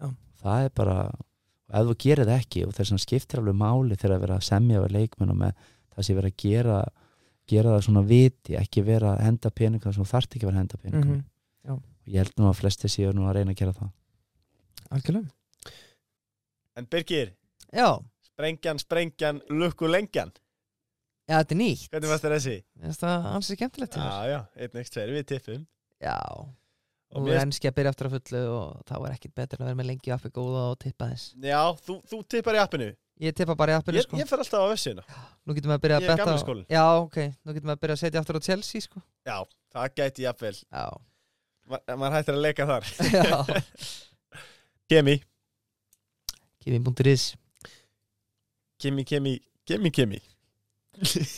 [0.01, 0.09] Já.
[0.40, 0.97] það er bara
[1.70, 4.36] og ef þú gerir það ekki og þess að skiptir alveg máli þegar að vera
[4.40, 5.52] að semja við leikmenn og með
[5.94, 6.78] það sé vera að gera
[7.51, 10.59] gera það svona viti, ekki vera að henda peninga sem þú þarft ekki að vera
[10.59, 11.24] að henda peninga Mhm,
[11.74, 13.90] og ég held nú að flesti séu nú að reyna að gera það.
[14.90, 15.30] Algjörlega.
[16.76, 17.32] En Birgir,
[17.72, 20.30] Já, sprengjan, sprengjan, lukku lengjan.
[21.28, 21.88] Já, þetta er nýtt.
[21.92, 22.55] Hvernig varst þér þessi?
[22.82, 24.30] Þetta er ansið skemmtilegt til Já, þér.
[24.30, 25.66] já, einn ekki tveir við tippum.
[26.02, 26.16] Já,
[27.11, 29.70] Og mér- ennski að byrja aftur að fullu og þá er ekkit betur en að
[29.73, 32.91] vera með lengi appi góða og tippa þess Já, þú, þú tippar í appinu?
[33.20, 34.16] Ég tippa bara í appinu Ég, sko.
[34.20, 35.03] ég fer alltaf á vessina
[35.45, 36.66] Nú getum við að byrja að Ég er betta gamli á- skólinn.
[36.70, 39.03] Já, ok, nú getum við að byrja að setja aftur á Chelsea sko.
[39.27, 39.37] Já,
[39.74, 40.57] það gæti jafnvel.
[40.70, 40.87] Já,
[41.70, 42.85] Ma, Maður hættir að leika þar.
[43.19, 43.62] Já.
[44.91, 45.16] Kemi,
[46.65, 47.27] Kimi.is
[48.81, 49.35] kemi, kemi,
[49.66, 50.20] kemi, kemi.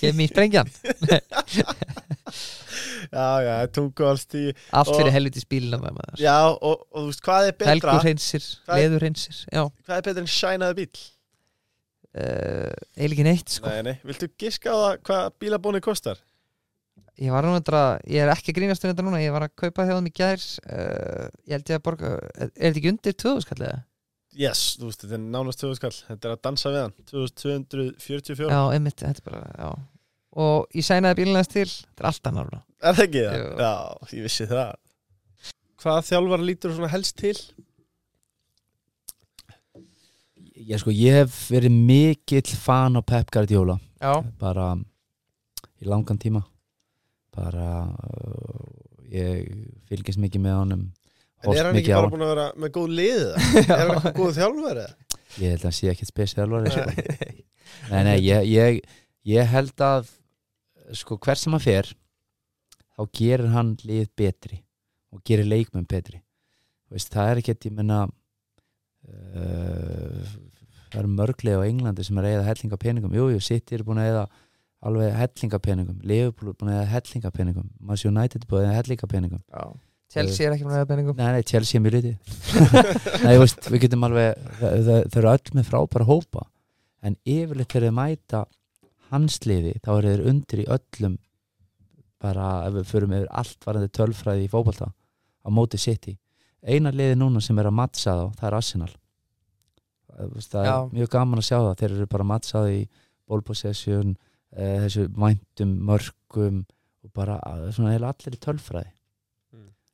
[0.01, 0.69] Kimi sprengjan
[3.11, 6.21] Já, já, tungólstíð Allt Og- fyrir helviti spílina með maður.
[6.23, 7.73] Já, og, og þú veist, hvað er betra?
[7.75, 11.03] Helgur hreinsir, leður hreinsir Já, Hvað er betra en sænaði bíl?
[12.13, 13.71] uh, eiginlega ekki neitt sko.
[13.73, 16.21] Nei, nei, viltu giska á það hvað bílabónið kostar?
[17.21, 19.85] Ég var þetta, ég er ekki að grínast um þetta núna, ég var að kaupa
[19.89, 23.81] þeim í gær uh, Ég held ég að borga, er þetta ekki undir 2000 kallega?
[24.33, 26.95] Yes, þú veist, þetta er nánast 2000 skall Þetta er að dansa við hann.
[27.13, 29.71] 2244 Já, einmitt, þetta er bara, já.
[30.43, 32.63] Og ég sænaði bílunast til, þetta er allt annar núna.
[32.83, 33.43] Er það ekki það?
[33.63, 33.75] Já,
[34.17, 34.73] ég vissi það
[35.83, 37.37] Hvað þjálfar lítur svona helst til?
[40.63, 44.73] ég sko, ég hef verið mikill fan á Pep Guardiola Já, bara
[45.83, 46.43] í langan tíma
[47.33, 48.67] bara uh,
[49.11, 49.49] ég
[49.89, 50.83] fylgist mikið með honum
[51.43, 53.23] En er hann ekki bara búin að vera með góð lið?
[53.23, 53.63] eða?
[53.81, 54.87] er hann ekki góð þjálfari?
[55.43, 56.85] ég held að hann sé ekkert spesialvari sko.
[57.91, 58.79] nei, nei, ég, ég,
[59.33, 60.13] ég held að
[61.01, 61.91] sko, hver sem hann fer
[63.03, 64.65] þá gerir hann lið betri
[65.13, 66.23] og gerir leikmenn betri.
[66.93, 68.11] Veist, það er ekkert, ég menna uh,
[70.93, 73.85] það eru mörglega á Englandi sem er að eða hellinga peningum jú, jú, City er
[73.87, 74.25] búin að eða
[74.83, 78.69] alveg hellinga peningum, Liverpool er búin að eða hellinga peningum, Manchester United er búin að
[78.69, 79.65] eða hellinga peningum já.
[80.13, 82.17] Chelsea er ekki með benningum Nei, nei, Chelsea er mjög lítið.
[83.25, 86.43] Nei, veist, við getum alveg þau, þau eru öll með frábæra hópa.
[87.01, 88.41] En yfirleitt þegar þau mæta
[89.09, 91.15] hans liði, þá eru þeir undir í öllum
[92.23, 96.17] bara ef við förum yfir allt varandi tölfræði í fótbolta á móti City
[96.63, 98.93] eina liði núna sem er að mattsa þá, það er Arsenal
[100.13, 100.73] Þú veist, það Já.
[100.77, 102.81] er mjög gaman að sjá það þeir eru bara mattsað í
[103.33, 104.11] ball possession
[104.53, 106.59] eh, þessu væntum mörgum
[107.03, 108.91] og bara eh, svona eiginlega allir tölfræði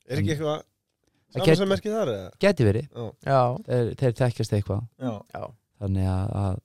[0.09, 0.65] Er ekki eitthvað
[1.29, 2.09] Það saman get- sem merkið þar?
[2.15, 2.29] eða?
[2.41, 2.85] geti verið,
[3.29, 3.39] Já,
[3.69, 5.11] þeir, þeir þekkjast eitthvað Já.
[5.37, 5.43] já,
[5.83, 6.55] þannig að, að,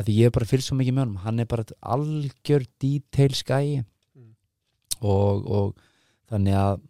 [0.00, 3.34] að því ég hef bara fylgst svo mikið með honum hann er bara algjör detail
[3.36, 3.84] skæi Mm.
[5.00, 6.80] Og, og þannig að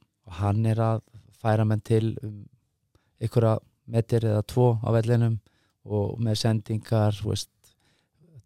[0.41, 1.03] hann er að
[1.41, 2.45] færa menn til um,
[3.23, 5.39] einhverja metir eða tvo á vellinum
[5.87, 7.53] og með sendingar veist,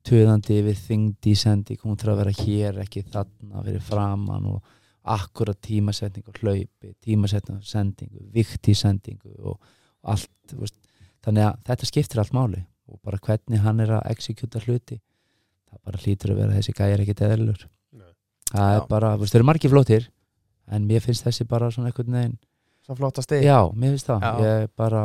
[0.04, 4.76] töðandi við þingdi sending, hún þarf að vera hér ekki þarna, verið framan og
[5.10, 9.60] akkurat tímasetningu hlaupi, tímasetningu sendingu, vikti sendingu og,
[10.08, 10.76] allt, veist
[11.24, 15.00] þannig að þetta skiptir allt máli og bara hvernig hann er að exekjuta hluti
[15.70, 17.66] það bara hlýtur að vera þessi gæjar ekkit eðlur.
[18.50, 20.08] Það er bara, þú veist, þeir eru margir flótir
[20.70, 22.36] en mér finnst þessi bara svona einhvern veginn
[22.86, 23.44] svo flotta stig.
[23.46, 24.46] Já, mér finnst það, Já.
[24.46, 25.02] ég bara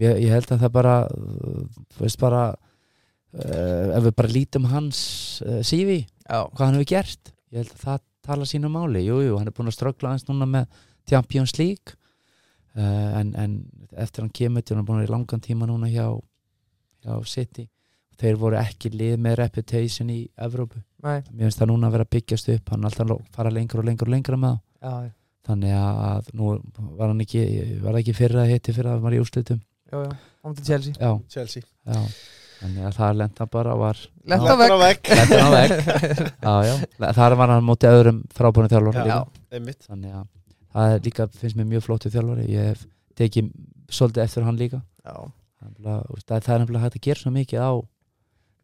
[0.00, 5.00] ég, ég held að það bara þú veist bara uh, ef við bara lítum hans
[5.44, 9.04] uh, CV, Já, hvað hann hefur gert ég held að það tala sínu máli.
[9.04, 11.94] Jú, jú, hann er búin að ströggla hans núna með Champions League
[12.74, 13.58] uh, en, en
[14.00, 16.08] eftir hann kemur til hann er búin að vera í langan tíma núna hjá,
[17.04, 17.68] hjá City.
[18.18, 22.06] Þeir voru ekki lið með reputation í Evrópu, nei, mér finnst það núna að vera
[22.08, 25.10] að byggjast upp, hann er alltaf að fara lengur og lengur og lengur með það,
[25.48, 26.54] þannig að nú
[26.98, 27.44] var hann ekki,
[27.84, 29.22] var það ekki fyrir að hitti fyrir að hann var í
[29.94, 30.94] já, kom til Chelsea.
[30.98, 31.62] Já, Chelsea.
[31.86, 32.00] Já.
[32.64, 34.00] Þannig að það lenda bara var
[34.30, 35.10] lenda á vegg.
[36.46, 36.74] já, já,
[37.18, 39.04] þar var hann mótið öðrum frábúinu þjálfur Já.
[39.04, 39.44] líka.
[39.58, 39.80] Einmitt.
[39.84, 40.26] Þannig að
[40.74, 42.46] það er líka, finnst mér mjög flóttu þjálfari.
[42.54, 42.86] Ég hef
[43.20, 43.50] tekið
[43.92, 44.80] svolítið eftir hann líka.
[45.04, 45.34] Það
[45.84, 47.72] það það er nefnilega hægt að gera svo mikið á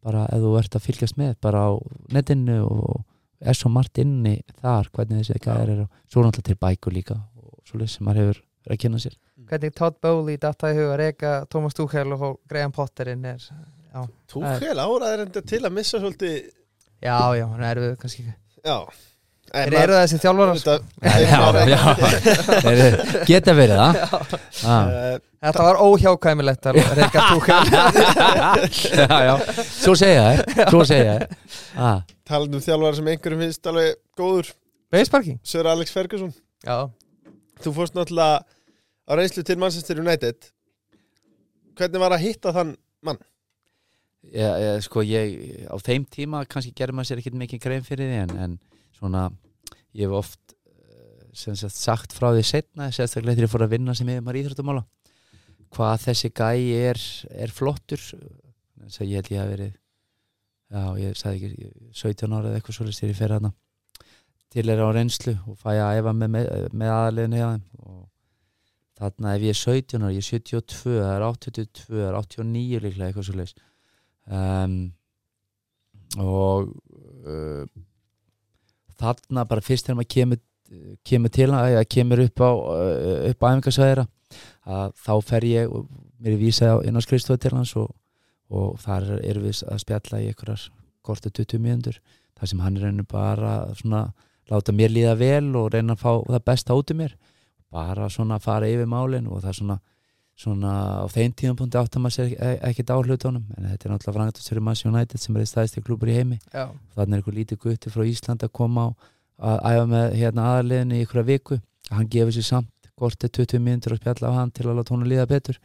[0.05, 1.71] bara ef þú ert að fylgjast með bara á
[2.15, 3.03] netinu og
[3.41, 7.17] er svo margt inni þar hvernig þessi gæðar er og svo náttúrulega til bækur líka
[7.41, 9.19] og svolítið sem maður hefur verið að kynna sér.
[9.51, 13.47] Hvernig Todd Bowley datta í huga að reyka Thomas Tuchel og Graham Potterinn er
[14.31, 16.51] Túkel áraður enda til að missa svolítið
[17.01, 18.27] Já, já, hann er erfið kannski.
[18.61, 18.77] Já
[19.51, 20.19] En Er eru þessi
[22.63, 23.99] Þeir geta verið það.
[24.63, 24.91] Ah.
[24.91, 27.71] Eh, Þetta var óhjákvæmilegt að reyka Tuchel.
[29.01, 29.33] Já, já,
[29.81, 31.25] svo segja þær svo segja þær.
[31.81, 32.03] Ah.
[32.29, 34.53] Talandi um þjálfara sem einhverjum finnst alveg góður.
[35.47, 36.33] Sir Alex Ferguson.
[36.67, 36.77] Já,
[37.61, 38.41] Þú fórst náttúrulega
[39.09, 40.51] á reynslu til Manchester United.
[41.77, 42.75] Hvernig var að hitta þann
[43.05, 43.19] mann?
[44.29, 48.11] Já, já, sko ég á þeim tíma kannski gerir maður sér ekkert mikið grein fyrir
[48.13, 48.59] því en, en
[49.01, 49.27] svona
[49.97, 53.97] ég hef oft eh, sagt sagt frá því setna sérstaklega þegar ég fór að vinna
[53.97, 54.85] sem ég maður íþróttumála
[55.71, 57.01] hvað þessi gæi er,
[57.31, 58.03] er flottur.
[58.81, 59.73] Þess að ég held ég að verið
[60.71, 63.53] já, ég sagði ekki 17 ára eða eitthvað svolítið styrir fyrir hana
[64.51, 66.39] til er á reynslu og fæ að æfa með,
[66.75, 67.67] með, aðaliðinu hjá þeim.
[67.87, 68.01] Og
[69.01, 72.83] þarna ef ég er 17 ára, ég er 72 það er 82, það er 89
[72.87, 73.63] líklega eitthvað svolítið
[74.41, 74.75] um,
[76.21, 76.73] og
[77.31, 77.63] uh,
[79.01, 80.41] þarna bara fyrst þegar maður kemur,
[81.07, 84.07] kemur til að kemur upp á uh, upp á æfingasvæðira
[84.71, 85.89] að þá fer ég og
[86.21, 87.91] mér er vísað inn á skrifstofu til hans og,
[88.53, 90.69] og þar erum við að spjalla í einhverjar
[91.07, 92.01] kortu 20 mínútur
[92.39, 94.11] þar sem hann einu bara svona
[94.51, 97.17] láta mér líða vel og reyna að fá það besta út í mér
[97.71, 99.79] bara svona fara yfir málin og það er svona
[100.41, 100.73] svona
[101.05, 104.63] á þeim tíðanpunkti áttar maður sér e- ekkert á hlutunum en þetta er náttúrulega frangatastöru
[104.65, 106.39] Manchester United sem er eða staðistir klúpur í heimi.
[106.55, 108.89] Já, þannig er einhver lítið gutti frá Ísland að koma á
[109.51, 111.61] að æfa með hérna aðarliðinu í einhverja viku.
[111.91, 115.07] Hann gefur sér samt er 20 mínútur að spjalla á hann til að láta hún
[115.09, 115.61] líða betur.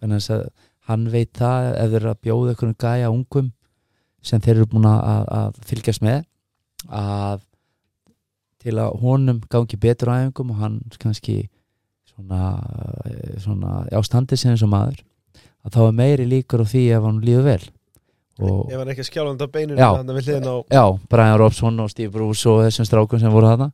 [0.00, 0.48] Þannig að
[0.90, 3.52] hann veit það ef þeir eru að bjóða einhverjum gæja ungum
[4.22, 6.24] sem þeir eru búin að, að fylgjast með
[6.88, 7.46] að
[8.60, 11.36] til að honum gangi betur á æfingum og hann kannski
[12.20, 15.02] svona, eh, svona já, standi sér eins og maður
[15.64, 17.62] að þá er meiri líkur á því ef hann líður vel.
[18.40, 19.88] Og Ef hann ekki skjálfandi á beinunum Já.
[20.48, 23.70] Á já, Brian Robson og Steve Bruce og þessum strákum sem voru þarna.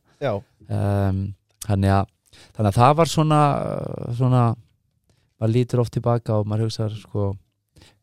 [0.67, 1.21] Um,
[1.63, 2.09] þannig, að,
[2.57, 3.41] þannig að það var svona,
[4.17, 4.41] svona
[5.39, 7.29] maður lítur oft tilbaka og maður hugsaður sko,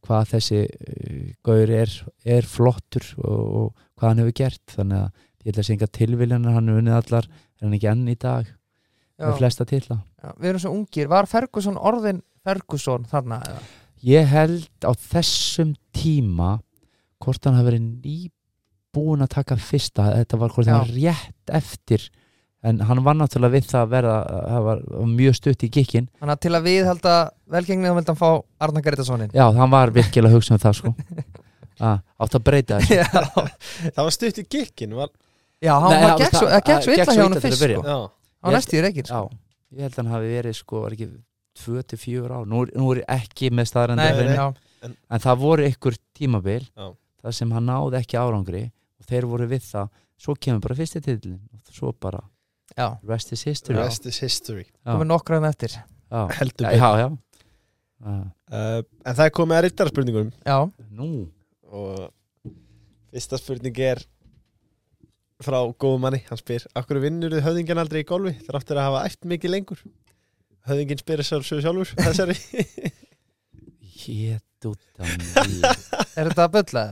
[0.07, 1.93] hvað þessi uh, gaur er,
[2.25, 3.69] er flottur og, og
[3.99, 4.65] hvað hann hefur gert.
[4.73, 5.11] Þannig að
[5.45, 8.49] ég held að segja tilviljanir hann hefur unnið allar er hann ekki enn í dag
[9.15, 11.09] Já, með flesta titla já, við erum svo ungir.
[11.13, 13.41] Var Ferguson orðin Ferguson þarna?
[13.47, 13.61] eða?
[14.05, 16.59] ég held á þessum tíma
[17.25, 22.09] hvort hann hafi verið nýbúin að taka fyrsta þetta var hvort hann rétt eftir.
[22.65, 24.17] En hann var náttúrulega við það að verða
[24.49, 24.79] það var
[25.13, 27.23] mjög stutt í gikkin Þannig að til að við held að
[27.53, 28.31] velgengni þá vildi hann fá
[28.65, 30.95] Arna Gretasonin já, hann var virkilega að hugsa um það sko.
[31.83, 33.01] Ah, átt að breyta þessu.
[33.01, 35.09] Já, það var stutt í gikkin var...
[35.59, 37.97] já það- gekk svo, illa hjá hann að fyrst sko.
[38.45, 39.23] Á næstu í reikir sko.
[39.31, 39.39] já,
[39.79, 41.09] ég held að hann hafi verið sko, var ekki
[41.65, 42.47] 2-4 ár.
[42.51, 44.47] Nú, nú er ekki með staðrændi já,
[44.85, 46.87] en það voru ykkur tímabil Já.
[47.25, 48.65] þar sem hann náði ekki árangri
[49.01, 49.89] og þeir voru við það.
[50.21, 52.21] Svo kemur bara fyrsti titlin og svo bara
[52.77, 53.77] já, rest is history.
[53.79, 54.67] Rest is history.
[54.87, 55.75] Komið nokkra hann eftir.
[56.11, 56.83] Já, Heldur já, betur.
[56.83, 57.09] já, já.
[58.05, 60.59] Uh, uh, En það er komið að rittarspurningum Já,
[60.93, 61.09] nú.
[61.73, 62.11] Og
[63.15, 64.03] fyrsta spurning er
[65.43, 66.21] Frá góðum manni.
[66.29, 69.51] Hann spyr Akkur vinnur þið höfðingjan aldrei í golfi Þeir áttir að hafa æft mikið
[69.55, 69.81] lengur?
[70.69, 71.91] Höfðingin spyr þessar svo sjálfur.
[72.05, 72.37] Þessari.
[74.05, 75.67] Hétt út af mér
[76.15, 76.85] er þetta að bulla?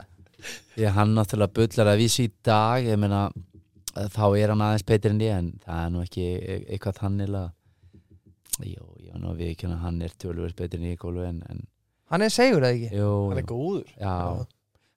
[0.76, 2.82] ég hann náttúrulega bullar að vísu í dag.
[2.84, 3.26] Ég meina
[3.94, 7.52] þá er hann aðeins betur en ég en það er nú ekki e- eitthvað
[8.62, 8.80] ég
[9.12, 11.62] var nú að við ekki hann er tölvöld betur en ég í gólfi en, en
[12.12, 12.88] Hann er segur eða ekki?
[12.98, 13.92] jú, Hann er góður.
[13.96, 14.14] Já,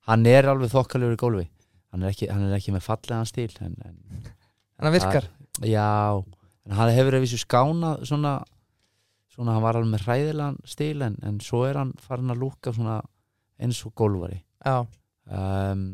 [0.10, 1.46] hann er alveg þokkalegur í gólfi
[1.96, 4.34] hann er ekki, hann er ekki með fallegan stíl en, en
[4.76, 5.30] Hann virkar.
[5.64, 6.20] Já,
[6.68, 8.34] en hann hefur að vísu skánað svona,
[9.32, 12.74] svona hann var alveg með hræðilegan stíl en, en svo er hann farin að lúka
[12.76, 12.98] svona
[13.56, 14.42] eins og gólfari.
[14.66, 14.82] Já,
[15.32, 15.86] um,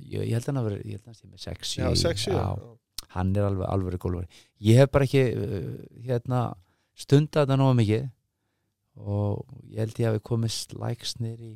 [0.00, 1.88] ég, ég held að hann að vera ég held að hann sé með sexy Já,
[2.06, 2.46] sexy já.
[3.18, 4.42] hann er alveg alveg gólfari.
[4.64, 5.70] Ég hef bara ekki uh,
[6.08, 6.42] hérna,
[6.96, 8.08] stundað þetta nógu mikið
[8.96, 11.54] og ég held ég slæks niður í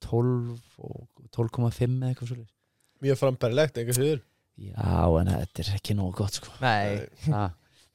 [0.00, 2.53] 12 og 12,5 eða eitthvað svolítið
[3.02, 4.22] Mjög frambærilegt, einhver fyrir
[4.54, 6.52] Já, en þetta er ekki nógu gott sko.
[6.62, 7.00] Nei.
[7.34, 7.48] Ha,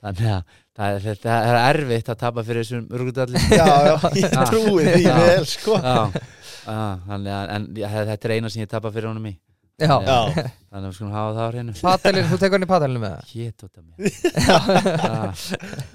[0.03, 4.35] þannig að það er, þetta er erfitt að tapa fyrir þessum rúgdalli Já, já, ég
[4.51, 5.75] trúi því vel sko.
[5.83, 6.23] Já,
[6.65, 9.33] já, þannig að en, já, þetta er eina sem ég tapa fyrir honum í.
[9.79, 9.99] Já, Já.
[10.03, 11.73] Já, þannig að við skulum hafa það á hreinu.
[11.79, 13.29] Patelin, þú tekur hann í patelinu með það?
[13.31, 13.99] Hét út af mér.
[14.43, 14.57] Já,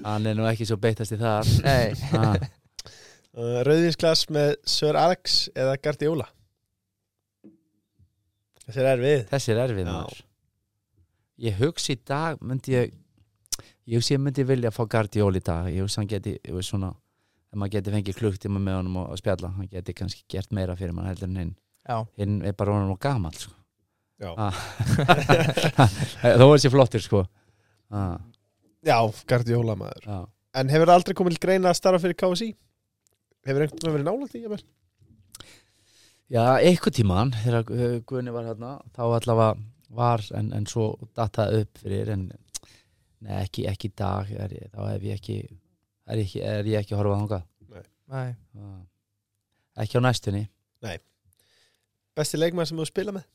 [0.09, 2.49] hann er nú ekki svo beittast í það Nei, Já,
[3.67, 6.29] Rauðinsglas með Sir Alex eða Guardiola
[8.65, 9.93] Þessi er erfið þessi er erfið Já.
[9.93, 10.21] maður
[11.45, 12.93] Ég hugsi í dag myndi ég
[13.85, 16.73] ég hugsi ég myndi vilja fá Guardiol í dag ég hugsi hann geti ég veist
[16.73, 20.55] svona ef maður geti fengið klukktíma með honum og að spjalla hann geti kannski gert
[20.55, 21.53] meira fyrir mann heldur en hinn
[21.85, 23.53] já, hinn er bara honum og gamall sko.
[24.23, 24.31] Já.
[24.39, 24.61] ah.
[26.41, 27.25] þó er sér flottur sko
[27.91, 28.17] ah,
[28.85, 30.19] Já, Guardiola maður já.
[30.55, 32.53] En hefur það aldrei komið til greina að starfa fyrir KSI?
[33.49, 34.61] Hefur einhvern veginn verið nálægt í jafnvel?
[36.33, 39.53] Já, eitthvað tíman þegar uh, Guðni var hérna þá allavega
[39.95, 42.25] var en, en svo dataði upp fyrir en
[43.25, 45.39] nei, ekki, ekki dag er þá hef ég ekki
[46.05, 47.45] er ég ekki, er ég ekki að horfa þangað.
[48.15, 48.35] Nei.
[48.61, 48.81] Ah.
[49.81, 50.45] ekki á næstunni.
[52.15, 53.31] Besti leikmaður sem þú spila með?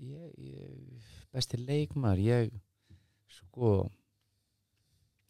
[0.00, 2.52] ég, ég, besti leikmaður ég
[3.40, 3.72] sko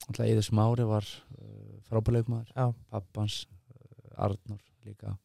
[0.06, 2.52] alltaf Eður Smári var uh, frábær leikmaður.
[2.52, 2.66] Já.
[2.90, 3.44] pappans
[4.26, 5.16] Arnur líka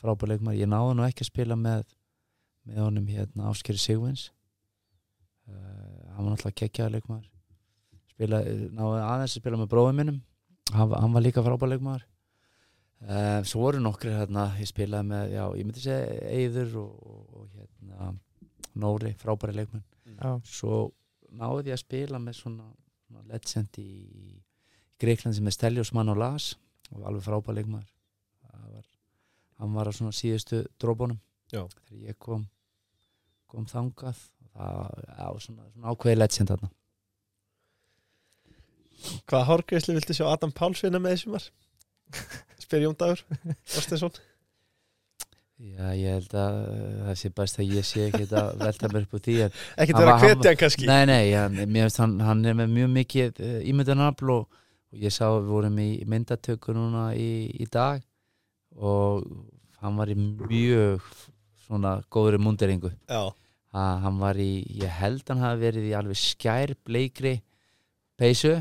[0.00, 0.60] frábær leikmaður.
[0.62, 1.88] Ég náði nú ekki að spila með
[2.68, 4.28] með honum hérna Áskeri Sigvins.
[5.48, 7.28] Uh, hann var alltaf kekkjaður leikmaður.
[8.12, 8.40] Spila,
[8.76, 10.18] náði aðeins að spila með bróðum minnum
[10.76, 12.06] hann, hann var líka frábær leikmaður.
[13.00, 17.22] Uh, svo voru nokkri hérna ég spilaði með, já, ég myndi segja Eður og, og,
[17.40, 18.10] og hérna
[18.80, 19.86] Nóri, frábæri leikmenn.
[20.14, 20.90] Já, svo
[21.34, 22.68] náði ég að spila með svona,
[23.06, 23.88] svona legend í
[25.00, 26.52] Greikland sem er Stelios Manolas
[26.92, 27.88] og alveg frábæri leikmaður.
[27.88, 27.99] Það
[28.68, 28.86] var,
[29.62, 31.18] hann var á svona síðustu drópunum
[31.52, 31.64] Já.
[31.88, 32.46] þegar ég kom
[33.50, 34.18] kom þangað
[34.54, 36.68] það, já, svona, svona ákveði legend þarna.
[39.30, 41.46] Hvaða hárgreislu viltu sjá Adam Páls vinna með þessum var?
[42.62, 43.22] Spyr Jón Dagur
[43.72, 44.18] Þorsteinsson.
[45.60, 49.04] Já, ég held að uh, það sé best að ég sé ekki að velta mér
[49.04, 49.34] upp úr því
[49.82, 50.86] Ekkert vera var- að hvetja hann kannski?
[50.88, 51.58] Nei, nei, hann,
[51.98, 54.62] hann, hann er með mjög mikið uh, ímyndanafl og,
[54.94, 57.28] og ég sá við vorum í myndatöku núna í,
[57.60, 58.00] í dag
[58.76, 59.24] og
[59.80, 61.00] hann var í mjög
[61.66, 63.30] svona góðri munderingu Já,
[63.72, 67.40] ha, hann var í, ég held hann hafi verið í alveg skær bleikri
[68.20, 68.58] peysu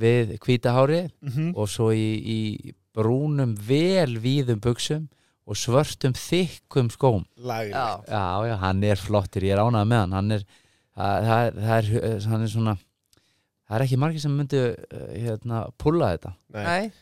[0.00, 1.52] við hvítahári Mhm.
[1.56, 5.08] og svo í, í brúnum vel víðum buksum
[5.46, 7.24] og svörtum þykkum skóm.
[7.36, 10.12] Já, já, já, hann er flottur, ég er ánægð með hann.
[10.12, 10.44] Hann er,
[10.96, 12.74] það, það, er- það er hann er svona
[13.68, 16.32] það er ekki margir sem myndu uh, hérna, pulla þetta.
[16.54, 16.64] Nei.
[16.64, 16.92] nei.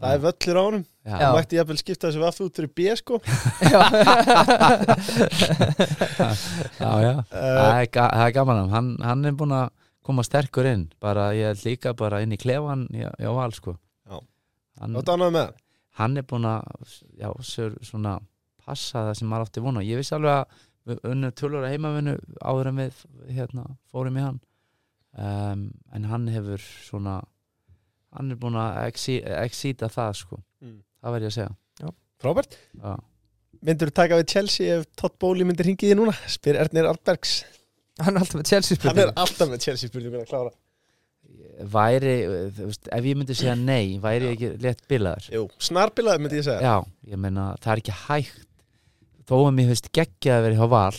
[0.00, 0.64] Það er völlur á
[1.04, 1.28] já, Já.
[1.36, 3.18] Mætti jafnvel skipta þessu vaff út fyrir B sko.
[3.64, 3.80] Já,
[6.80, 7.14] já, já.
[7.30, 9.66] Það, er ga það er gaman að hann, hann er búin að
[10.04, 10.86] koma sterkur inn.
[11.02, 13.76] Bara, ég held líka bara inn í klefan já, já, val, sko.
[14.08, 14.18] Já.
[14.80, 15.48] hann, Þú ánægð með?
[15.48, 15.60] Hann
[16.00, 16.62] hann er búin að
[17.20, 18.16] já, sér, svona
[18.64, 22.14] passa það sem maður átti vona ég vissi alveg að við unnum tölur að heimavinnu
[22.44, 23.04] áður en við
[23.36, 23.62] hérna,
[23.92, 24.40] fórum í hann.
[25.14, 25.60] Um,
[25.94, 27.20] en hann hefur svona
[28.14, 30.78] hann er búin að exi- exíta það sko, Mm.
[31.04, 31.92] Það verð ég að segja.
[32.24, 32.56] Frábært.
[33.64, 36.12] Myndur þú taka við Chelsea ef Todd Bowley myndir hringið í núna?
[36.28, 37.42] Spyr Ernir Albergs
[38.02, 40.54] hann er alltaf með Chelsea Hann er spurning alltaf með Chelsea spurningum að klára.
[41.74, 42.14] Væri,
[42.56, 45.28] þú veist, ef ég myndi segja nei væri ég ekki létt bilaður?
[45.36, 46.72] Jú, snarbilaði myndi ég segja.
[46.74, 48.46] Já, ég meina það er ekki hægt.
[49.24, 50.96] Þó að mér finnst geggja að vera hjá val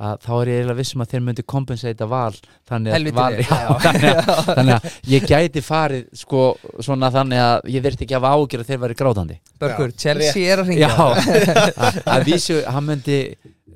[0.00, 2.36] að þá er ég eiginlega vissum að þeir myndi kompensata val
[2.68, 3.70] þannig að, val, já, já.
[3.84, 6.44] þannig, að, þannig að ég gæti farið sko
[6.80, 9.38] svona þannig að ég verði ekki að ágjör að þeir væri grátandi.
[9.60, 13.20] Börgur, Chelsea er að Já, ringja að, vísu hann myndi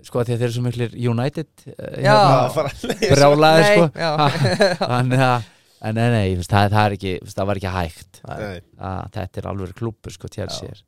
[0.05, 3.87] sko að því að þeir eru svo miklir United að leiða brjálaði sko.
[4.81, 5.53] þannig að
[5.85, 8.21] en nei, nei, það, það er ekki það var ekki hægt.
[8.25, 10.85] Að þetta er alveg klúpur sko Chelsea er.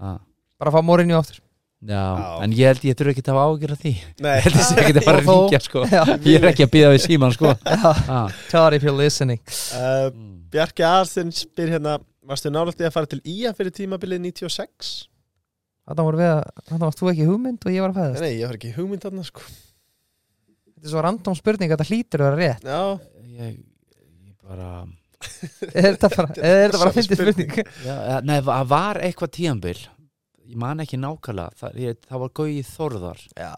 [0.00, 1.42] Bara að fá Mourinho aftur
[1.82, 2.02] Já,
[2.44, 3.92] en ég held ég þurfi ekki að hafa ágjör af því.
[4.22, 4.34] Nei.
[4.36, 5.80] Ég held þessi ekki að fara að ringja sko.
[5.90, 6.02] Já.
[6.28, 7.54] Ég er ekki að býða við síman sko.
[8.12, 8.28] Ah.
[8.52, 9.40] Todd if you're listening.
[9.74, 10.12] Uh,
[10.52, 11.96] Bjarki Aðarstinn spyr hérna
[12.28, 14.92] Varstu nálægt í að fara til IA fyrir tímabilið 96?
[15.90, 18.22] Þannig voru við að Þannig varst þú ekki hugmynd og ég var að fæðast.
[18.22, 19.46] Nei, ég var ekki hugmynd þarna sko.
[20.68, 22.68] Þetta er svo random spurning að það hlýtur að vera rétt.
[22.68, 22.82] Já,
[23.40, 23.56] ég,
[24.28, 24.70] ég bara
[25.82, 27.58] Er þetta bara, er þetta bara fyndið spurning.
[27.82, 29.76] já, ja, Nei, var eitthvað tíambil
[30.50, 33.22] Ég man ekki nákvæmlega Það, ég, það var Gauði Þórðar.
[33.38, 33.52] Já.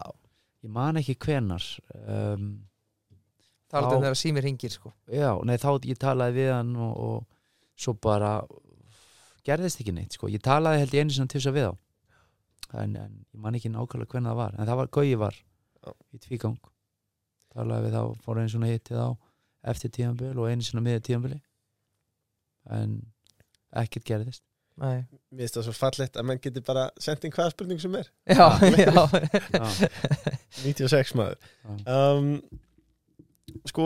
[0.65, 1.65] Ég man ekki hvenar
[2.05, 2.45] um,
[3.75, 3.81] er Já.
[3.81, 4.91] alltaf þegar símir ringir sko.
[5.11, 8.35] Já, nei þá ég talaði við hann og, og svo bara
[9.45, 10.29] gerðist ekki neitt sko.
[10.31, 11.73] Ég talaði held ég einu þess að við á.
[12.81, 15.91] En, en ég man ekki nákvæmlega hvernig það var en það var Gauði var Já.
[16.15, 16.71] í tvígang.
[17.55, 19.09] Talaði við þá, fór einu svona hittið á
[19.65, 21.39] eftir tíðanböl og einu svona miður tíðanböli
[22.75, 22.97] en
[23.81, 24.43] ekkert gerðist
[24.75, 25.05] Nei.
[25.31, 28.09] mér finnst það svo fallegt að menn geti bara sendt inn hvaða spurning sem er.
[28.27, 28.91] Já, já.
[29.55, 29.67] Já,
[30.65, 31.51] 96 maður.
[31.87, 32.33] Um,
[33.69, 33.85] Sko,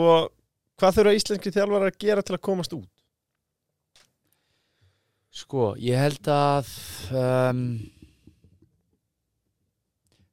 [0.80, 2.88] hvað þurfa íslenski þjálfar að gera til að komast út?
[5.40, 6.70] Sko, ég held að
[7.14, 7.62] um,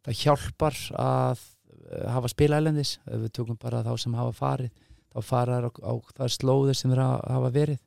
[0.07, 4.71] það hjálpar að uh, hafa spila elendis ef við tökum bara þá sem hafa farið
[5.13, 7.83] þá fara þær á, á það slóðir sem þeir hafa hafa verið.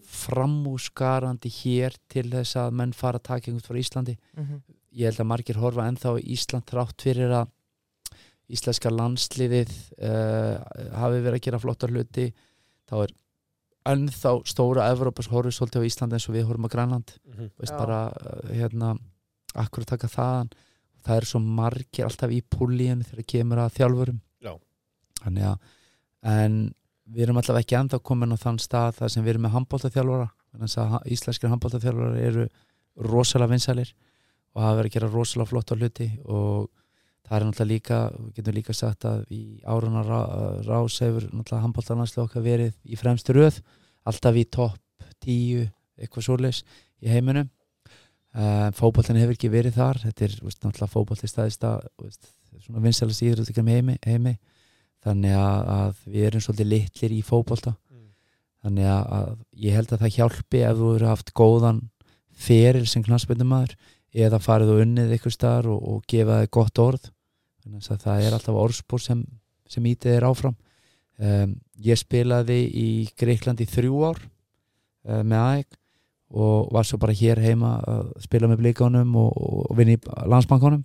[0.07, 4.61] framúskarandi hér til þess að menn fara að taka einhvern frá Íslandi Mhm.
[4.94, 7.48] ég held að margir horfa ennþá á Ísland þrátt fyrir að
[8.49, 10.64] íslenska landsliðið uh,
[10.95, 12.34] hafi verið að gera flotta hluti
[12.88, 13.11] þá er
[13.88, 17.11] ennþá stóra Evrópas horfið svolítið á Ísland eins og við horfum á Grænland
[17.60, 17.77] veist Já.
[17.77, 18.98] bara uh, hérna
[19.56, 20.49] akkur að taka þaðan
[21.03, 24.53] það er svo margir alltaf í púlíinu þegar kemur að þjálfurum Já.
[25.23, 25.60] þannig að
[26.28, 26.58] en
[27.08, 30.28] við erum alltaf ekki ennþá komin á þann stað þar sem við erum með handbóltaþjálfara
[30.52, 32.48] þannig að íslenskir handbóltaþjálfara eru
[33.08, 33.94] rosalega vinsælir
[34.56, 36.68] og hafa verið að gera rosalega flotta hluti og
[37.28, 40.20] það er náttúrulega líka við getum líka sagt að í áruna rá,
[40.68, 43.62] rás hefur náttúrulega handbóltalanslega okkar verið í fremstu röð
[44.08, 45.68] alltaf í topp 10
[45.98, 46.64] eitthvað svoleiðis
[47.04, 47.49] í heiminum.
[48.38, 50.91] Uh, fótboltin hefur ekki verið þar þetta er veist, náttúrulega
[52.58, 54.36] svona vinsælast íðröldikam heimi, heimi
[55.08, 57.76] þannig að, við erum svolítið litlir í fótbolta.
[58.66, 59.28] Þannig að, að
[59.64, 61.84] ég held að það hjálpi ef þú eru haft góðan
[62.38, 63.76] feril sem knassbyrnumæður
[64.18, 67.10] eða farið og unnið ykkur staðar og, og gefa þið gott orð.
[67.64, 69.22] Þannig að það er alltaf orðspór sem,
[69.70, 70.58] sem ítið er áfram.
[71.18, 75.80] Um, ég spilaði í Greikland í þrjú ár uh, með AEK
[76.38, 80.84] og var svo bara hér heima að spila með blíkánum og, og vinna í landsbankanum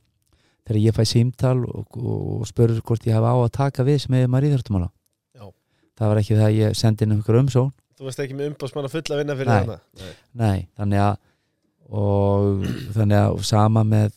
[0.66, 4.04] þegar ég fæ símtal og, og, og spurur hvort ég hafa á að taka við
[4.04, 4.90] sem hefur maður íþjóttumála
[5.98, 8.88] það var ekki það að ég sendi inn einhver umsón Þú veist ekki með umbásmann
[8.88, 10.12] að fulla vinna fyrir hana Nei.
[10.40, 11.20] Nei, þannig að
[11.92, 12.62] og
[12.96, 14.14] þannig að og sama með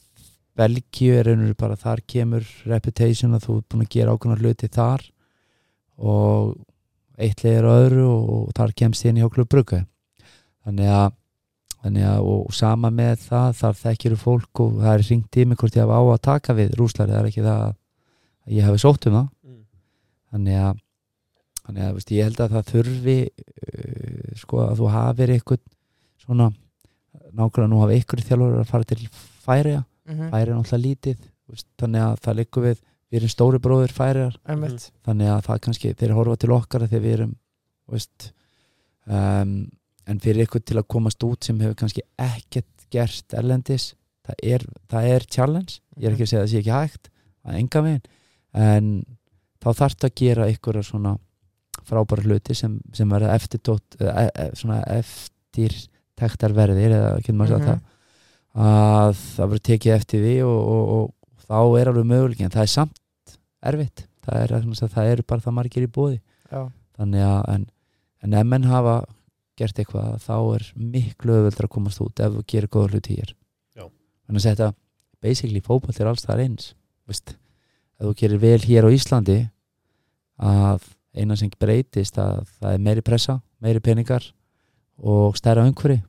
[0.55, 4.69] Belgíu er einhverju bara þar kemur reputation að þú er búin að gera ákveðnar hluti
[4.71, 5.03] þar
[5.99, 6.53] og
[7.19, 9.81] eitt leiðir á öðru og, þar kemst ég inn í hóklu brugga
[10.65, 11.11] þannig að,
[11.85, 15.59] þannig að og sama með það þar þekkir fólk og það er ringt í mig
[15.61, 18.81] hvort ég hafa á að taka við rúslari, það er ekki það að ég hafi
[18.85, 19.59] sótt um það Mm.
[20.33, 20.79] þannig að,
[21.65, 25.61] þannig að veist, ég held að það þurfi uh, sko að þú hafir eitthvað
[26.25, 26.47] svona
[27.35, 28.99] nákvæmlega nú hafa ykkur þjálfur að fara til
[29.45, 30.27] færiða Mhm.
[30.33, 31.17] færi er náttúrulega lítið
[31.49, 32.77] veist, þannig að það liggur við
[33.11, 34.89] við erum stóri bróðir færiðar Einmitt.
[35.05, 37.35] þannig að það kannski þeir horfa til okkar þegar við erum
[37.89, 38.31] veist,
[39.07, 39.55] um,
[40.07, 43.93] en fyrir ykkur til að komast út sem hefur kannski ekkert gert erlendis
[44.25, 45.79] það er, það er challenge.
[45.99, 47.09] Ég er ekki að segja að það sé ekki hægt
[47.45, 48.05] að enga veginn.
[48.65, 48.87] En
[49.61, 51.15] þá þarf það að gera ykkur svona
[51.85, 55.75] frábæra hluti sem, sem verða eftirtótt e, e, svona eftir
[56.17, 57.69] tektarverðir eða getur maður sagt Mhm.
[57.73, 57.91] það.
[58.55, 62.61] Að það verður tekið eftir því og, og, og þá er alveg möguleik en það
[62.63, 64.05] er samt erfitt.
[64.25, 64.53] Það er,
[64.95, 66.61] það, eru bara það margir í bóði Já.
[66.97, 67.65] þannig að en,
[68.23, 68.95] en ef menn hafa
[69.57, 73.31] gert eitthvað þá er miklu öðvöldur að komast út ef þú gerir góða hluti hér
[73.75, 73.85] Já.
[74.27, 74.69] þannig að þetta
[75.21, 76.73] basically fótboll er alls það eins
[77.07, 77.35] Vist?
[77.99, 79.37] ef þú gerir vel hér á Íslandi
[80.41, 80.83] að
[81.15, 84.25] eina sem breytist að það er meiri pressa meiri peningar
[84.99, 86.01] og stærra umhverfi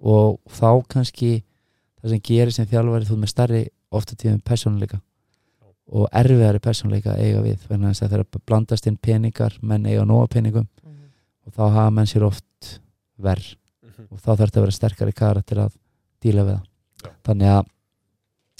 [0.00, 1.32] og þá kannski
[2.00, 5.00] það sem gerir sem þjálfari þú með stærri ofta tíðum persónuleika
[5.88, 9.86] og erfiðari persónuleika að eiga við þannig að það er að blandast inn peningar menn
[9.88, 11.08] eiga nóga peningum Mhm.
[11.46, 12.44] og þá hafa menn sér oft
[13.18, 14.06] verð Mhm.
[14.10, 15.76] og þá þarf þetta að vera sterkari karakter að
[16.22, 17.08] díla við Já.
[17.08, 17.66] það þannig að,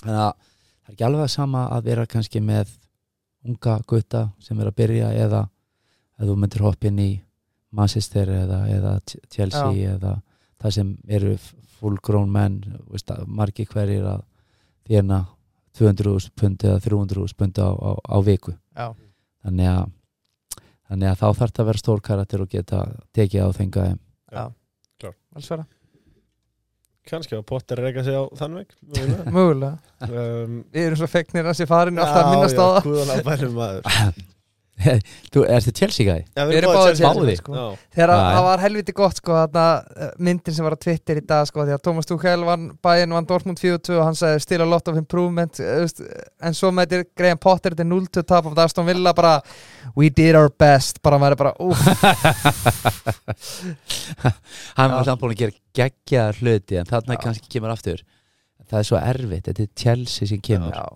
[0.02, 2.68] þannig að það er ekki alveg sama að vera kannski með
[3.44, 5.42] unga gutta sem er að byrja eða
[6.18, 7.10] að þú myndir hoppa inn í
[7.70, 10.22] Manchester eða, eða Ch- Chelsea eða
[10.60, 11.36] það sem eru
[11.78, 12.62] full grown menn
[13.26, 14.22] margir hverjir að
[14.88, 15.26] þérna
[15.78, 18.94] 200.000 pund eða 300.000 pund á, á, á viku Já.
[19.44, 19.92] þannig að
[20.88, 22.78] þannig að þá þarf þetta að vera stór karakter og geta
[23.14, 23.98] tekið á þenga
[25.36, 25.64] Alls vera.
[27.08, 28.72] kannski að Potter reyka sig á þann veg
[29.32, 29.78] mögulega.
[30.04, 32.82] Um, Við erum svo fegnir að sé farin alltaf að minnast á það.
[35.32, 35.42] Þú
[35.74, 36.22] Chelsea guy?
[36.36, 37.38] Já, Við erum Chelsea, Báðir?
[37.40, 37.62] sko.
[37.94, 41.64] Þegar það var helviti gott sko eh, myndin sem var á Twitter í dag sko
[41.66, 44.86] því að Thomas Tuchel vann bæinn vann Dortmund 4-2 og hann sagði still a lot
[44.90, 46.02] of improvement eh, veist,
[46.40, 49.34] en svo með þetta Graham Potter þetta er 0-2 tap af Aston Villa bara
[49.96, 51.54] we did our best bara maður er bara
[54.78, 57.22] Hann var samt búin að gera geggjaðar hluti en þarna Já.
[57.26, 57.98] kannski kemur aftur
[58.68, 60.86] Það er svo erfitt, þetta er Chelsea sem kemur Já.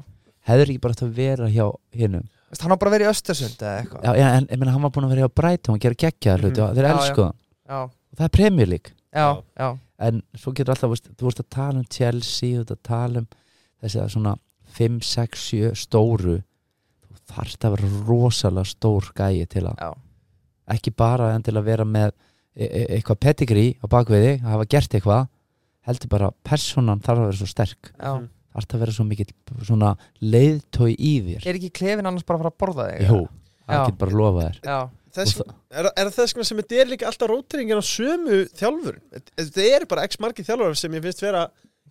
[0.50, 3.62] Hefur ekki bara átt að vera hjá hinnum Veist, hann har bara verið í Östersund
[3.64, 4.02] eða eitthvað.
[4.04, 6.42] Já, já, en ég meina hann var búin að vera hjá Brighton og gera geggjaðar
[6.44, 6.68] hluti Mhm.
[6.68, 7.22] og þeir elsku.
[7.22, 7.32] það
[7.72, 8.92] já, og það er Premier League.
[9.14, 12.70] Já, já, en svo getur alltaf, veist, þú vorst að tala um Chelsea, þú vorst
[12.76, 13.26] að tala um
[13.82, 14.34] þessi að svona
[14.72, 16.42] 5, 6, 7 stóru.
[17.08, 19.94] Þú þarft að vera rosalega stór gæi til að já.
[20.68, 22.12] ekki bara en til að vera með
[22.54, 25.28] e e eitthvað pedigree á bakveiði að hafa gert eitthvað
[25.86, 27.92] heldur bara personan þarf að vera svo sterk.
[27.98, 28.28] Já.
[28.52, 29.30] Að vera svo mikill
[29.64, 31.46] svona leiðtói í þér?
[31.48, 33.06] Er ekki klefin annars bara að fara að borða þig?
[33.08, 33.20] Jú,
[33.64, 34.60] það getur bara að lofa þér.
[34.68, 34.80] Já,
[35.12, 39.66] Þess, er, er það þess sem þetta er líka alltaf rótiringin á sömu þjálfur þetta
[39.68, 41.42] er bara x margir þjálfur sem ég finnst vera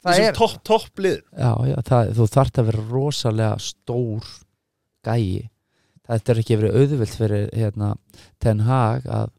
[0.02, 4.32] þessum topp topp lið Já, já, það, þú þarft að vera rosalega stór
[5.06, 5.50] gæi.
[6.10, 7.92] Þetta er ekki verið auðvilt fyrir hérna,
[8.42, 9.30] Ten Hag að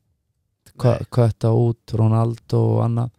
[1.12, 3.11] kötta út Ronaldo og annað.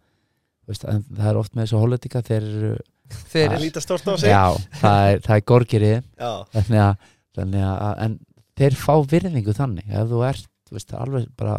[0.66, 2.72] Það er oft með þessu hollendinga þeir eru,
[3.10, 3.56] fyrir.
[3.56, 4.30] Að líta stórt á sig.
[4.32, 4.44] Já,
[4.80, 5.98] það er, það er gorgirið.
[6.18, 6.32] Já.
[6.54, 8.18] þannig að, þannig að en
[8.58, 9.88] þeir fá virðingu þannig.
[9.90, 11.58] Ef þú ert, þú veist, alveg bara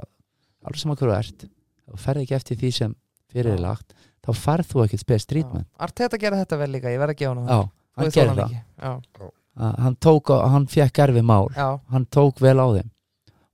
[0.65, 1.47] alveg sem að hverju ert
[1.85, 2.95] þú ferð ekki eftir því sem
[3.31, 3.93] fyrir er lagt
[4.25, 5.67] þá farð þú ekkert spes treatment.
[5.77, 7.59] Arteta gera þetta vel líka, ég verð að gefa hann já,
[7.99, 8.55] hann gerði það.
[8.81, 11.45] Já, hann tók á, hann fekk erfi mál.
[11.53, 12.89] Já, hann tók vel á þeim.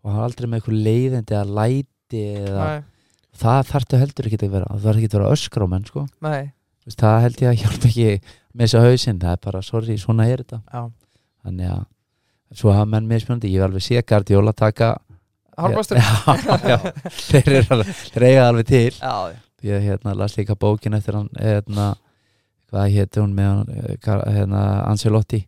[0.02, 2.70] Og hann var aldrei með eitthvað leiðindi að læti eða
[3.42, 6.08] það þarftu heldur ekki að vera það þarf ekki að vera öskra á menn sko.
[6.24, 6.42] Nei
[6.86, 8.06] Veist, það held ég að hjálpa ekki
[8.52, 10.62] með þessu hausinn, það er bara sorry, svona er þetta.
[10.66, 11.84] Já, þannig að
[12.62, 14.96] svo hafa menn mismunandi, ég vil alveg sé Guardiola taka
[16.72, 16.78] já,
[17.28, 18.96] þeir eru alveg til.
[18.98, 19.38] Já,
[19.68, 21.92] ég hérna, las líka bókin eftir hann hérna,
[22.72, 25.44] hvað hétt hún með eh, hérna, Ancelotti.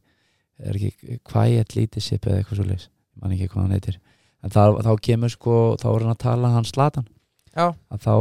[0.64, 2.89] Er ekki Quiet Leadership eða eitthvað svo leis,
[3.19, 3.97] mann ekki hvað hann heitir.
[4.43, 7.07] En þá, þá kemur sko, þá er hann að tala hann slatan
[7.53, 8.14] já, að þá,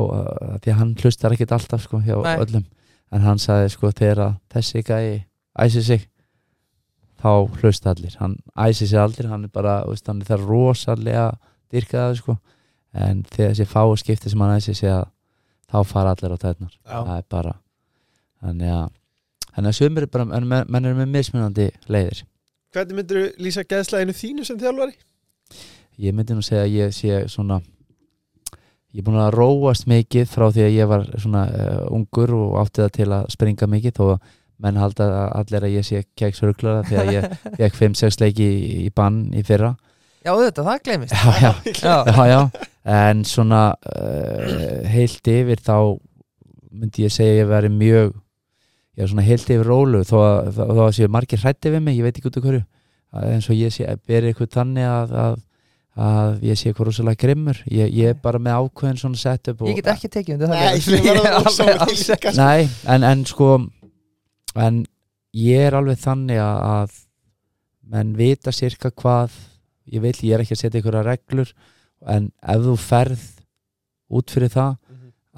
[0.62, 2.36] því að hann hlustar ekkit alltaf sko hjá Nei.
[2.44, 2.66] öllum
[3.12, 5.24] en hann sagði sko þegar þessi gæi
[5.58, 6.06] æsi sig
[7.22, 11.28] þá hlusta allir, hann æsi sig aldrei hann er bara, veist, hann er það rosalega
[11.72, 12.36] dyrkaði sko.
[12.92, 15.06] En þegar þessi fáu skipti sem hann æsi sig að
[15.72, 17.54] þá fara allir á tætnar það er bara
[18.42, 18.90] þannig að
[19.52, 22.26] þannig að sumir er bara, en menn menn eru með mismunandi leiðir.
[22.72, 24.96] Hvernig myndir þú lýsa geðslæginu þínu sem þjálfari?
[26.00, 27.60] ég myndi nú segja að ég sé svona
[28.92, 32.58] ég er búin að róast mikið frá því að ég var svona uh, ungur og
[32.62, 34.18] átti það til að springa mikið þó að
[34.62, 38.90] menn halda að allir að ég sé keksruglara þegar ég fekk 5-6 leiki í, í
[38.94, 39.72] bann í fyrra.
[40.22, 42.40] Já, auðvitað, það glemist já, já, Já, já,
[42.94, 45.76] en svona uh, heilt yfir þá
[46.72, 50.82] myndi ég segja að ég veri mjög já, svona heilt yfir rólu þó að, þó
[50.84, 52.62] að séu margir hrætti við mig ég veit ekki út af hverju.
[53.12, 55.40] Að eins og ég sé beri eitthvað þannig að, að,
[55.96, 57.58] að ég sé eitthvað rosalega grimmur.
[57.68, 62.36] Ég, ég er bara með ákveðin svona setup og, ég get ekki tekið undir það
[62.38, 63.48] Nei, en, en sko
[64.56, 64.82] en
[65.36, 66.90] ég er alveg þannig að, að
[67.92, 69.34] menn vita sirka hvað
[69.92, 71.52] ég vil, ég er ekki að setja einhverja reglur.
[72.08, 73.22] En ef þú ferð
[74.12, 74.76] út fyrir það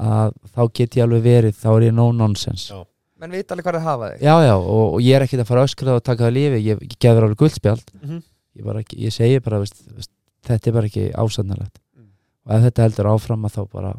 [0.05, 2.70] að þá get ég alveg verið, þá er ég no nonsense.
[2.74, 2.82] Já.
[3.22, 4.22] Menn veit alveg hvað það hafa þig.
[4.26, 6.59] Já, já, og, og ég er ekki að fara að öskra og taka það lífi,
[6.66, 8.18] ég, ég gefur alveg guldspjald Mhm.
[8.59, 10.10] ég, bara, ég segi bara veist, veist,
[10.49, 12.09] þetta er bara ekki ásannalegt Mm.
[12.47, 13.93] og ef þetta heldur áfram að þá bara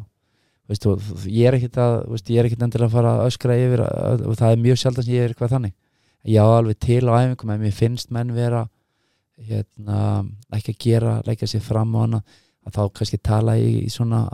[0.68, 3.26] veist, þú, þú- ég er ekkit að veist, ég er ekkit endilega að fara að
[3.30, 5.74] öskra yfir að, og það er mjög sjaldan sem ég er eitthvað þannig
[6.26, 8.64] ég á alveg til á æfingum en mér finnst menn vera
[9.36, 10.24] hérna,
[10.56, 12.20] ekki að gera, leggja sér fram á hana
[12.66, 14.24] að þá kannski tala ég í svona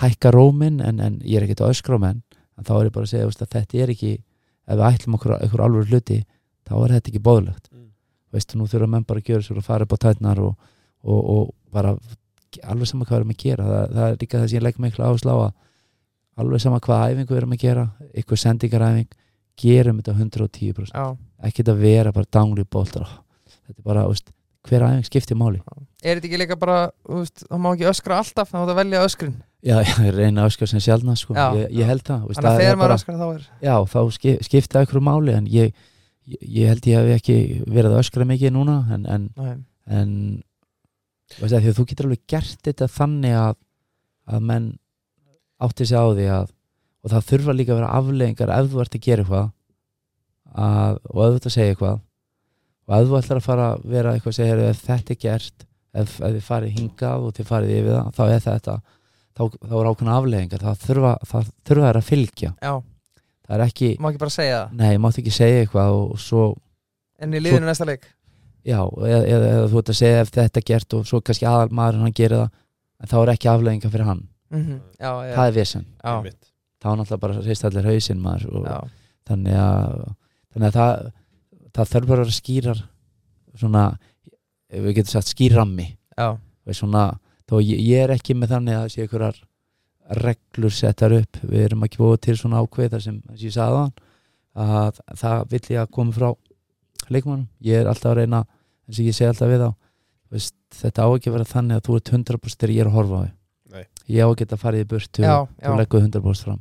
[0.00, 2.22] hækka rómin en, en ég er ekkit að öskra menn
[2.58, 5.16] en þá er ég bara að segja veist, að þetta er ekki ef við ætlum
[5.18, 6.20] okkur, okkur alveg hluti
[6.64, 7.90] þá er þetta ekki bóðlegt Mm.
[8.32, 10.54] veistu, nú þurfa menn bara að gjöra sér og fara upp á tætnar og,
[11.04, 11.94] og, og bara
[12.64, 13.66] alveg sama hvað við erum að gera.
[13.68, 15.52] Það, það er líka það sem ég legg miklu áherslu á að
[16.44, 19.18] alveg sama hvað æfingu við erum að gera eitthvað sendingaræfing
[19.60, 21.04] gerum þetta 110% Já,
[21.46, 23.06] ekki þetta vera bara dangli bóltar
[23.64, 24.32] þetta er bara, veist,
[24.66, 25.60] hver æfing skiptir máli.
[26.02, 29.36] Er þetta ekki líka bara veist, það má ekki öskra alltaf, þá það velja öskrin
[29.64, 31.36] já, ég reyna að öskar sem sjálfna sko.
[31.38, 34.48] Já, ég, ég held það, Þannig að þegar maður öskra þá er já, þá skip,
[34.48, 35.70] skipta ykkur máli en ég,
[36.26, 39.30] ég, held ég hef ekki verið að öskra mikið núna en, en
[39.84, 40.10] en
[41.40, 43.56] veist því að þú getur alveg gert þetta þannig að,
[44.34, 44.70] að menn
[45.64, 46.50] átti sig á því að
[47.04, 49.48] og það þurfa líka að vera afleðingar ef þú ert að gera eitthvað
[50.54, 52.02] að, og ef þú ert að segja eitthvað.
[52.84, 55.20] Og ef þú ætlar að fara að vera eitthvað að segja "Heyrðu, ef þetta er
[55.24, 58.74] gert ef, ef þið farið hingað og þið farið yfir það þá er þetta
[59.34, 62.50] þá, þá er ákveðna afleðingar það þurfa, það þurfa að fylgja.
[62.62, 62.72] Já,
[63.44, 64.76] það er ekki, má ekki bara segja það?
[64.80, 66.44] Nei, máttu ekki segja eitthvað og, og svo
[67.22, 68.08] En í liðinu næsta leik
[68.64, 71.48] Já, eða, eða, eða þú ert að segja ef þetta er gert og svo kannski
[71.48, 72.50] aðal maður hann gerir það
[73.04, 74.22] en þá er ekki afleðinga fyrir hann.
[74.54, 74.62] Mm
[75.00, 75.58] Já, já, það er
[76.14, 76.50] Einmitt.
[76.80, 78.90] þá er náttúrulega bara reist allir hausinn maður og
[79.28, 80.14] þannig að,
[80.54, 81.12] þannig að það,
[81.74, 82.80] það þarf bara að vera skýrar
[83.54, 83.84] svona,
[84.70, 85.28] ef við getum sagt
[86.64, 87.04] og svona
[87.50, 89.40] þó ég, ég er ekki með þannig að sé einhverjar
[90.20, 91.38] reglur settar upp.
[91.42, 93.84] Við erum ekki búið til svona ákveð þar sem, sem ég sagði
[94.54, 96.28] það að það vill ég að koma frá
[97.12, 98.44] leikmannum, ég er alltaf að reyna
[98.88, 99.70] eins og ég segi alltaf við á
[100.34, 102.96] veist, þetta á ekki að vera þannig að þú ert 100% þegar ég er að
[102.98, 103.22] horfa á
[103.74, 103.84] Nei.
[104.04, 105.70] þig ég á að geta farið í burtu og já.
[105.78, 106.60] legguð 100% fram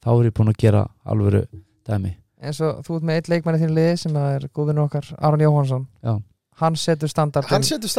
[0.00, 1.44] þá er ég búin að gera alvöru
[1.88, 5.08] dæmi eins og þú ert með eitt leikmann í þínu liði sem er góðinu okkar,
[5.20, 6.14] Aron Jóhansson Já.
[6.62, 7.92] hann setur standardin Hann setur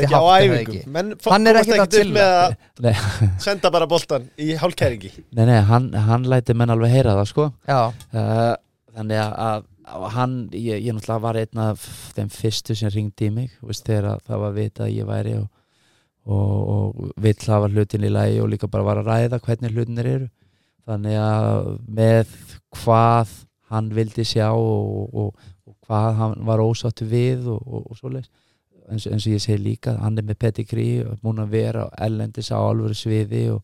[0.00, 0.92] ekki á er æfingum ekki?
[0.94, 2.14] Menn Hann er komast ekkert að upp chilla.
[2.16, 3.28] með að Nei.
[3.44, 7.50] senda bara boltan í hálkæringi nei, nei, hann, hann læti menn alveg heyra það sko
[7.68, 8.54] já, uh,
[8.96, 11.86] þannig að, að, að hann, ég, ég náttúrulega var einn af
[12.16, 15.34] þeim fyrstu sem ringdi í mig veist, þegar að það var vita að ég væri
[15.38, 15.48] og,
[16.26, 20.10] og, og vill hafa hlutin í lagi og líka bara var að ræða hvernig hlutinir
[20.12, 20.28] eru.
[20.86, 22.36] Þannig að með
[22.82, 23.34] hvað
[23.72, 25.50] hann vildi sjá og, og,
[25.86, 28.30] hvað hann var ósáttu við og, svoleiðis.
[28.90, 32.50] Eins, eins og ég segi líka, hann er með pedigree og múin að vera ellendis
[32.50, 33.62] á alvöru sviði og,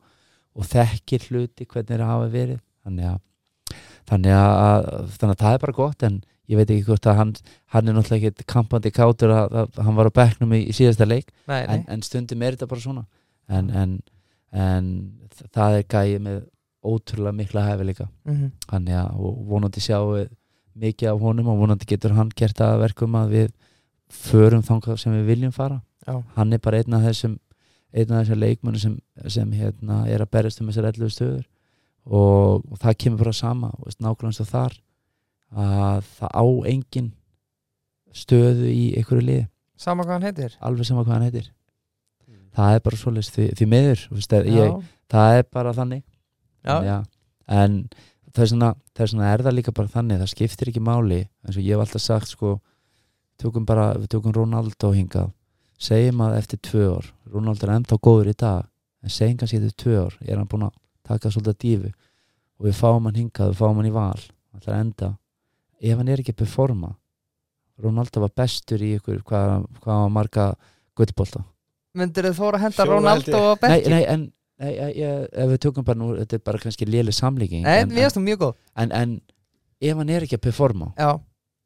[0.58, 2.60] þekkir hluti hvernig þeir hafa verið.
[2.86, 3.18] Þannig að
[4.09, 7.32] þannig að, þannig að það er bara gott en ég veit ekki hvort að hann,
[7.74, 11.09] hann er náttúrulega ekki kampandi kátur að, að hann var á bekknum í, í síðasta
[11.09, 11.32] leik.
[11.51, 11.74] Nei, nei.
[11.74, 13.05] en, en stundum er þetta bara svona.
[13.48, 13.98] En, en,
[14.52, 14.89] en
[15.52, 16.39] það er gæði með
[16.89, 20.28] ótrúlega mikla hæfileika mm þannig að og vonandi sjáum við
[20.78, 23.52] mikið af honum og vonandi getur hann gert að verkum að við
[24.09, 25.82] förum þangað sem við viljum fara.
[26.06, 26.22] Já.
[26.36, 27.35] hann er bara einn af þessum
[27.93, 28.94] einn af þessum leikmunum sem,
[29.28, 31.44] sem hérna, er að berjast um þessar 11 stöður
[32.09, 34.76] og, og það kemur bara sama eins og þar
[35.52, 37.12] að það á engin
[38.16, 39.47] stöðu í einhverju liði.
[39.78, 40.56] Sama hvað hann heitir?
[40.64, 41.51] Alveg sama hvað hann heitir.
[42.59, 44.78] Það er bara svoleiðis því, því miður veist, ég,
[45.12, 46.05] það er bara þannig.
[46.66, 46.97] Já, En, já,
[47.55, 47.76] en
[48.35, 51.20] það er, svona, það er svona er það líka bara þannig það skiptir ekki máli
[51.47, 52.56] eins og ég hef alltaf sagt sko,
[53.39, 55.30] tökum bara, við tökum Ronaldo hingað.
[55.78, 58.66] Segjum að eftir tvö ár Ronaldo er ennþá góður í dag
[59.05, 60.74] en segjum kannski eftir tvö ár er hann búin að
[61.09, 61.93] taka svolítið dífu
[62.59, 64.24] og við fáum hann hingað, við fáum hann í val.
[64.59, 65.12] Að enda.
[65.78, 66.97] Ef hann er ekki að performa
[67.82, 70.48] Ronaldo var bestur í ykkur hvað, hvað var marga
[70.98, 71.44] gullbolta?
[71.98, 74.24] Myndir þið þóra að henda Fjóra, Ronaldo á nei, nei, en
[74.59, 77.94] nei, ég, ef við tökum bara nú, þetta er bara kannski léleg samlíking nei, en,
[77.94, 78.56] finnst þú mjög góð.
[78.82, 79.14] En, en
[79.78, 81.12] ef hann er ekki að performa já,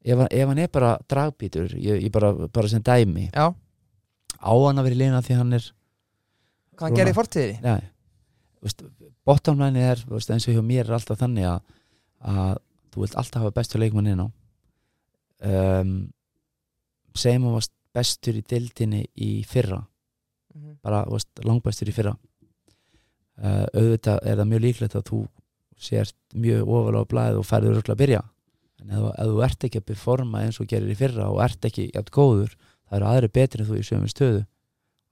[0.05, 3.29] ef, ef hann er bara dragbítur ég, ég bara, bara sem dæmi.
[3.33, 3.49] Já,
[4.37, 5.69] á hann að vera í liðina því hann er
[6.77, 7.59] hvað hann gerir í fortíðinni?
[7.65, 7.89] Nei,
[9.23, 11.61] veist, bottomline er veist, eins og hjá mér er alltaf þannig að,
[12.19, 12.57] að
[12.93, 14.27] þú vilt alltaf hafa bestu leikmann inn á.
[15.43, 15.95] Um,
[17.15, 19.83] segjum að varst bestur í dildinni í fyrra.
[20.53, 20.77] Mhm.
[20.83, 22.17] bara varst langbestur í fyrra.
[23.41, 25.21] Uh, auðvitað er það mjög líklegt að þú
[25.81, 28.21] sért mjög ofalega á blæð og færður örugglega að byrja.
[28.83, 31.65] En ef, ef þú ert ekki að performa eins og gerir í fyrra og ert
[31.65, 34.45] ekki jafn góður það eru aðri betri en þú í sömu stöðu.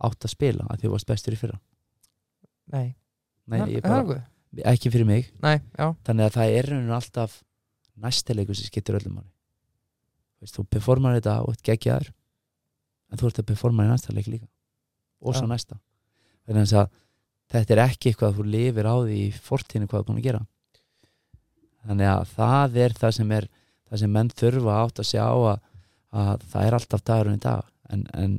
[0.02, 1.58] Átt að spila að þú varst bestur í fyrra.
[2.72, 2.94] Nei,
[3.50, 4.22] Nei, er bara,
[4.54, 5.30] það ekki fyrir mig.
[5.44, 5.58] Nei,
[6.06, 7.38] þannig að það er rauninu alltaf
[8.02, 9.22] næsta leikur sem skiptir öllum
[10.42, 12.08] Veist, þú performar þetta og ert geggjaður
[13.12, 14.48] en þú ert að performa í næsta leik líka.
[15.22, 15.78] Og svo næsta.
[16.50, 16.88] Þannig að
[17.52, 20.22] þetta er ekki eitthvað að þú lifir á því í fortíðinu hvað þú er búin
[20.22, 20.42] að gera.
[21.86, 23.48] Þannig að það er það sem er
[23.92, 25.62] það sem menn þurfa átt að sjá að,
[26.24, 27.70] að það er alltaf dagurinn í dag.
[27.92, 28.36] En, en,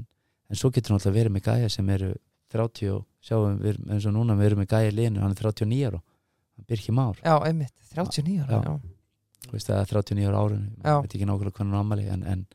[0.49, 2.13] en svo getur náttúrulega verið með gæja sem eru
[2.55, 5.41] 30 og sjáum við eins og núna við erum með gæja í liðinu, hann er
[5.43, 8.63] 39 ára hann Birkir Már já, einmitt 39 ára, Já.
[8.73, 10.95] já, veist það er 39 ára árun Já.
[11.03, 12.47] veit ekki nákvæmlega hvernig hann ámali en, en,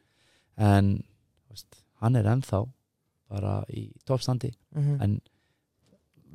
[0.58, 0.92] en
[1.50, 2.64] veist, hann er ennþá
[3.30, 5.02] bara í toppstandi Mhm.
[5.02, 5.18] en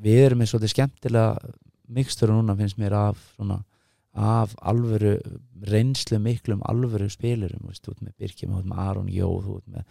[0.03, 1.53] við erum með svolítið skemmtilega
[1.93, 3.61] mikstur núna finnst mér af svona,
[4.15, 5.15] af alvöru
[5.63, 9.57] reynslu miklum alvöru spilurum veist, þú ert með Birkjum, þú ert með Aron Jó þú
[9.61, 9.85] ert með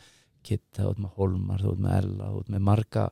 [0.43, 3.05] Kitta, þú ert með Holmar þú ert með Ella, þú ert með Marga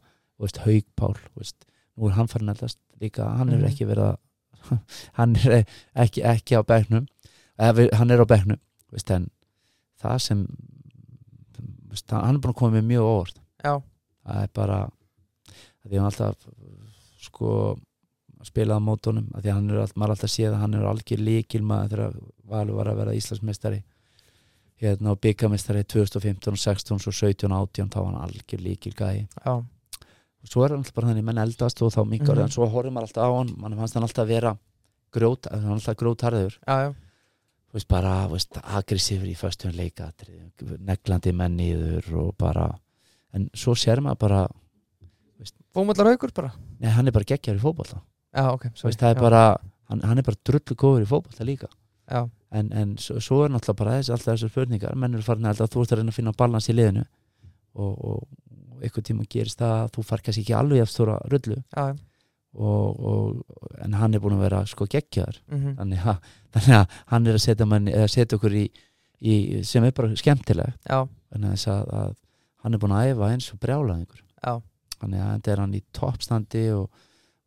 [0.46, 1.66] veist, Haugpál, veist
[1.98, 3.66] nú er hann farin eldast líka, hann er Mhm.
[3.72, 4.18] ekki verið að
[5.20, 6.62] hann er ekki, ekki á
[7.60, 8.60] eða, við- hann er á bekknum
[8.90, 9.30] þú veist, en
[10.02, 10.48] það sem
[12.10, 13.40] hann er búin að koma mér mjög óvart.
[13.64, 13.74] Já,
[14.28, 16.36] það er bara að því hann alltaf
[17.20, 17.54] sko
[18.48, 20.78] spilað á mótunum að því að hann er alltaf, maður er alltaf séð að hann
[20.80, 23.82] er algjör líkil maður þegar Valur var að vera Íslandsmeistari.
[24.82, 28.94] Hérna og byggamestari 2015 og 16 svo 17 og 18 þá var hann algjör líkil
[28.96, 29.66] gæi já, og
[30.48, 32.44] svo er hann alltaf bara þannig menn eldast og þá minkar Mhm.
[32.44, 34.58] en svo horfum maður alltaf á hann mann fannst hann alltaf vera
[35.12, 36.94] grót, hann er alltaf grótarður já, já.
[37.70, 38.14] þú veist bara,
[38.80, 40.40] aggressífur í föstum leikatri,
[40.80, 42.70] neglandi menn niður og bara
[43.34, 44.48] en svo sér maður bara,
[45.74, 46.52] Fómullar haukur bara?
[46.82, 48.00] Nei hann er bara geggjar í fótbolta.
[48.34, 48.90] Já, ok, Þú sorry.
[48.90, 49.42] veist, það er já, bara,
[49.90, 51.68] hann, hann er bara drullu góður í fótbolta líka.
[52.10, 54.96] Já, en, en svo, svo er náttúrulega bara þessi, alltaf þessar spurningar.
[54.98, 57.06] Menn eru farin að þú ert að reyna að finna balans í liðinu.
[57.76, 58.28] Og, og,
[58.84, 61.60] einhvern tíma gerist það að þú far kannski ekki alveg eftir stóra rullu.
[61.76, 61.88] Já
[62.58, 66.96] og, og, en hann er búin að vera sko geggjar mhm, þannig að, þannig að
[67.12, 68.64] hann er að setja, mann, eða setja okkur í,
[69.22, 69.36] í
[69.68, 71.04] sem er bara skemmtilegt Já,
[71.34, 72.16] þannig að, að, að
[72.64, 74.54] hann er búin að æfa eins og brjálaðingur já,
[75.00, 77.06] þannig að þetta er hann í toppstandi og,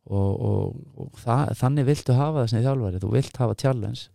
[0.09, 3.01] og, og, og það, þannig viltu hafa sem þjálfari.
[3.03, 4.07] Þú vilt hafa challenge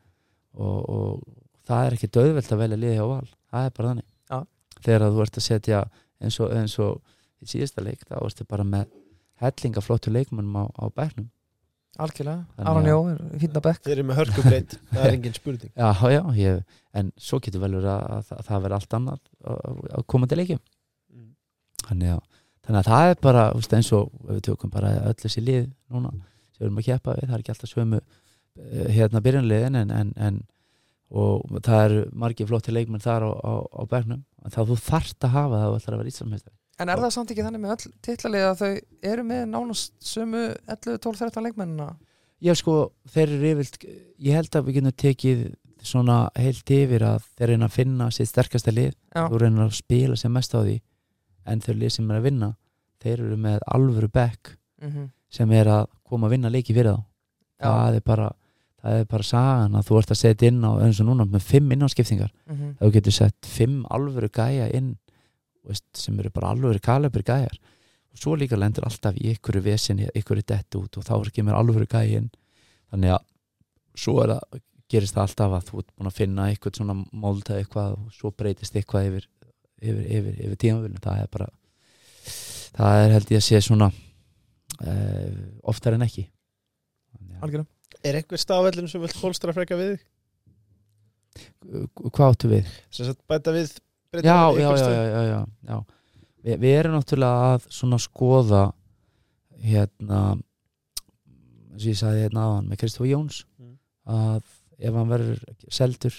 [0.59, 3.29] og, og það er ekki döðvelt að velja liði á val.
[3.49, 4.09] Það er bara þannig.
[4.79, 5.79] Þegar að þú ert að setja
[6.21, 7.01] eins og, eins og
[7.43, 8.87] í síðasta leik þá ertu bara með
[9.43, 11.29] hellinga flottu leikmannum á, á bæknum
[11.99, 12.45] algjörlega.
[12.63, 13.81] Aron að- Jó er fínna bekk.
[13.83, 15.71] Þeir eru með hörkubreyt, það er engin spurning.
[15.75, 16.61] Já, já, ég,
[16.95, 19.19] en svo getur vel verið að, að, það- það verður allt annað
[19.55, 20.61] að, að koma til leikjum.
[21.15, 21.33] Mm.
[21.89, 22.21] þannig að,
[22.69, 25.67] þannig að það er bara veist, eins og ef við tökum bara öll þessi lið
[25.91, 29.81] núna sem við erum að keppa við það er ekki alltaf sömu eh, hérna byrjanliðin
[29.83, 30.39] en, en, en
[31.09, 35.35] og það eru margir flotti leikmenn þar á, á, á bernum þá þú þarft að
[35.37, 37.93] hafa það og ætlar að vera íslamestari En er það samt ekki þannig með öll
[38.07, 38.69] titlalið að þau
[39.11, 41.89] eru með nánast sömu 11, 12, 13 leikmennina?
[42.39, 42.75] já sko,
[43.11, 45.41] þeir eru yfirlt ég held að við getum tekið
[45.83, 49.75] svona heilt yfir að þeir reyna að finna sitt sterkasta lið, Já, þú reyna að
[49.79, 50.77] spila sem mest á því
[51.51, 52.49] en þeir lið sem er að vinna
[53.03, 54.53] þeir eru með alvöru back
[54.83, 57.03] mhm, sem er að koma að vinna leiki fyrir þá.
[57.59, 58.29] Já, það er bara
[58.79, 61.47] það er bara sagan að þú ert að setja inn á eins og núna með
[61.49, 64.95] fimm innánskiptingar mhm, þá getur sett fimm alvöru gæja inn
[65.69, 67.59] veist, sem eru bara alvöru kalibri gæjar.
[68.13, 71.45] Og svo líka lendur alltaf í ykkur vesinni, ykkur dett út og þá er ekki
[71.47, 72.31] mér alvöru gæja inn.
[72.93, 73.25] Þannig að
[73.99, 77.59] svo er að gerist það alltaf að þú ert búin að finna eitthvað svona eða
[77.59, 79.27] eitthvað og svo breytist eitthvað yfir,
[79.83, 81.49] yfir, yfir, yfir tímafélum það er bara
[82.79, 86.25] það er held ég að sé svona uh, oftar en ekki.
[87.43, 90.07] Algjörlega Er einhver stafellin sem vilt fólstra freka við þig?
[92.11, 92.69] hvað áttu við?
[92.91, 93.69] Sem sagt bæta við
[94.25, 95.79] já, já, já, já, já, já.
[96.43, 98.63] Vi, við erum náttúrulega að svona skoða
[99.63, 103.75] hérna eins og ég sagði hérna aðan með Kristof Jóns Mm.
[104.09, 104.43] að
[104.79, 105.41] ef hann verður
[105.75, 106.15] seldur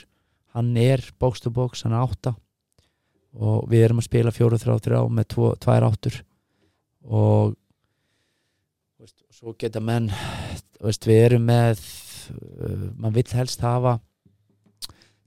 [0.55, 2.35] hann er box to box, hann er átta
[3.39, 6.19] og við erum að spila fjóru þrjá þrjá með tvo, tvær áttur
[7.07, 7.55] og
[9.31, 10.09] svo geta menn
[10.83, 13.97] veist, við erum með uh, mann vill helst hafa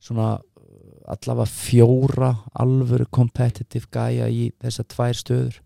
[0.03, 5.61] svona uh, allavega fjóra alvöru competitive gæja í þessar tvær stöður.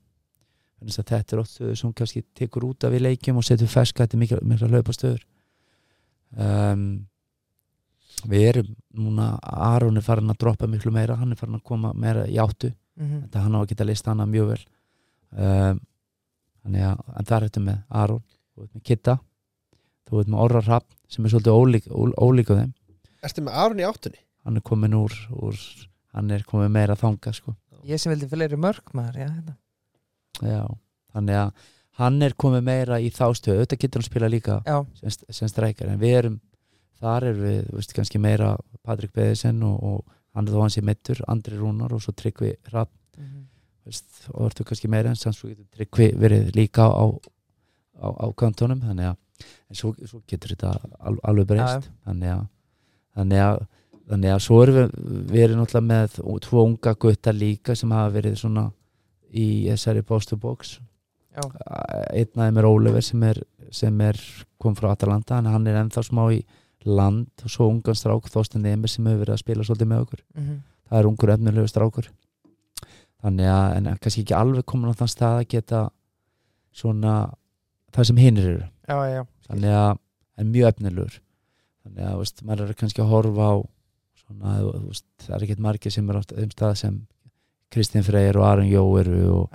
[0.76, 3.70] Þannig að þetta er oft stöður sem kannski tekur út af í leikjum og setur
[3.70, 5.24] ferska þetta er mikla, mikla hlaupa stöður
[6.36, 6.86] um,
[8.26, 11.92] við erum núna Aron er farin að droppa miklu meira hann er farin að koma
[11.94, 12.72] meira í áttu.
[12.96, 13.26] Mhm.
[13.26, 14.64] þetta hann á að geta list hana mjög vel.
[15.36, 15.80] Um,
[16.64, 18.22] þannig að það er þetta með Aron
[18.56, 19.18] veit með Kitta
[20.06, 22.72] þú veit með Orra Rapp sem er svolítið ólík, ól, ólík á þeim
[23.26, 24.20] Ertu með Aron í áttunni?
[24.46, 25.56] hann er komin úr, úr
[26.14, 27.56] hann er komin meira þanga sko.
[27.86, 29.56] Ég sem vildi fleiri mörg maður já, hérna.
[30.46, 30.60] Já,
[31.14, 31.64] þannig að
[31.98, 35.50] hann er komin meira í þá stöðu auðvitað getur hann spila líka já, sem, sem
[35.50, 36.36] streikar en við erum,
[37.00, 38.52] þar erum við þú veist, kannski meira
[38.86, 42.54] Patrik Beðisen og, og hann er þó hans í mittur, Andri Rúnar og svo Tryggvi
[42.74, 43.46] Rapp Mhm.
[43.88, 47.04] veist, og ertu kannski meira en samt svo getur Tryggvi verið líka á,
[47.96, 51.90] á, á kantónum þannig að en svo, svo getur þetta al, alveg breyst.
[52.06, 52.44] Þannig
[53.16, 53.62] þannig að,
[54.10, 58.12] þannig að svo erum við við erum náttúrulega með tvo unga gutta líka sem hafa
[58.16, 58.66] verið svona
[59.32, 60.76] í þessari box to box.
[61.36, 61.42] Já,
[62.16, 63.42] einn af þeim er Oliver sem er,
[63.74, 64.20] sem er
[64.62, 65.40] kom frá Atalanta.
[65.40, 66.40] En hann er ennþá smá í
[66.86, 70.22] land og svo ungan strák Þorsten Emir sem hefur verið að spila svolítið með okkur.
[70.36, 70.62] Mhm.
[70.86, 72.08] það er ungur efnilegu strákur.
[73.24, 75.80] Þannig að en kannski ekki alveg komin á þann stað að geta
[76.76, 77.14] svona
[77.96, 79.98] það sem hinnir eru já, já, þannig að
[80.38, 81.18] en mjög efnilegur
[81.86, 83.56] þannig að veist, maður er kannski að horfa á
[84.20, 84.54] svona,
[84.88, 87.00] veist, það er ekkert margir sem er á þeim stað sem
[87.70, 89.54] Kristinn Freyr og Aron Jó eru og,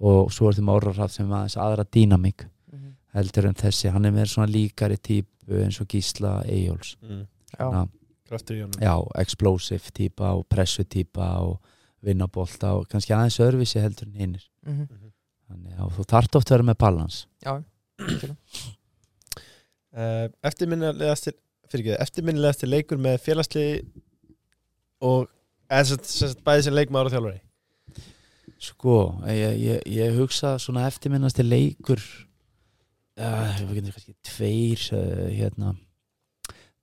[0.00, 2.92] og svo er þeim Árarraf sem aðeins aðra dýnamík Mhm.
[3.14, 7.26] heldur en þessi, hann er með svona líkari típu eins og Gísla Eyjóls Mm.
[7.58, 7.66] já.
[7.72, 7.88] Já.
[8.30, 11.58] Kraftur í honum já, explosive típa og pressu típa og
[12.02, 14.86] vinnabolta og kannski aðeins öðruvísi heldur en hinnir Mhm.
[15.50, 17.62] þannig að þú þarft oft að vera með balans já.
[20.46, 21.34] Eftirminnilegasti
[21.70, 23.66] fyrir ekki, eftirminnilegasti leikur með félagsli
[25.06, 25.28] og
[25.70, 27.40] eða sem leikmaður og þjálfari?
[28.60, 28.96] Sko,
[29.30, 32.02] ég, ég, ég hugsa svona eftirminnasti leikur
[33.20, 33.60] uh,
[34.26, 35.72] tveir uh, hérna.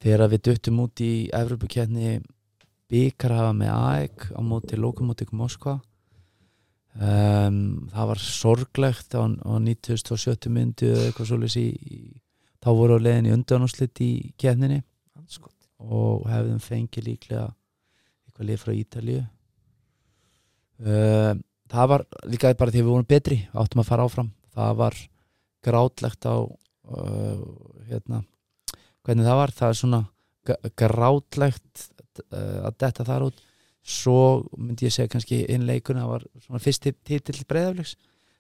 [0.02, 2.18] Þegar við duttum út í Evropakeppni
[2.90, 5.78] byggarhafa með AEK á móti Lokomotiv Moskva
[6.98, 7.58] um,
[7.94, 10.50] það var sorglegt á, á 97.
[10.54, 11.98] myndu eitthvað svolítið í,
[12.64, 14.84] þá voru á leiðin í undanúslit í keppninni.
[15.78, 17.44] Og hefðum fengið líklega
[18.26, 19.20] eitthvað lið frá Ítalíu.
[20.78, 21.34] Uh,
[21.70, 24.32] það var líka bara því við vorum betri áttum að fara áfram.
[24.58, 24.98] Það var
[25.68, 27.46] grátlegt á uh,
[27.90, 28.24] hérna
[29.08, 30.02] hvernig það var, það er svona
[30.80, 31.84] grátlegt
[32.28, 33.44] uh, að detta þar út
[33.88, 37.96] svo myndi ég segja kannski innleikun það var svona fyrsti titill breyðaflegs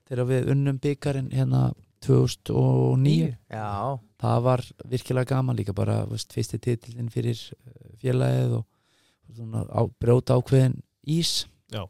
[0.07, 1.69] þegar við unnum byggarinn hérna
[2.03, 8.65] 2009 já, það var virkilega gaman líka bara veist, fyrsti titillin fyrir eh, félagið og,
[9.27, 11.47] og svona á, brjóta ákveðin ís.
[11.71, 11.87] Já.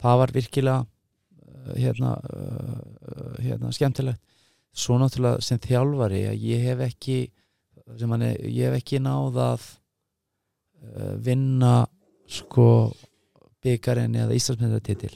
[0.00, 4.20] það var virkilega uh, hérna, uh, hérna skemmtilegt.
[4.74, 7.18] Svo náttúrulega sem þjálfari að ég hef ekki
[7.86, 9.66] er, ég hef ekki náð að
[11.24, 11.84] vinna
[12.30, 12.68] sko
[13.64, 15.14] byggarinn eða Íslandsmyndartitil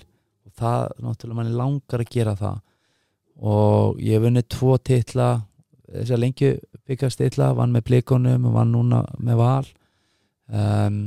[0.49, 2.59] og það náttúrulega mann langar að gera það.
[3.39, 5.29] Og ég hef vunnið tvo titla
[5.89, 6.53] þess að lengju
[6.89, 9.69] byggast titla vann með blikonum og vann núna með val.
[10.49, 11.01] Um,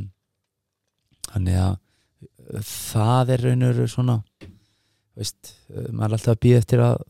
[1.32, 4.20] þannig að uh, það er raunur svona
[5.18, 7.02] veist, uh, maður er alltaf að býða eftir að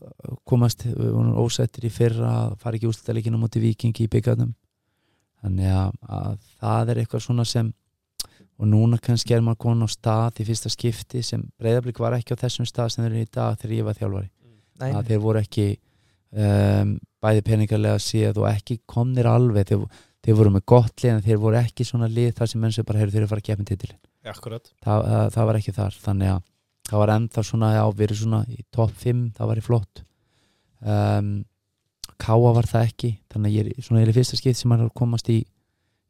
[0.48, 4.54] komast, ósættir í fyrra fara ekki úrslutaleikin á móti vikingi í byggjarnum
[5.42, 7.68] þannig að, að það er eitthvað svona sem
[8.60, 12.36] og núna kannski er maður komin á stað í fyrsta skipti sem breyðablík var ekki
[12.36, 14.30] á þessum stað sem þeir eru í dag þegar ég var þjálfari.
[14.82, 15.66] Nei, að þeir voru ekki
[16.36, 19.68] um, bæði peningarlega séð og ekki komnir alveg.
[19.70, 19.84] Þeir,
[20.22, 22.88] þeir voru með gott lið en þeir voru ekki svona lið þar sem menn sem
[22.88, 24.00] bara heyrðu þeir að fara að gefa titilin
[24.32, 24.68] Akkurat.
[24.84, 25.96] Það, það, var ekki þar.
[26.04, 26.42] Þannig að
[26.88, 30.04] það var ennþá svona við erum svona í topp 5 það var í flott.
[30.82, 31.32] Um,
[32.22, 33.10] Káa var það ekki.
[33.32, 35.40] Þannig að ég er svona ég er í fyrsta skipt sem maður að komast í,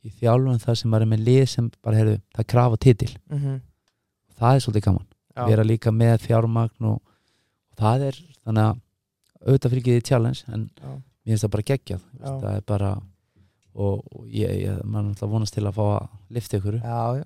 [0.03, 3.61] í þjálfun það sem maður er með lið sem bara heyrðu það krafa titil Mhm.
[4.39, 5.07] það er svolítið gaman
[5.37, 5.47] Já.
[5.49, 6.99] vera líka með fjármagn og,
[7.70, 8.81] og það er þannig að
[9.47, 10.89] auðvitað fyrir ekki því challenge en Já.
[10.93, 12.91] mér finnst það bara geggjað það er bara
[13.74, 16.99] og, og ég, ég, maður er alltaf vonast til að fá að lifta ykkur já,
[17.23, 17.24] já.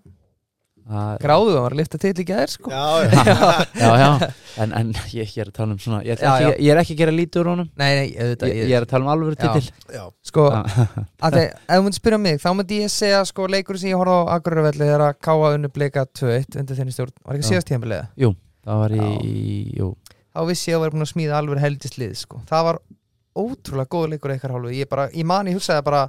[0.87, 2.71] Gráðu það var að lifta til í gæðir sko.
[2.77, 3.31] Já, já.
[3.75, 4.29] Já, já,
[4.63, 6.81] en, en ég, ég er að tala um svona ég, ætla Já, ekki, ég er
[6.83, 7.71] ekki að gera lítið úr honum.
[7.81, 9.47] Nei, nei, auðvitað ég, ég er að tala um alveg Já.
[9.47, 9.95] titil.
[9.97, 13.81] Já, sko, að þeir, ef þú myndir spyrja mig þá myndi ég segja sko leikur
[13.83, 17.39] sem ég horfði á Akureyravelli þegar að káa unnu bleika 2-1 undir þenni stjórn, var
[17.39, 17.51] ekki Já.
[17.55, 18.37] síðast tíðanbilið
[18.67, 19.09] það var í,
[19.79, 19.91] jú,
[20.35, 22.41] þá vissi ég að vera búin að smíða alveg heldislið sko.
[22.51, 22.81] það var
[23.37, 24.73] ótrúlega góð leikur eitthvað hálfu.
[24.75, 26.07] Ég, bara, ég man, ég hugsaði bara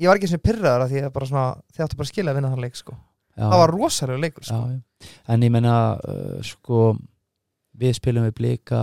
[0.00, 2.32] ég var ekki svona pyrraður að því að bara svona þið áttu bara að skilja
[2.32, 2.96] að vinna þann leik sko.
[3.36, 4.60] Já, það var rosalega leikur sko.
[4.70, 5.08] já.
[5.34, 6.82] en ég menna uh, sko
[7.80, 8.82] við spilum við blika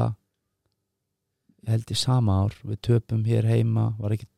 [1.66, 4.30] ég held í sama ár við töpum hér heima var ekki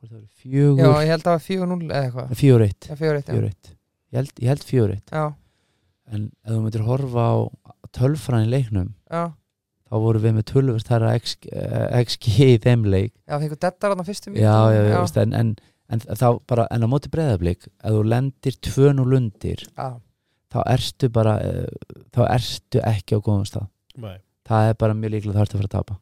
[0.00, 2.94] það var já, fjögur ég held að það var 4-0 eða eitthvað fjögur eitt, já,
[2.94, 3.32] 4-1 já.
[3.32, 3.72] fjögur eitt.
[4.14, 5.24] Ég, held, fjögur eitt Já,
[6.14, 7.34] en ef þú myndir horfa á
[7.96, 9.24] tölfræðin leiknum já,
[9.86, 10.52] þá voru við með
[10.96, 14.82] að XG, eh, í þeim leik já, fengur dettar hann á fyrstu já, já, já,
[14.90, 15.00] já.
[15.00, 15.52] Veist, en, en,
[15.92, 19.88] en þá bara en á móti breyðablík ef þú lendir 2-0 undir já,
[20.52, 24.16] þá ertu bara uh, þá ertu ekki á góðum stað Nei.
[24.48, 25.98] það er bara mjög líklega það ertu að fara að tapa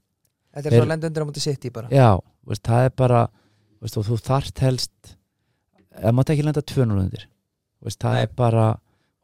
[0.55, 2.09] þetta er Þeir- svo að lenda undir á móti sitt í bara já,
[2.48, 3.23] veist, það er bara
[3.85, 5.16] veist, og þú þarft helst
[5.94, 7.27] það mátt ekki lenda 2-0 undir
[7.85, 8.23] veist, það Nei.
[8.27, 8.69] er bara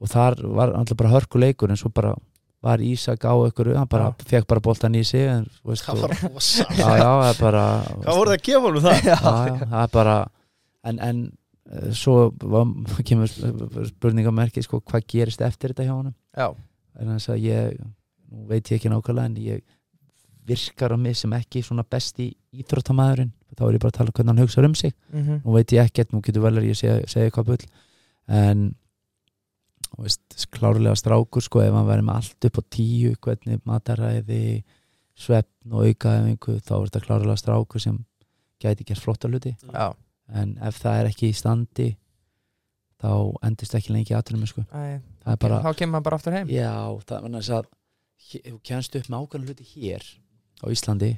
[0.00, 2.14] og þar var alltaf bara hörkuleikur en svo bara
[2.60, 6.12] var Ísak á ykkur hann bara fekk bara boltan í sig en, veist, Það var
[6.12, 7.62] og, rosa já, já, það bara
[8.04, 8.98] Hvað voru það að gefa honum það?
[9.00, 10.16] já, já, það er bara
[10.84, 11.22] en, en
[11.70, 12.70] eh, svo var,
[13.06, 13.30] kemur
[13.90, 16.48] spurningamerki sko, hvað gerist eftir þetta hjá já,
[17.00, 17.84] en þess að ég
[18.50, 19.62] veit ég ekki nákvæmlega en ég
[20.50, 24.16] virkar á mig sem ekki svona besti íþróttamæðurinn þá er ég bara að tala um
[24.16, 24.94] hvernig hann hugsa um sig.
[25.12, 27.64] Mhm, nú veit ég ekkert, nú getur vel að ég segja, segja eitthvað bull.
[28.28, 28.74] En
[29.98, 34.62] veist, klárlega strákur sko ef hann væri með allt upp á tíu hvernig mataræði
[35.18, 37.98] svefn og aukaæfingu þá er þetta klárlega strákur sem
[38.62, 39.56] gæti gert flotta hluti.
[39.72, 39.92] Já,
[40.36, 41.88] en ef það er ekki í standi
[43.00, 43.12] þá
[43.48, 44.64] endist ekki lengi aðtunum sko.
[44.70, 46.50] Bara, þá kemur hann bara aftur heim.
[46.52, 46.74] Já,
[47.08, 47.70] það er að
[48.30, 50.06] þú kennst upp með ákveðan hluti hér
[50.60, 51.10] á Íslandi,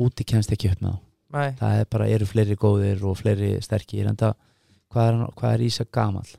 [0.00, 1.04] úti kennst ekki upp með þá.
[1.28, 4.38] Nei, það er bara, eru fleiri góðir og fleiri sterkir en það,
[4.88, 6.30] hvað er, hvað er Ísak gamall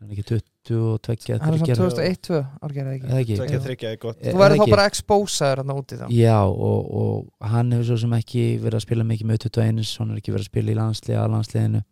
[0.00, 0.24] hann er ekki
[0.64, 3.08] 22 hann er svona 2001-2 árgerða ekki?
[3.08, 4.74] Eða ekki, er Er þú verður þá ekki?
[4.74, 6.06] bara expósaður hann úti þá.
[6.14, 10.10] Já og, og hann hefur svo sem ekki verið að spila mikið með 21 hann
[10.14, 11.82] er ekki verið að spila í landsliða landsliðinu.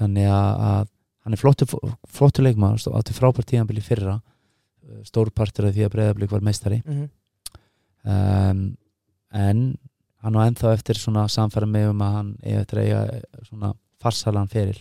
[0.00, 0.90] Þannig að, að
[1.26, 1.68] hann er flottu,
[2.08, 4.18] flottu leikmaður stó- átti frábært tíðanbili fyrra.
[5.06, 6.80] Stórpartur af því að breyðablík var meistari.
[6.86, 7.08] Mhm.
[8.10, 8.62] um,
[9.32, 9.58] en
[10.24, 13.70] hann á ennþá eftir svona samfæra mig um að hann eigi eftir að eiga svona
[14.02, 14.78] farsalan feril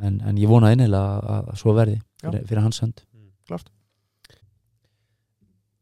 [0.00, 3.04] en, en ég vona innilega að, að svo verði fyrir, fyrir hans hönd.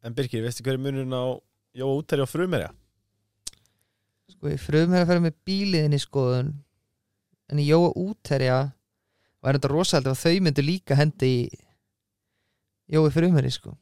[0.07, 1.37] En Birgir, veistu hver er munurinn á
[1.79, 2.71] Jóa útæri og frumerja?
[4.39, 6.53] sko í frum er að ferja með bíliðin í skoðun
[7.51, 8.59] en í Jóa útherja
[9.43, 11.49] var þetta rosalega ef þau myndu líka hendi í
[12.89, 13.75] Jói frumeri sko.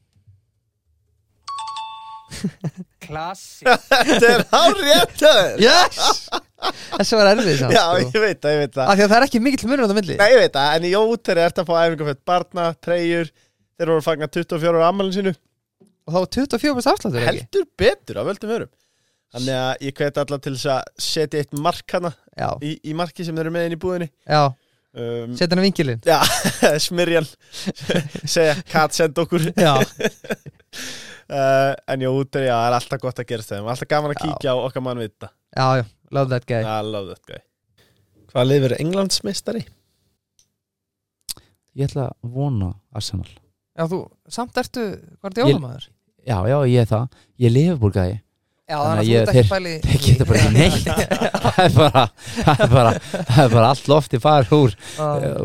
[3.04, 3.68] Klassi
[4.08, 5.22] Þetta er hár rétt
[5.62, 6.00] yes!
[6.98, 8.12] þessi var erfið samt Já, sko.
[8.16, 8.86] ég veit það, ég veit það.
[8.86, 10.16] Af því að það er ekki mikill munur á það milli.
[10.20, 13.32] Nei, ég veit það, en í Jóa útæri ert að fá æfingafett barna, treyjur
[13.76, 15.32] Þeir voru að fagna 24 ára ammælinn sínu.
[16.06, 17.26] Og þá var 24% afsláttur ekki?
[17.28, 18.70] Heldur betur af völdum verum
[19.36, 22.94] Þannig að ég hveti alla til þess að setja eitt mark hana já, í, í
[22.96, 24.06] marki sem þeir eru með inn í búðinni.
[24.24, 24.42] Já,
[24.96, 26.00] um, setja hann á vinkilinn.
[26.06, 26.20] Já,
[26.86, 27.26] smirjan
[28.36, 29.44] segja, Kat send okkur.
[29.58, 29.74] Já,
[31.28, 34.14] uh, En já, út er já, það er alltaf gott að gerast þeim Alltaf gaman
[34.14, 34.24] að Já.
[34.30, 36.62] kíkja á okkar mann vita já, já, love that guy.
[36.62, 37.40] I love that guy.
[38.32, 39.64] Hvað lifir Englandsmeistari?
[41.76, 43.28] ég ætla að vona Arsenal.
[43.76, 43.98] Já, þú,
[44.32, 44.84] samt ertu,
[45.20, 45.88] hvað er þetta jólamæður?
[46.26, 49.50] já, já, ég er það, ég er lifubúrgæði já, Þannig að þú ég- ert ekki
[49.50, 50.86] bæli þeir geta bara ekki neitt.
[51.44, 52.04] Það er bara
[52.46, 52.94] það er bara,
[53.28, 54.72] það er bara allt lofti far úr,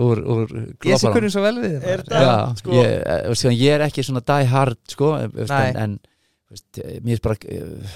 [0.07, 0.55] úr, úr
[0.87, 4.07] ég sé hvernig svo vel við Er það- Já, sko- ég, eh, ég er ekki
[4.07, 5.99] svona die hard sko, en, en
[6.51, 7.95] veist, eh, mér er bara uh,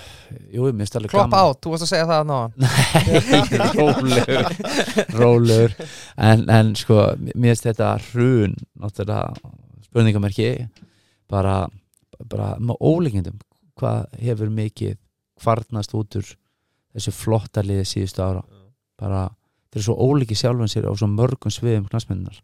[0.53, 1.49] jú, mér er alveg klopp gaman.
[1.51, 4.49] át, þú varst að segja það ná Nei, rólegur
[5.19, 5.75] rólegur.
[6.29, 9.53] En, en sko, mér finnst þetta hrun náttúrulega
[9.89, 10.49] spurningamerki
[11.31, 11.59] bara,
[12.31, 13.39] bara með ólíkindum
[13.75, 14.97] hvað hefur mikið
[15.41, 16.33] kvarnast út úr
[16.95, 18.43] þessu flotta liði síðustu ára.
[18.95, 19.25] Bara,
[19.67, 22.39] þeir eru svo ólíki sjálfan sér á svo mörgum sviðum knastmennar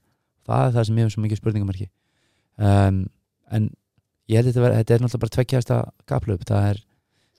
[0.47, 1.88] það er það sem ég hef svo mikið spurningamerki.
[2.61, 2.99] Um,
[3.51, 3.69] en
[4.32, 6.82] ég held að þetta, þetta er náttúrulega bara tveggjasta gaplöp, það er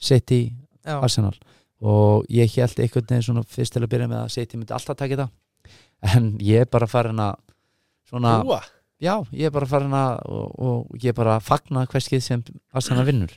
[0.02, 0.43] City,
[0.82, 1.35] já, Arsenal.
[1.82, 4.98] Og ég held einhvern veginn svona fyrst til að byrja með að City myndi alltaf
[4.98, 5.28] taka þetta.
[6.12, 7.36] En ég er bara farin að
[8.10, 8.60] svona, Úa
[9.02, 12.44] já, ég er bara farin að og, og ég er bara að fagna hverskið sem
[12.74, 13.32] Arsenal vinnur.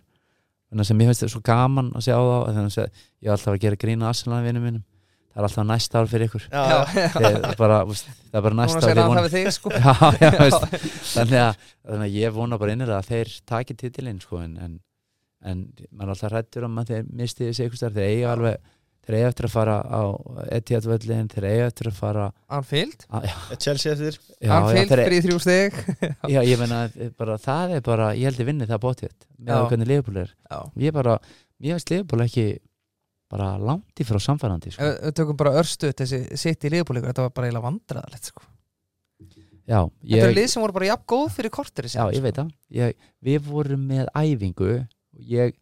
[0.69, 3.35] Þannig að sem ég finnst þetta svo gaman að sjá þá þannig að ég er
[3.35, 4.85] alltaf að gera grína Arsenal vinnum minnum,
[5.35, 6.43] það er alltaf næsta ár fyrir ykkur.
[6.47, 7.07] Já, já, já.
[7.15, 9.71] það er bara, það er bara segir ár sko.
[9.85, 10.77] Já, já, veist,
[11.15, 14.77] þannig, að, þannig að ég vona bara innilega að þeir taki titilinn sko, en, en,
[15.43, 18.71] en maður er alltaf rættur um að þeir misti þessi eitthvað starf þeir eiga alveg
[19.05, 20.01] þeir eiga eftir að fara á
[20.55, 24.19] Etihad völlin þeir eiga eftir að fara Anfield, að, Er Chelsea eftir.
[24.55, 25.81] Anfield fyrir þrjú stig.
[26.33, 26.85] Já, ég menna
[27.19, 29.13] bara, það er bara, ég held ég vinni það bótið.
[29.35, 30.31] Með að er.
[30.47, 30.57] Já,
[30.87, 31.19] ég bara,
[31.67, 32.47] ég veist Leopold ekki
[33.31, 34.89] bara langt í frá samfærandi sko.
[35.05, 38.43] Við tökum bara örstu þessi sitt í liðbúleikur, þetta var bara eiginlega vandræðalegt sko.
[39.65, 42.37] já, Þetta eru ég, lið sem voru bara jafn góð fyrir kortir já, ég veit
[42.37, 42.95] það ég,
[43.25, 44.73] við vorum með æfingu
[45.31, 45.55] ég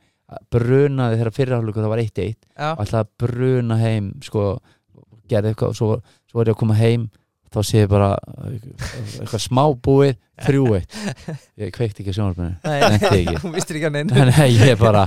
[0.51, 4.45] brunaði þegar fyrirhálugu það var 1-1 Já, og að bruna heim sko,
[5.29, 5.89] gerði eitthvað og svo,
[6.29, 7.07] svo var ég að koma heim
[7.53, 8.09] þá sé ég bara
[8.47, 10.95] eitthvað smá búið þrjú eitt.
[11.61, 12.13] Ég kveikti ekki
[12.65, 13.35] nei, ekki.
[13.43, 15.03] þú vistir ekki að neina Nei, ég er bara,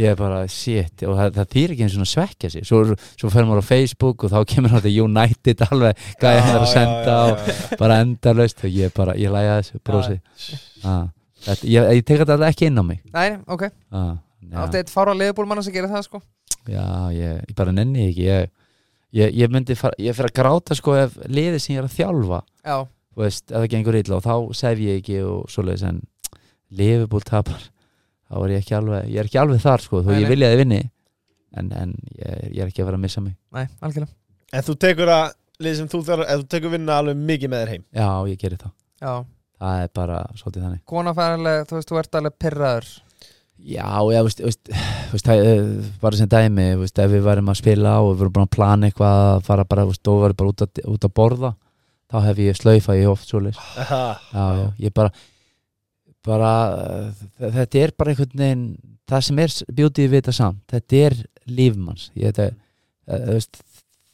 [0.00, 2.66] ég bara shit og það, það þýr ekki eins og svekkja sig.
[2.66, 2.80] Svo,
[3.20, 7.18] svo fer maður á Facebook og þá kemur þetta United alveg gæði hennar að senda
[7.28, 10.18] og bara endalaust og ég bara, ég læja þessu brosi.
[10.82, 11.04] Ah,
[11.44, 13.02] þetta, ég, ég tek þetta alveg ekki inn á mig.
[13.12, 14.14] Nei, ok, ah,
[14.64, 16.24] átti eitt fára liðbúlmanna sem gerir það sko.
[16.70, 18.50] Já, ég, ég bara nenni ekki ég,
[19.18, 21.96] ég, ég myndi fara, ég fer að gráta sko ef liðið sem ég er að
[21.98, 22.76] þjálfa Já,
[23.12, 26.00] þú veist, ef það gengur illa og þá sef ég ekki og svoleiðis en
[26.72, 27.68] liðbúl tapar
[28.32, 30.50] þá er ég ekki alveg, ég er ekki alveg þar sko, þó Nei, ég vilja
[30.52, 30.80] þið vinni
[31.60, 33.36] en, en ég, ég er ekki að vera að missa mig.
[33.52, 34.14] Nei, algjörlega.
[34.52, 35.26] En þú tekur að
[35.62, 37.84] lið sem þú þarf Ef þú tekur vinna alveg mikið með þér heim?
[37.92, 38.72] Já, ég gerir það,
[39.02, 39.12] Já,
[39.62, 40.82] það er bara svolítið þannig.
[40.92, 42.88] Konafærileg, þú veist, þú ert alveg pirraður
[43.62, 44.70] já, já, veist, veist,
[45.12, 48.36] veist það, eh, bara sem dæmi veist, ef við værum að spila og við vorum
[48.36, 51.14] bara að plana eitthvað að fara bara, veist, og væri bara út að, út að
[51.14, 51.52] borða
[52.12, 54.02] þá hef ég slaufa ég oft Aha.
[54.32, 55.12] já, já, ég bara
[56.22, 56.52] bara,
[57.38, 58.66] þetta er bara einhvern veginn,
[59.10, 61.16] það sem er bjútið við þetta samt, þetta er
[61.50, 62.52] lífmanns ég þetta,
[63.08, 63.62] uh, þú veist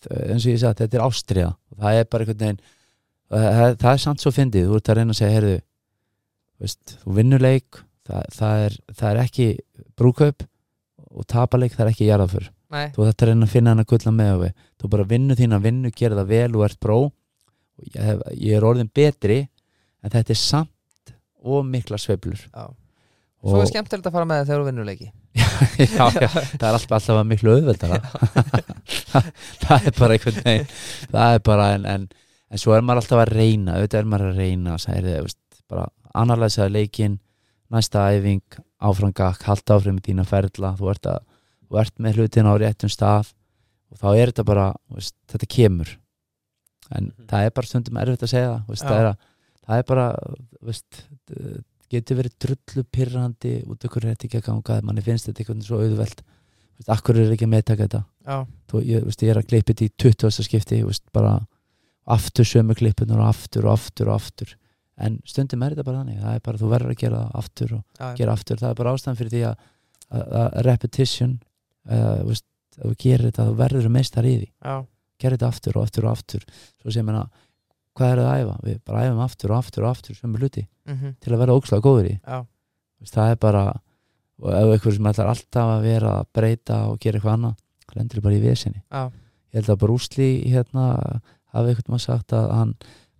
[0.08, 3.90] eins og ég sagði, þetta er ástriða það er bara einhvern veginn það, það, það
[3.92, 5.58] er samt svo fyndið, þú ert að reyna að segja heyrðu,
[6.62, 9.48] veist, þú vinnur leik það, það, er, það er ekki
[9.98, 10.46] brúkaup
[11.08, 12.48] og tapaleik það er ekki jarðaför.
[12.68, 15.92] Þú þetta reyna að finna hann að gulla með við þú bara vinnu þína vinnu,
[15.96, 16.98] gera það vel og ert bró
[17.94, 19.38] ég, ég er orðin betri
[20.02, 22.42] en þetta er samt og mikla sveiflur.
[22.50, 22.66] Já.
[23.38, 25.10] Og, Svo er skemmtilegt að fara með það þegar þú vinnur leiki.
[25.78, 27.98] Já, já, það er alltaf, alltaf miklu auðveldara.
[29.62, 30.66] Það er bara einhvern veginn
[31.12, 32.06] það er bara en, en,
[32.50, 35.38] en svo er maður alltaf að reyna auðvitað er maður að reyna sagði, veist,
[35.70, 35.86] bara
[36.18, 37.16] analæsaði leikin
[37.70, 38.42] næsta æfing,
[38.80, 41.18] áfram gakk halda áfram í þína ferla þú ert, að,
[41.68, 43.32] þú ert með hlutin á réttum stað
[43.92, 45.94] og þá er þetta bara veist, þetta kemur
[46.90, 47.26] en Mhm.
[47.28, 48.88] það er bara stundum erfitt að segja veist, Já.
[48.88, 49.16] það, er að,
[49.68, 50.06] það er bara
[50.64, 51.02] veist,
[51.92, 55.62] getur verið drullu pyrrandi út okkur er þetta ekki að ganga manni finnst þetta einhvern
[55.64, 56.22] svo auðvelt
[56.78, 58.38] veist, akkur er ekki að meðtaka þetta Já,
[58.68, 60.42] Þú, ég, ég er að klippa þetta í 20.
[60.44, 60.80] skipti
[61.16, 61.38] bara
[62.08, 64.56] aftur sömu klippunar og aftur og aftur og aftur
[65.06, 67.74] en stundum er þetta bara þannig það er bara þú verður að gera það aftur
[67.78, 68.60] og já, gera aftur.
[68.62, 69.66] Það er bara ástæðan fyrir því að,
[70.10, 71.34] að, að repetition
[71.88, 72.46] uh, veist,
[72.78, 74.48] ef þú gerir þetta þú verður meistar í því.
[75.18, 76.46] Gera þetta aftur og aftur og aftur.
[76.82, 77.24] Svo sem hérna,
[77.98, 78.56] hvað er það að æfa?
[78.68, 81.84] Við bara æfum aftur og aftur og aftur sömu hluti Mm til að vera ókslega
[81.84, 82.38] góður í já.
[83.12, 83.64] Það er bara
[84.38, 87.56] og ef eitthvað sem ætlar alltaf að vera að breyta og gera eitthvað annað
[87.98, 88.82] lendur bara í vesinni.
[88.92, 89.10] Já.
[89.52, 90.86] ég held að Brúsli hérna
[91.52, 92.74] hafi eitthvað maður sagt að hann,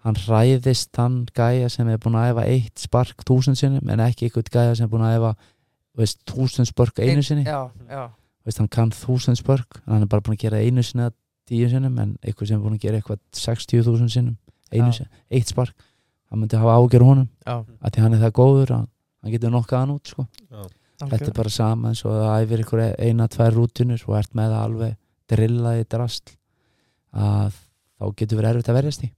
[0.09, 4.28] hann hræðist þann gæja sem er búin að æfa eitt spark túsund sinnum en ekki
[4.28, 5.32] eitthvað gæja sem er búin að æfa
[5.98, 7.44] veist, túsund spark einu sinni.
[7.44, 8.05] Já, já,
[8.47, 11.14] veist, hann kann þúsund spörk en hann er bara búin að gera einu sinni eða
[11.48, 14.36] tíu sinnum en eitthvað sem er búin að gera eitthvað 60.000 sinnum
[14.72, 14.97] einu Já.
[15.01, 15.74] sinni, eitt spark.
[16.28, 17.55] Hann myndi hafa ágjör honum já.
[17.80, 18.82] að því hann er það góður að
[19.24, 20.26] hann getur nokkað hann út sko.
[20.98, 24.52] þetta er bara sama eins og það æfir ykkur eina, tvær rútunur og ert með
[24.52, 24.97] það alveg
[25.32, 26.35] drillað í drasl
[27.16, 27.56] að
[27.98, 29.18] þá getur verið erfitt að verjast í að-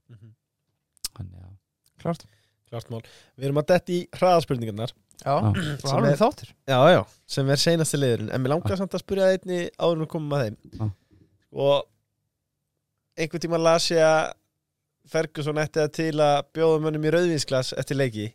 [2.01, 2.25] Klart
[2.71, 3.01] Klart mál
[3.37, 5.51] Við erum að detti í hraðaspurningarnar Já, Já.
[5.53, 7.01] það var alveg þáttur Já, já,
[7.35, 10.11] sem er seinasti liðurinn En mér langar samt að spyrja það einni áður en við
[10.15, 10.87] komum að þeim Já.
[11.51, 11.87] Og
[13.21, 14.31] einhvern tíma las ég að
[15.11, 18.27] Ferguson ætti að til að bjóða mönnum í rauðvinsglas eftir leiki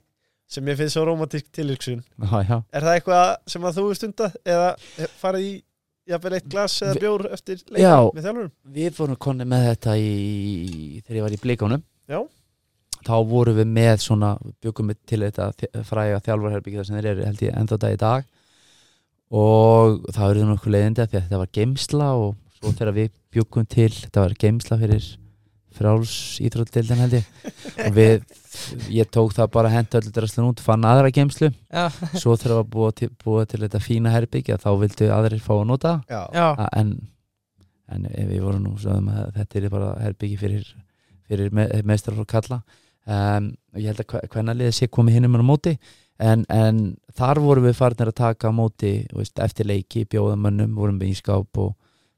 [0.51, 2.57] sem ég finnst svo romantísk tilhugsun já, já.
[2.77, 4.69] Er það eitthvað sem að þú er stunda eða
[5.23, 5.53] farið í
[6.13, 7.97] jafnvel eitt glas eða Vi- bjór eftir leiki Já.
[8.15, 8.53] með þjálfurum?
[8.77, 10.11] við vorum konni með þetta í,
[11.07, 11.83] þegar ég var í blíkánum
[12.13, 12.21] Já.
[13.07, 14.33] Þá vorum við með svona
[14.65, 18.01] byggum við til þetta fræga þjálfarherbyggi þar sem þeir eru held ég ennþá dag í
[18.03, 18.33] dag.
[19.37, 23.15] Og það verður nokkuð leiðindi af því að þetta var geimsla og svo þegar við
[23.37, 25.09] byggum til þetta var geimsla fyrir
[25.77, 27.27] fráls íþróttildin held ég.
[27.85, 28.23] Og við,
[28.95, 32.71] ég tók það bara henda öllu drastlun út, fann aðra geimslu Já, svo þegar var
[32.73, 35.93] búið til, búið til þetta fína herbyggja þá vildu aðrir fá að nota.
[36.09, 36.47] Það Já,
[36.81, 36.95] en,
[37.93, 40.73] en við vorum nú sögum að þetta er bara herbyggi fyrir,
[41.29, 42.63] fyrir me, meistrar og kalla
[43.07, 45.77] um, og ég held að hvernig liðið sé komið hinn um á móti.
[46.19, 46.79] En, en
[47.13, 51.19] þar vorum við farnir að taka á móti veist, eftir leiki, bjóðamönnum vorum við í
[51.19, 51.75] skáp og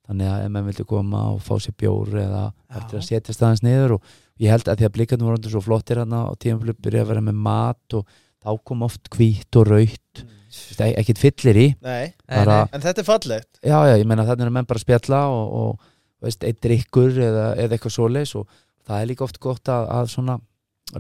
[0.07, 2.45] þannig að ef menn vildi koma og fá sér bjór eða
[2.79, 5.61] eftir að setja staðans niður og ég held að því að blikarnir voru undir svo
[5.67, 8.07] flottir hann og tímaflug byrja að vera með mat og
[8.39, 11.67] þá kom oft hvít og raut veist, e- ekkit fyllir í.
[11.83, 12.73] Nei, Nei, bara- nei.
[12.79, 13.51] en þetta er fallegt.
[13.67, 17.19] Já, já, ég meina þannig er menn bara að spjalla og, og veist, eitt drikkur
[17.19, 18.47] eða, eða eitthvað svoleiðis og
[18.87, 20.39] það er líka oft gott að, að svona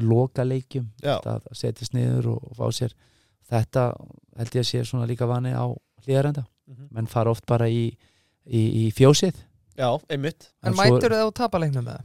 [0.00, 2.92] loka leikjum að setjast niður og, og fá sér
[3.48, 3.84] þetta
[4.36, 5.64] held ég að sé svona líka vani á
[6.04, 6.88] hlýðarenda Mhm.
[6.92, 7.86] menn fara oft bara í,
[8.44, 9.32] í, í fjósið.
[9.78, 10.50] Já einmitt.
[10.62, 12.04] En svo- mætur þið á tapaleiknum með það?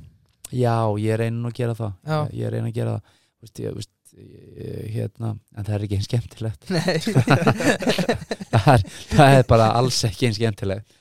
[0.54, 1.94] já, ég reyna nú að gera það.
[2.08, 2.20] Já.
[2.32, 3.02] ég, reyna að gera það.
[3.44, 6.70] Veist, ég, veist, ég, hérna, en það er ekki eins skemmtilegt.
[6.78, 6.98] Nei.
[8.54, 10.96] Það, er, það er bara alls ekki eins skemmtilegt.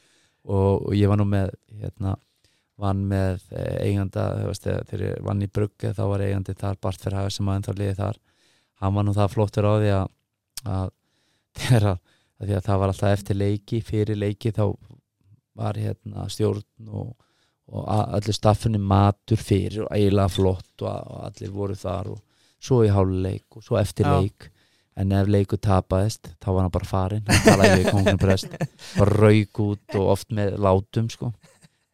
[0.49, 2.17] Og, og ég var nú með hérna,
[2.83, 7.31] vann með eh, eiganda veist, þegar vann í brugge þá var eigandi þar Bart Ferhaga
[7.33, 8.19] sem að ennþá liði þar.
[8.83, 10.09] Hann var nú það flottur á því að,
[10.77, 10.89] að,
[11.79, 14.65] að, að því að það var alltaf eftir leiki fyrir leiki þá
[15.63, 17.13] var hérna stjórn og,
[17.73, 22.23] og a- öllu staffunni matur fyrir og eiginlega flott og, allir voru þar og
[22.63, 24.17] svo í háluleik og svo eftir Já.
[24.23, 24.49] leik.
[24.99, 27.23] En ef leiku tapaðist þá var hann bara farinn.
[27.29, 28.51] Hann talaði við kongun prest
[28.99, 31.31] bara rauk út og oft með látum sko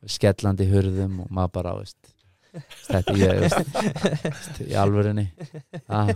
[0.06, 2.12] skellandi hurðum og maður bara veist,
[2.86, 5.26] þetta ég veist, í alvörinni
[5.86, 6.12] ah,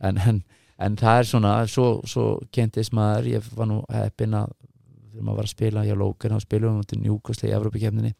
[0.00, 0.40] en, en,
[0.78, 3.30] en það er svona svo, svo kentist maður.
[3.36, 4.56] Ég var nú heppinn að
[5.10, 8.12] þegar maður var að spila hjá Lóker og spilum mútið njúkastlega í Evrópikefninni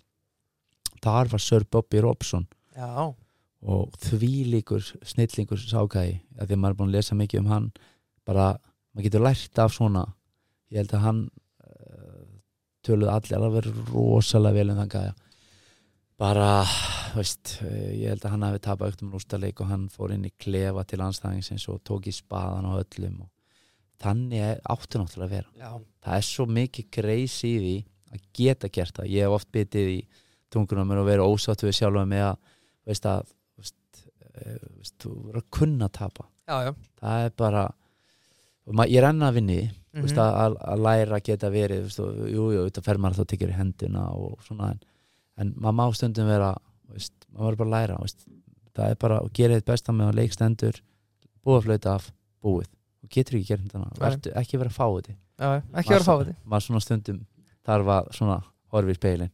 [1.01, 2.47] þar var Sir Bobby Robson.
[2.77, 3.13] Já,
[3.61, 7.51] og því líkur snillingur sákæði að því að maður er búin að lesa mikið um
[7.53, 7.69] hann.
[8.29, 8.47] Bara,
[8.93, 10.05] maður getur lært af svona.
[10.71, 11.23] Ég held að hann
[12.91, 15.13] töluðu allir alveg rosalega vel um þann gæja.
[16.21, 16.49] Bara,
[17.17, 20.33] veist ég held að hann hafi tapað aukt um rústaleik og hann fór inn í
[20.43, 23.31] klefa til anstæðingsins og tók í spaðan á öllum og
[24.05, 25.51] þannig átti náttúrulega að vera.
[25.57, 25.71] Já,
[26.05, 27.73] það er svo mikið greis í því
[28.11, 29.11] að geta gert það.
[29.15, 29.99] Ég hef oft bitið í
[30.53, 32.39] tungunum mér og verið ósátt við sjálfa mig að
[32.91, 34.05] veist að veist,
[34.35, 36.29] eh, veist, þú verður að kunna tapa.
[36.51, 36.73] Já, já.
[37.01, 37.65] það er bara
[38.67, 39.61] og ma- ég er enn að vinni
[39.95, 43.27] mm veist, að, að- læra geta verið veist, og, jú, jú, þetta fer maður þá
[43.33, 44.81] tekir í hendina og svona en,
[45.43, 46.53] en maður má stundum vera
[46.93, 48.27] veist, maður verður bara að læra veist,
[48.77, 50.79] það er bara að gera eitt besta með að leikstendur
[51.45, 52.11] búið að flauta af
[52.45, 52.69] búið.
[53.01, 53.79] Og getur ekki gert þetta.
[54.01, 55.15] Vertu, ekki vera að fá þetta.
[55.81, 56.35] Ekki vera að fá þetta.
[56.45, 57.21] maður svona stundum
[57.67, 58.37] þarf að svona
[58.75, 59.31] horfi í speilin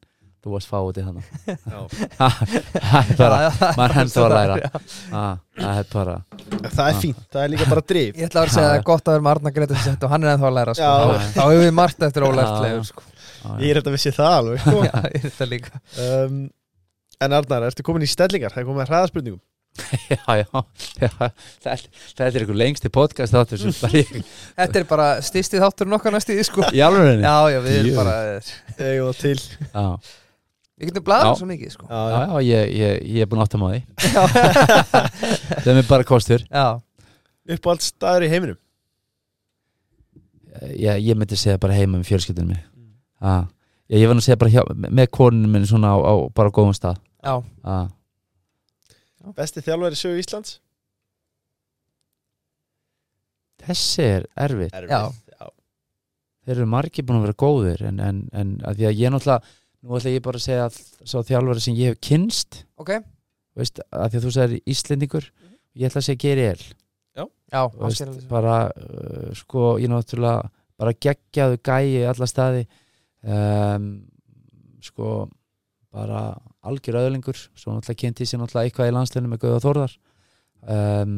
[0.47, 1.27] þú varst fáið til þannig
[3.81, 4.55] maður hendur að læra.
[5.11, 6.17] Ah, það er bara
[6.77, 8.13] Það er fínt, það er líka bara drif.
[8.15, 9.81] Ég ætla að vera að segja að það er gott að vera með Arna Gretar
[9.83, 10.93] sett og hann er ennþá að læra sko.
[11.35, 12.31] Þá, hefur við margt eftir já.
[12.91, 13.01] sko.
[13.63, 14.79] Ég er þetta vissi það alveg sko.
[14.87, 15.83] Já, ég er þetta líka.
[16.03, 16.39] Um,
[17.17, 18.53] En Arnar, ertu komin í stellingar?
[18.53, 19.43] Það er komið að hraðaspurningum.
[20.09, 20.61] Já, já,
[20.97, 21.11] já
[21.61, 24.09] þetta, er einhver lengsti podcast þáttur sem bara ég
[24.57, 26.65] Þetta er bara stýstið þáttur nokkar næstíði sko.
[26.73, 26.87] Já,
[27.53, 28.15] já, við erum bara
[29.21, 29.37] til.
[29.37, 29.85] Já,
[30.77, 31.39] Við getum bladrað Já.
[31.41, 31.87] svo mikið sko.
[31.89, 32.25] Já, já, já.
[32.27, 33.81] já ég, ég, ég er búin átt að má því.
[35.65, 36.45] Það er mér bara kostur.
[36.51, 36.67] Já,
[37.57, 38.59] Uppáhald staður í heiminum?
[40.75, 42.63] Ég, ég myndi segja bara heima með fjölskyldunum mig
[43.21, 43.45] ah,
[43.89, 46.53] ég, ég var nú að segja bara hjá, með konunum minni svona á, á bara
[46.55, 47.01] góðum stað.
[47.25, 47.35] Já.
[47.65, 47.87] ah,
[49.37, 50.59] Besti þjálfari sögu Íslands?
[53.67, 54.75] þessi er erfitt.
[54.87, 55.09] Já.
[56.47, 59.55] þeir eru margir búin að vera góðir en, en, en að því að ég náttúrulega
[59.87, 62.91] nú ætla ég bara að segja að sá þjálfari sem ég hef kynst Ok,
[63.57, 65.31] veist, að því að þú segir Íslendingur
[65.77, 66.65] ég ætla að segja Geri El
[67.53, 68.15] já, Elísson.
[68.29, 72.67] bara uh, sko ég náttúrulega bara geggjaðu gæi í alla staði.
[73.25, 73.87] Um,
[74.85, 75.27] sko
[75.95, 76.37] bara
[76.67, 79.95] algjör öðlingur svo náttúrulega kynnti sér náttúrulega eitthvað í landsleinu með Gauða Þórðar.
[80.67, 81.15] Um,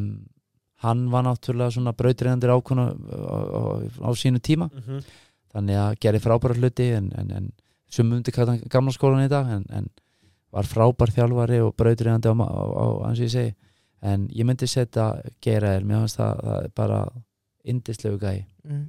[0.84, 3.60] hann var náttúrulega svona brautriðandir ákvöna á, á,
[4.06, 4.70] á sínu tíma.
[4.74, 5.00] Mhm.
[5.48, 7.46] þannig að gerði frábæra hluti en, en, en
[7.92, 9.88] sem myndi kalla gamla skólan í dag en, en
[10.54, 13.54] var frábær þjálfari og brautriðandi á, á, á hans ég segi.
[14.04, 15.10] En ég myndi setja
[15.42, 17.00] gera þér, mér finnst það, það er bara
[17.68, 18.44] indislegu gæi.
[18.68, 18.86] Mm.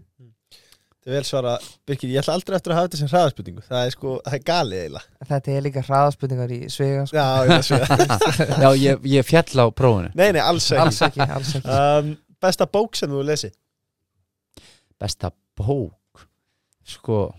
[1.00, 1.54] Þetta er vel svara
[1.88, 3.64] Birkir, ég ætla aldrei eftir að hafa þetta sem hraðaspurningu.
[3.66, 5.28] Það er sko, það er galið eiginlega.
[5.32, 7.18] Þetta er líka hraðaspurningar í svega sko.
[7.18, 10.84] Já, ég Já, ég, ég fjall á prófunu Nei, nei, alls ekki.
[10.84, 11.80] Alls ekki, alls ekki.
[11.80, 13.50] Um, Besta bók sem þú lesi?
[15.00, 16.28] besta bók?
[16.84, 17.30] Sko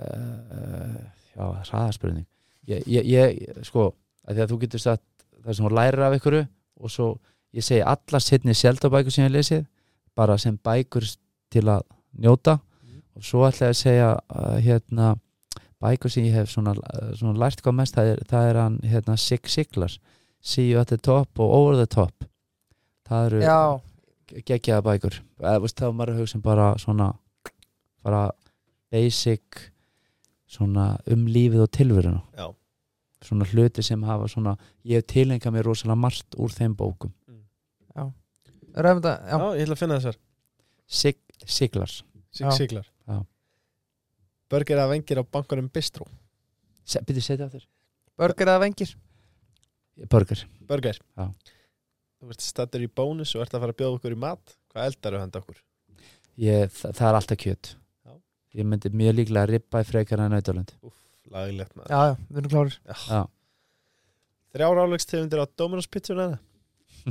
[0.00, 1.00] uh,
[1.34, 2.26] já, hraðarspurning
[2.70, 3.90] ég, ég, ég, sko
[4.26, 5.06] að því að þú getur sagt
[5.40, 7.10] það sem þú lærir af ykkur og svo
[7.56, 9.64] ég segi allar setni sjaldabækur sem ég lesið
[10.16, 11.06] bara sem bækur
[11.50, 11.82] til að
[12.18, 12.58] njóta.
[13.16, 15.14] Og svo ætla ég að segja uh, hérna
[15.80, 16.74] bækur sem ég hef svona,
[17.18, 19.96] svona lært hvað mest það er, það er hann hérna Sig Siglar.
[20.40, 22.24] See you at the top og over the top.
[23.08, 25.18] Það eru geggjaða bækur.
[25.42, 27.10] Eða veist þá maður að hugsa um bara svona
[28.04, 28.22] bara
[28.92, 29.66] basic
[30.50, 32.22] svona um lífið og tilveruna.
[32.36, 32.48] Já.
[33.22, 34.54] svona hluti sem hafa svona
[34.84, 37.12] ég hef tilengað mér rosalega margt úr þeim bókum.
[38.70, 40.16] Ræðum þetta Já, Já, ég ætla að finna þessar.
[40.86, 41.94] Sig, Siglars
[42.30, 42.50] Sig Já.
[42.56, 42.86] siglar.
[43.08, 43.16] Já.
[44.50, 46.06] Burger eða vengir á bankanum Bistró
[46.86, 47.64] Se- Byrju setja á þér
[48.18, 48.92] Burger eða vengir?
[50.10, 51.26] Burger Burger Já.
[52.20, 54.56] Þú ert stattur í bónus og ert að fara að bjóða okkur í mat.
[54.70, 55.60] Hvað eldar þú handa okkur?
[56.40, 57.70] ég, það, það er alltaf kjöt.
[57.74, 57.78] Já.
[58.58, 60.72] Ég myndi mjög líklega ribba í frekar en nautalund.
[60.82, 60.96] Úff,
[61.30, 61.90] laglegt maður.
[61.94, 62.78] Já, já, við erum klárir.
[62.90, 63.20] Já.
[64.50, 66.30] Þrjár álegstegundir á Dominos pizzuna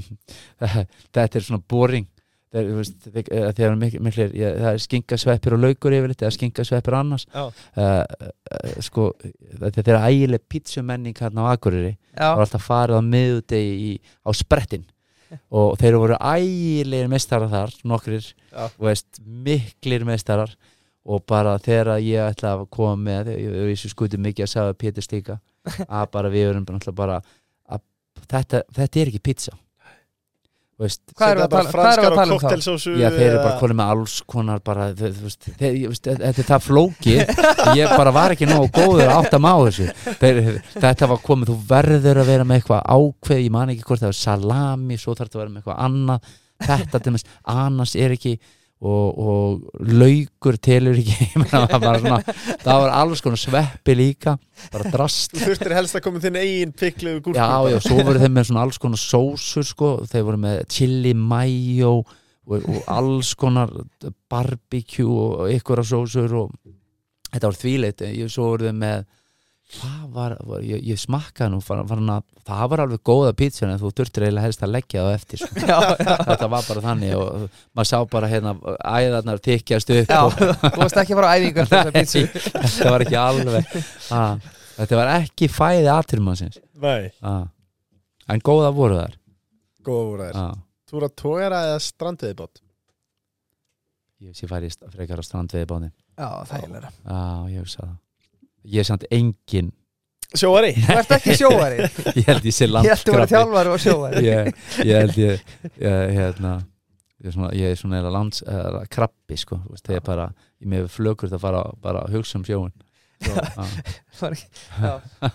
[0.59, 2.07] þetta er svona boring.
[2.49, 5.93] Það er, þú veist, þið- eh, þegar miklir, miklir ég, það er skingasveppir og laukur
[5.93, 7.25] yfirleitt eða skingasveppir annars.
[7.29, 7.43] Já.
[7.77, 9.05] uh, uh, sko,
[9.61, 11.91] þetta er ægileg pítsumenning hérna á Akureyri.
[12.17, 13.91] Það var alltaf farið á miðudegi í,
[14.25, 14.87] á sprettin.
[15.53, 18.65] Og þeir voru ægilegir meistarar þar nokkrir, Já.
[18.73, 20.55] þú veist, miklir meistarar
[21.05, 25.39] og bara þegar ég ætla að koma með ég skuti mikið að sagði Pétur slíka
[25.87, 27.21] að bara við erum bara,
[27.69, 27.81] að,
[28.27, 29.55] þetta, þetta er ekki pizza.
[30.79, 32.33] Veist, hvað við að tala, að um þá?
[32.39, 36.29] Koktelsósu Já, þeir eru bara konið með alls konar bara, þú veist, þeir, veist, þetta
[36.29, 37.15] er það flóki
[37.75, 39.89] ég bara var ekki nógu góður að átta má þessu.
[40.21, 40.39] Þeir,
[40.77, 44.13] þetta var komið, þú verður að vera með eitthvað ákveð, ég man ekki hvort það
[44.13, 46.31] var salami, svo þarf það að vera með eitthvað annað.
[46.69, 48.33] Þetta til mest, annars er ekki
[48.79, 51.27] og, og laukur telur ekki.
[51.49, 54.35] Það, var svona, það var alls konar sveppi líka
[54.71, 55.33] bara drast.
[55.35, 58.79] Þú þurftir helst að koma þinn eigin piklu Já, já, svo voru þeir með alls
[58.81, 63.73] konar sósur sko, þeir voru með chili mayo og, og alls konar
[64.31, 66.53] barbecue og ykkur sósur og
[67.31, 68.05] þetta var þvíleitt.
[68.31, 69.07] Svo voru þeir með
[69.69, 72.15] hvað var, var ég, ég smakkaði nú var, var hana,
[72.47, 75.49] það var alveg góða pizza en þú þurftir eiginlega helst að leggja það eftir sko.
[75.69, 77.27] Já, já, þetta var bara þannig og
[77.77, 81.35] maður sá bara hérna æðarnar tikkjast upp já, og, þú varst ekki að fara á
[81.37, 83.77] æfingar þetta var ekki alveg
[84.17, 87.11] að, þetta var ekki fæði aðtrymannsins Nei,
[88.29, 89.15] en góða voru þær.
[89.85, 90.41] Góða voru þær.
[90.47, 92.61] Að, Þú voru að tóra eða strandveðibót
[94.25, 97.19] ég sé færi frekar á strandveiði báni Já, þægilega Já,
[97.53, 97.97] ég hugsa það
[98.63, 99.71] Ég er samt engin
[100.37, 100.73] Sjóari?
[100.77, 101.85] Þú ert ekki sjóari?
[102.19, 104.25] Ég held ég sé Ég held þú verið þjálfari og sjóari.
[104.29, 104.51] Ég,
[104.85, 105.47] ég held ég,
[105.81, 106.57] ég hérna
[107.19, 110.27] Ég er svona, ég er svona lands eða krabbi sko, veist, þegar bara
[110.61, 112.45] ég með flökur það fara bara að hugsa um
[113.19, 114.43] að,
[114.79, 114.93] Já,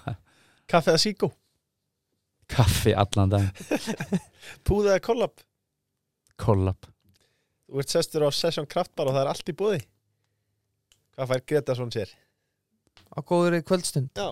[0.71, 1.29] Kaffe eða síkó
[2.49, 3.51] kaffi allan dag
[4.65, 5.43] Púða eða kollab?
[6.41, 6.89] Kollab.
[7.69, 9.81] Þú ert sestur á Session Kraftbar og það er allt í búði
[11.15, 12.15] Hvað fær Gretarsson sér?
[13.15, 14.29] Á góður kvöldstund Já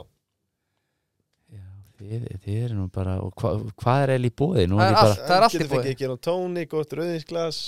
[1.53, 1.65] Já,
[1.99, 4.67] þið, þið eru nú bara og hva, hvað er eiginlega í bóði?
[4.71, 5.21] Nú Það er allt.
[5.27, 5.83] Það er allt í Getur boði.
[5.83, 7.61] fengið ekki á tóni, gott rauðinsglas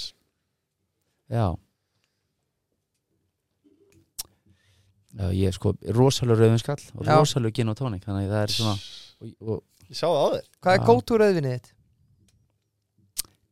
[1.35, 1.47] já
[5.15, 8.55] Já, ég er sko rosalur rauðinskall og rosalur gin og tónik þannig að það er
[8.57, 10.87] svona og, og Ég sá það á þér Hvað er Já.
[10.89, 11.71] góð túr auðvinnið þitt?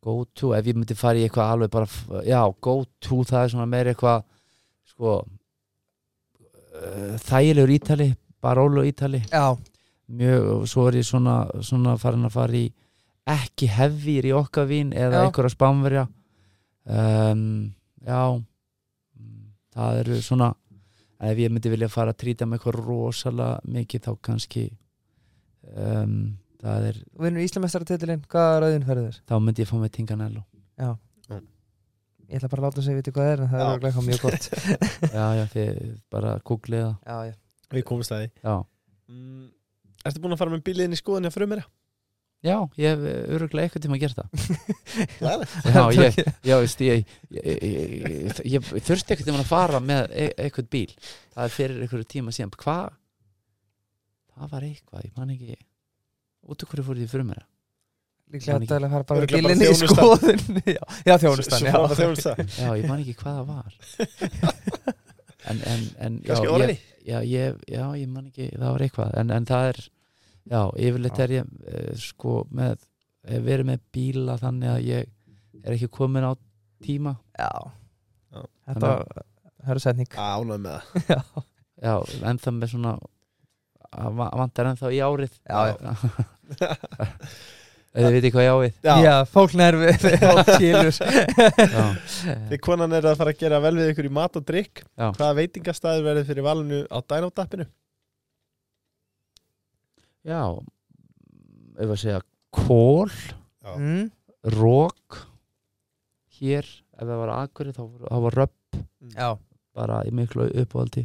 [0.03, 1.87] go to, ef ég myndi fara í eitthvað alveg bara,
[2.27, 2.73] já, go
[3.07, 4.25] to það er svona meira eitthvað
[4.91, 5.13] sko
[7.23, 8.09] þægilegur ítali
[8.43, 9.21] barólu ítali.
[9.31, 9.53] Já,
[10.09, 12.65] mjög, og svo er ég svona, svona farin að fara í
[13.33, 15.27] ekki hefðir í okkar vín eða Já.
[15.29, 16.07] einhverja spánverja.
[16.91, 17.45] Um,
[18.03, 18.23] já.
[19.73, 20.49] Það eru svona
[21.23, 24.65] ef ég myndi vilja fara að trýta með eitthvað rosalega mikið þá kannski
[25.79, 26.17] um,
[26.63, 29.21] það er vinnur Íslamestaratitilinn Hvað er auðvinn ferður?
[29.31, 30.43] þá myndi ég fá með Tinganello
[32.33, 33.71] Ég ætla bara að láta sig viti hvað það er en það er Já.
[33.73, 34.45] örugglega eitthvað mjög gott.
[35.19, 37.35] Já, já, þið bara googlið það.
[37.77, 38.31] Við komumst að því.
[38.41, 38.55] Já,
[39.13, 39.47] mm,
[40.03, 41.69] Ertu búin að fara með bíliðin í skoðinni að frumera?
[42.43, 43.03] já ég hef
[43.37, 44.31] öruglega eitthvað tíma að gera það
[45.77, 50.11] já, ég, já, veist, ég, ég, ég, ég, ég þurfti eitthvað tíma að fara með
[50.11, 50.97] e eitthvað bíl.
[51.37, 52.51] Það er fyrir eitthvað tíma síðan.
[52.59, 52.99] Hvað
[54.33, 55.59] það var eitthvað, ég man ekki.
[56.51, 57.45] Út af hverju fór ég fyrir mér
[58.33, 60.43] Líklega að það fara bara bílinni í skoðun
[60.77, 61.73] Já, já þjónustan já.
[61.77, 62.03] það
[62.63, 63.79] já, ég man ekki hvað það var.
[65.51, 69.33] En, en, en já, ég, já, ég, já, ég man ekki það var eitthvað, en,
[69.35, 69.79] en það er
[70.53, 71.25] já, yfirleitt Já.
[71.25, 72.85] er ég eh, sko með,
[73.27, 75.11] hef verið með bíla þannig að ég
[75.63, 76.33] er ekki komin á
[76.83, 77.17] tíma.
[77.39, 77.51] Já.
[78.33, 78.45] Já.
[78.71, 78.93] Þetta
[79.63, 80.15] það er setning.
[80.19, 81.11] Ánæg með það.
[81.11, 81.21] Já,
[81.83, 81.95] já,
[82.31, 82.95] ennþá með svona
[83.93, 85.35] að va- vantar ennþá í árið.
[85.43, 85.91] Já, eða
[87.93, 88.75] þið viti hvað ég á við.
[88.89, 89.91] Já, já fólk nærfi
[90.23, 90.97] Fólk skilur.
[91.61, 91.85] Já,
[92.49, 95.11] Þið konan er að fara að gera vel við ykkur í mat og drikk Já.
[95.13, 97.67] Hvaða veitingastæður verður fyrir valinu á dænótappinu?
[100.23, 100.39] já
[101.83, 102.21] ef að segja
[102.55, 103.73] kól Já.
[103.75, 104.05] mm.
[104.55, 105.19] rók
[106.39, 108.79] hér, ef það var akkurri þá, þá var röpp
[109.17, 109.29] Já,
[109.75, 111.05] bara í miklu uppáhaldi.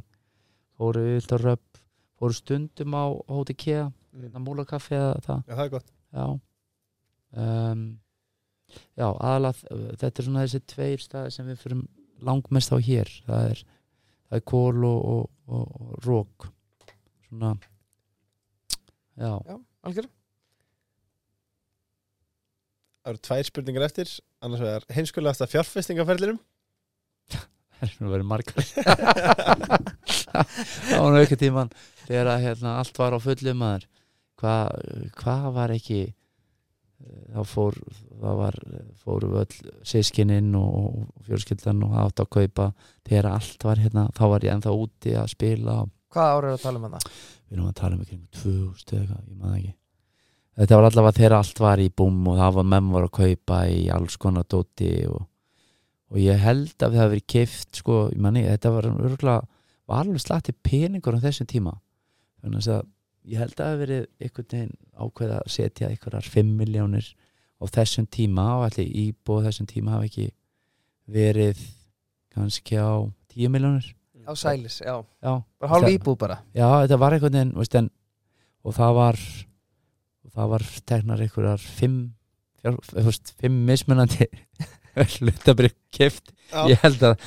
[0.78, 1.82] Fóru við vilt á röpp
[2.18, 3.88] fóru stundum á hóti kea
[4.18, 4.32] Mm.
[4.34, 5.42] að múla kaffi eða það.
[5.46, 5.90] Já, það er gott.
[6.18, 6.24] Já
[7.38, 7.86] um,
[8.98, 11.88] já, aðalega þetta er svona þessi tveir staði sem við fyrum
[12.28, 13.12] langmest á hér.
[13.28, 13.64] Það er,
[14.28, 16.52] það er kól og, og, og, og rók
[17.28, 17.56] svona
[19.18, 19.34] já,
[19.84, 20.08] algjör
[23.08, 24.10] Það eru tvær spurningar eftir.
[24.44, 26.40] Annars vegar heimskulegasta fjárfestingaferlinum
[27.78, 28.66] það er nú verið margar.
[30.92, 31.72] Nú ekki tíman
[32.04, 33.88] þegar að hérna, allt var á fullu maður.
[34.38, 34.66] Hvað
[35.22, 36.02] hva var ekki
[37.34, 37.76] þá fór
[38.18, 38.60] það var,
[39.04, 42.72] fóru öll sískininn og, og fjölskyldan og átt að kaupa
[43.08, 45.82] þegar allt var hérna, þá var ég ennþá úti að spila.
[46.14, 47.02] Hvað árið er að tala um hana?
[47.48, 49.74] við erum að tala um ekki 2000 eða ég maður ekki.
[50.58, 53.60] Þetta var allavega þegar allt var í búm og það var menn voru að kaupa
[53.70, 55.28] í alls konar dóti og,
[56.10, 59.40] og ég held að við hafa verið keift sko, ég manni, þetta var örgulega
[59.88, 61.76] var alveg slatti peningur á þessum tíma.
[62.42, 62.88] Þannig að
[63.28, 64.76] ég held að það hafi verið einhvern veginn
[65.06, 67.08] ákveð að setja einhverjar 5 miljónir
[67.58, 70.28] á þessum tíma og allir íbúð á þessum tíma hafi ekki
[71.18, 71.62] verið
[72.36, 73.04] kannski á
[73.36, 73.94] 10 miljónir
[74.28, 74.98] Á sælis, já.
[75.24, 76.36] Já, Bara hálf íbúð bara.
[76.52, 77.86] Já, þetta var einhvern veginn veist, en,
[78.68, 79.20] og það var
[80.28, 82.02] og það var teknar einhverjar fimm,
[82.60, 84.28] fjár, þú veist, fimm mismunandi
[85.16, 86.66] hlutabrið kift Já.
[86.74, 87.24] ég held að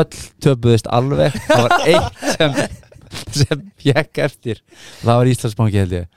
[0.00, 1.38] öll töpuðist alveg.
[1.46, 2.58] Það var eitt sem
[3.42, 4.64] sem fjekk eftir.
[5.02, 6.08] Það var Íslandsbanki held ég.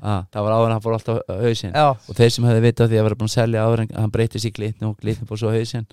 [0.00, 1.74] Ah, það var áður en hann fór alltaf hausinn.
[1.76, 4.48] Og þeir sem hefði vitað því að vera búin að selja áður en hann breytist
[4.48, 5.88] í glitni og glitni fór svo hausinn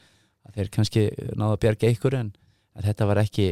[0.56, 1.08] þeir kannski
[1.38, 2.30] náðu að bjarga ykkur en,
[2.86, 3.48] þetta var ekki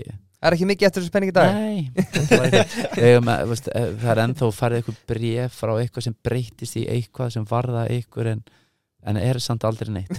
[0.46, 1.56] er ekki mikið eftir þessu penning í dag?
[1.56, 1.90] Nei,
[3.02, 7.88] eh, það er ennþá farið eitthvað bréf frá eitthvað sem breytist í eitthvað sem varða
[7.96, 8.44] ykkur en,
[9.06, 10.12] en er samt aldrei neitt.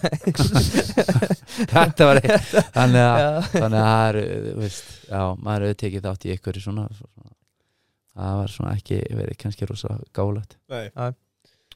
[1.75, 2.51] Þetta var eitt.
[2.75, 4.19] Þannig að, að það er,
[4.61, 7.33] veist, já, maður er auðvitað þátt í ykkur svona, svona.
[8.17, 10.87] Það var svona ekki verið kannski rosa gálætt Nei.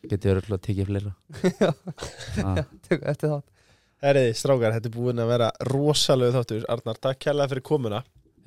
[0.08, 1.10] getið verið að tekið fleira?
[1.60, 1.72] Já.
[2.88, 3.42] Tökum Eftir það
[4.00, 6.62] Herriði, strákar, þetta er búin að vera rosalegu þáttur.
[6.72, 7.98] Arnar, takk kærlega fyrir komuna.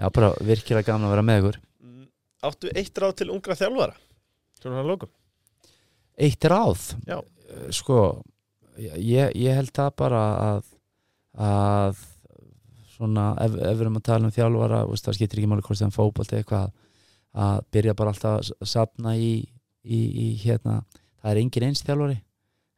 [0.02, 1.60] Já, bara virkilega gaman að vera með ykkur.
[1.86, 2.08] Mm,
[2.50, 3.94] Áttu eitt ráð til ungra þjálfara?
[4.58, 5.12] Svona hann lókum
[6.26, 6.88] Eitt ráð?
[7.06, 7.20] Já.
[7.54, 8.00] Eh, Sko
[8.78, 10.64] ég, ég held það bara að
[11.44, 12.02] að
[12.94, 15.80] svona ef, ef við erum að tala um þjálfara veist, það skiptir ekki máli hvort
[15.80, 16.72] það er fótbolt eitthvað
[17.44, 19.32] að byrja bara alltaf að s- safna í,
[19.82, 20.76] í, í hérna
[21.24, 22.20] það er engin eins þjálfari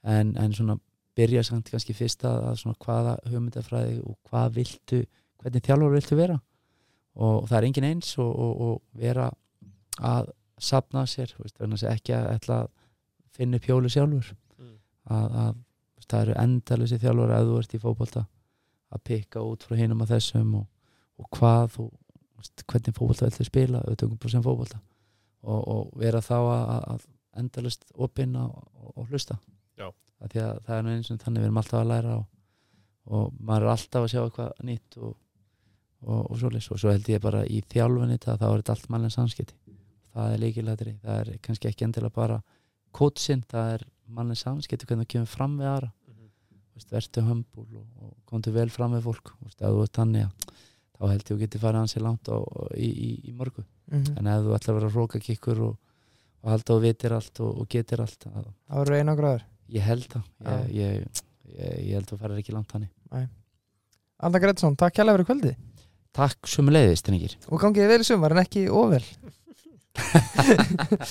[0.08, 0.78] en, en svona
[1.16, 5.02] byrja samt kannski fyrst að, svona hvaða hugmyndafræði og hvað viltu,
[5.44, 6.40] hvernig þjálfari viltu vera
[7.16, 9.28] og það er engin eins og, og, og vera
[10.04, 11.60] að safna sér, veist,
[11.92, 12.32] ekki að
[12.64, 12.72] að
[13.36, 14.78] finna upp hjólu sjálfur Mm.
[15.12, 15.56] að, að
[16.12, 18.26] það eru endalisi þjálfur að þú ert í fótbolta
[18.96, 20.68] að pikka út frá hinum að þessum og,
[21.22, 21.88] og hvað þú,
[22.40, 24.80] veist, hvernig fótbolta viltu spila, auðvitað bara sem fótbolta.
[25.46, 27.04] Og, og vera þá að, að
[27.42, 28.56] endalist opinn og,
[28.96, 29.38] og hlusta.
[30.24, 32.26] Að að það er eins og þannig við erum alltaf að læra og,
[33.06, 35.18] og maður er alltaf að sjá eitthvað nýtt og,
[36.06, 39.58] og, og og svo held ég bara í þjálfunni það þá er allt mannlega samskipti.
[40.16, 42.40] Það er líkilætri, það er kannski ekki endilega bara
[42.96, 45.92] kótsinn, það er mannlega samskipti hvernig það kemur fram við aðra.
[46.76, 49.32] Veist, vertu hömbul og, og komdu vel fram við fólk.
[49.46, 50.32] Veist, ef þú ert þannig að
[50.96, 53.64] þá held ég að þú getur farið hansi langt á, á, í, í, í morgu
[53.86, 54.16] Mhm.
[54.18, 55.76] en ef þú ætlar að vera rókakikkur og,
[56.42, 59.82] og halda og vitir allt og, og getur allt að, Það var einu gráður ég
[59.86, 60.24] held það.
[60.42, 61.22] Ég, ég,
[61.54, 62.90] ég, ég held að þú farir ekki langt þannig.
[64.26, 65.54] Arnar Gretsson, takk kærlega fyrir kvöldi
[66.16, 69.04] Takk sömuleiðis, Stengir og gangið þið vel í sumar en ekki óvel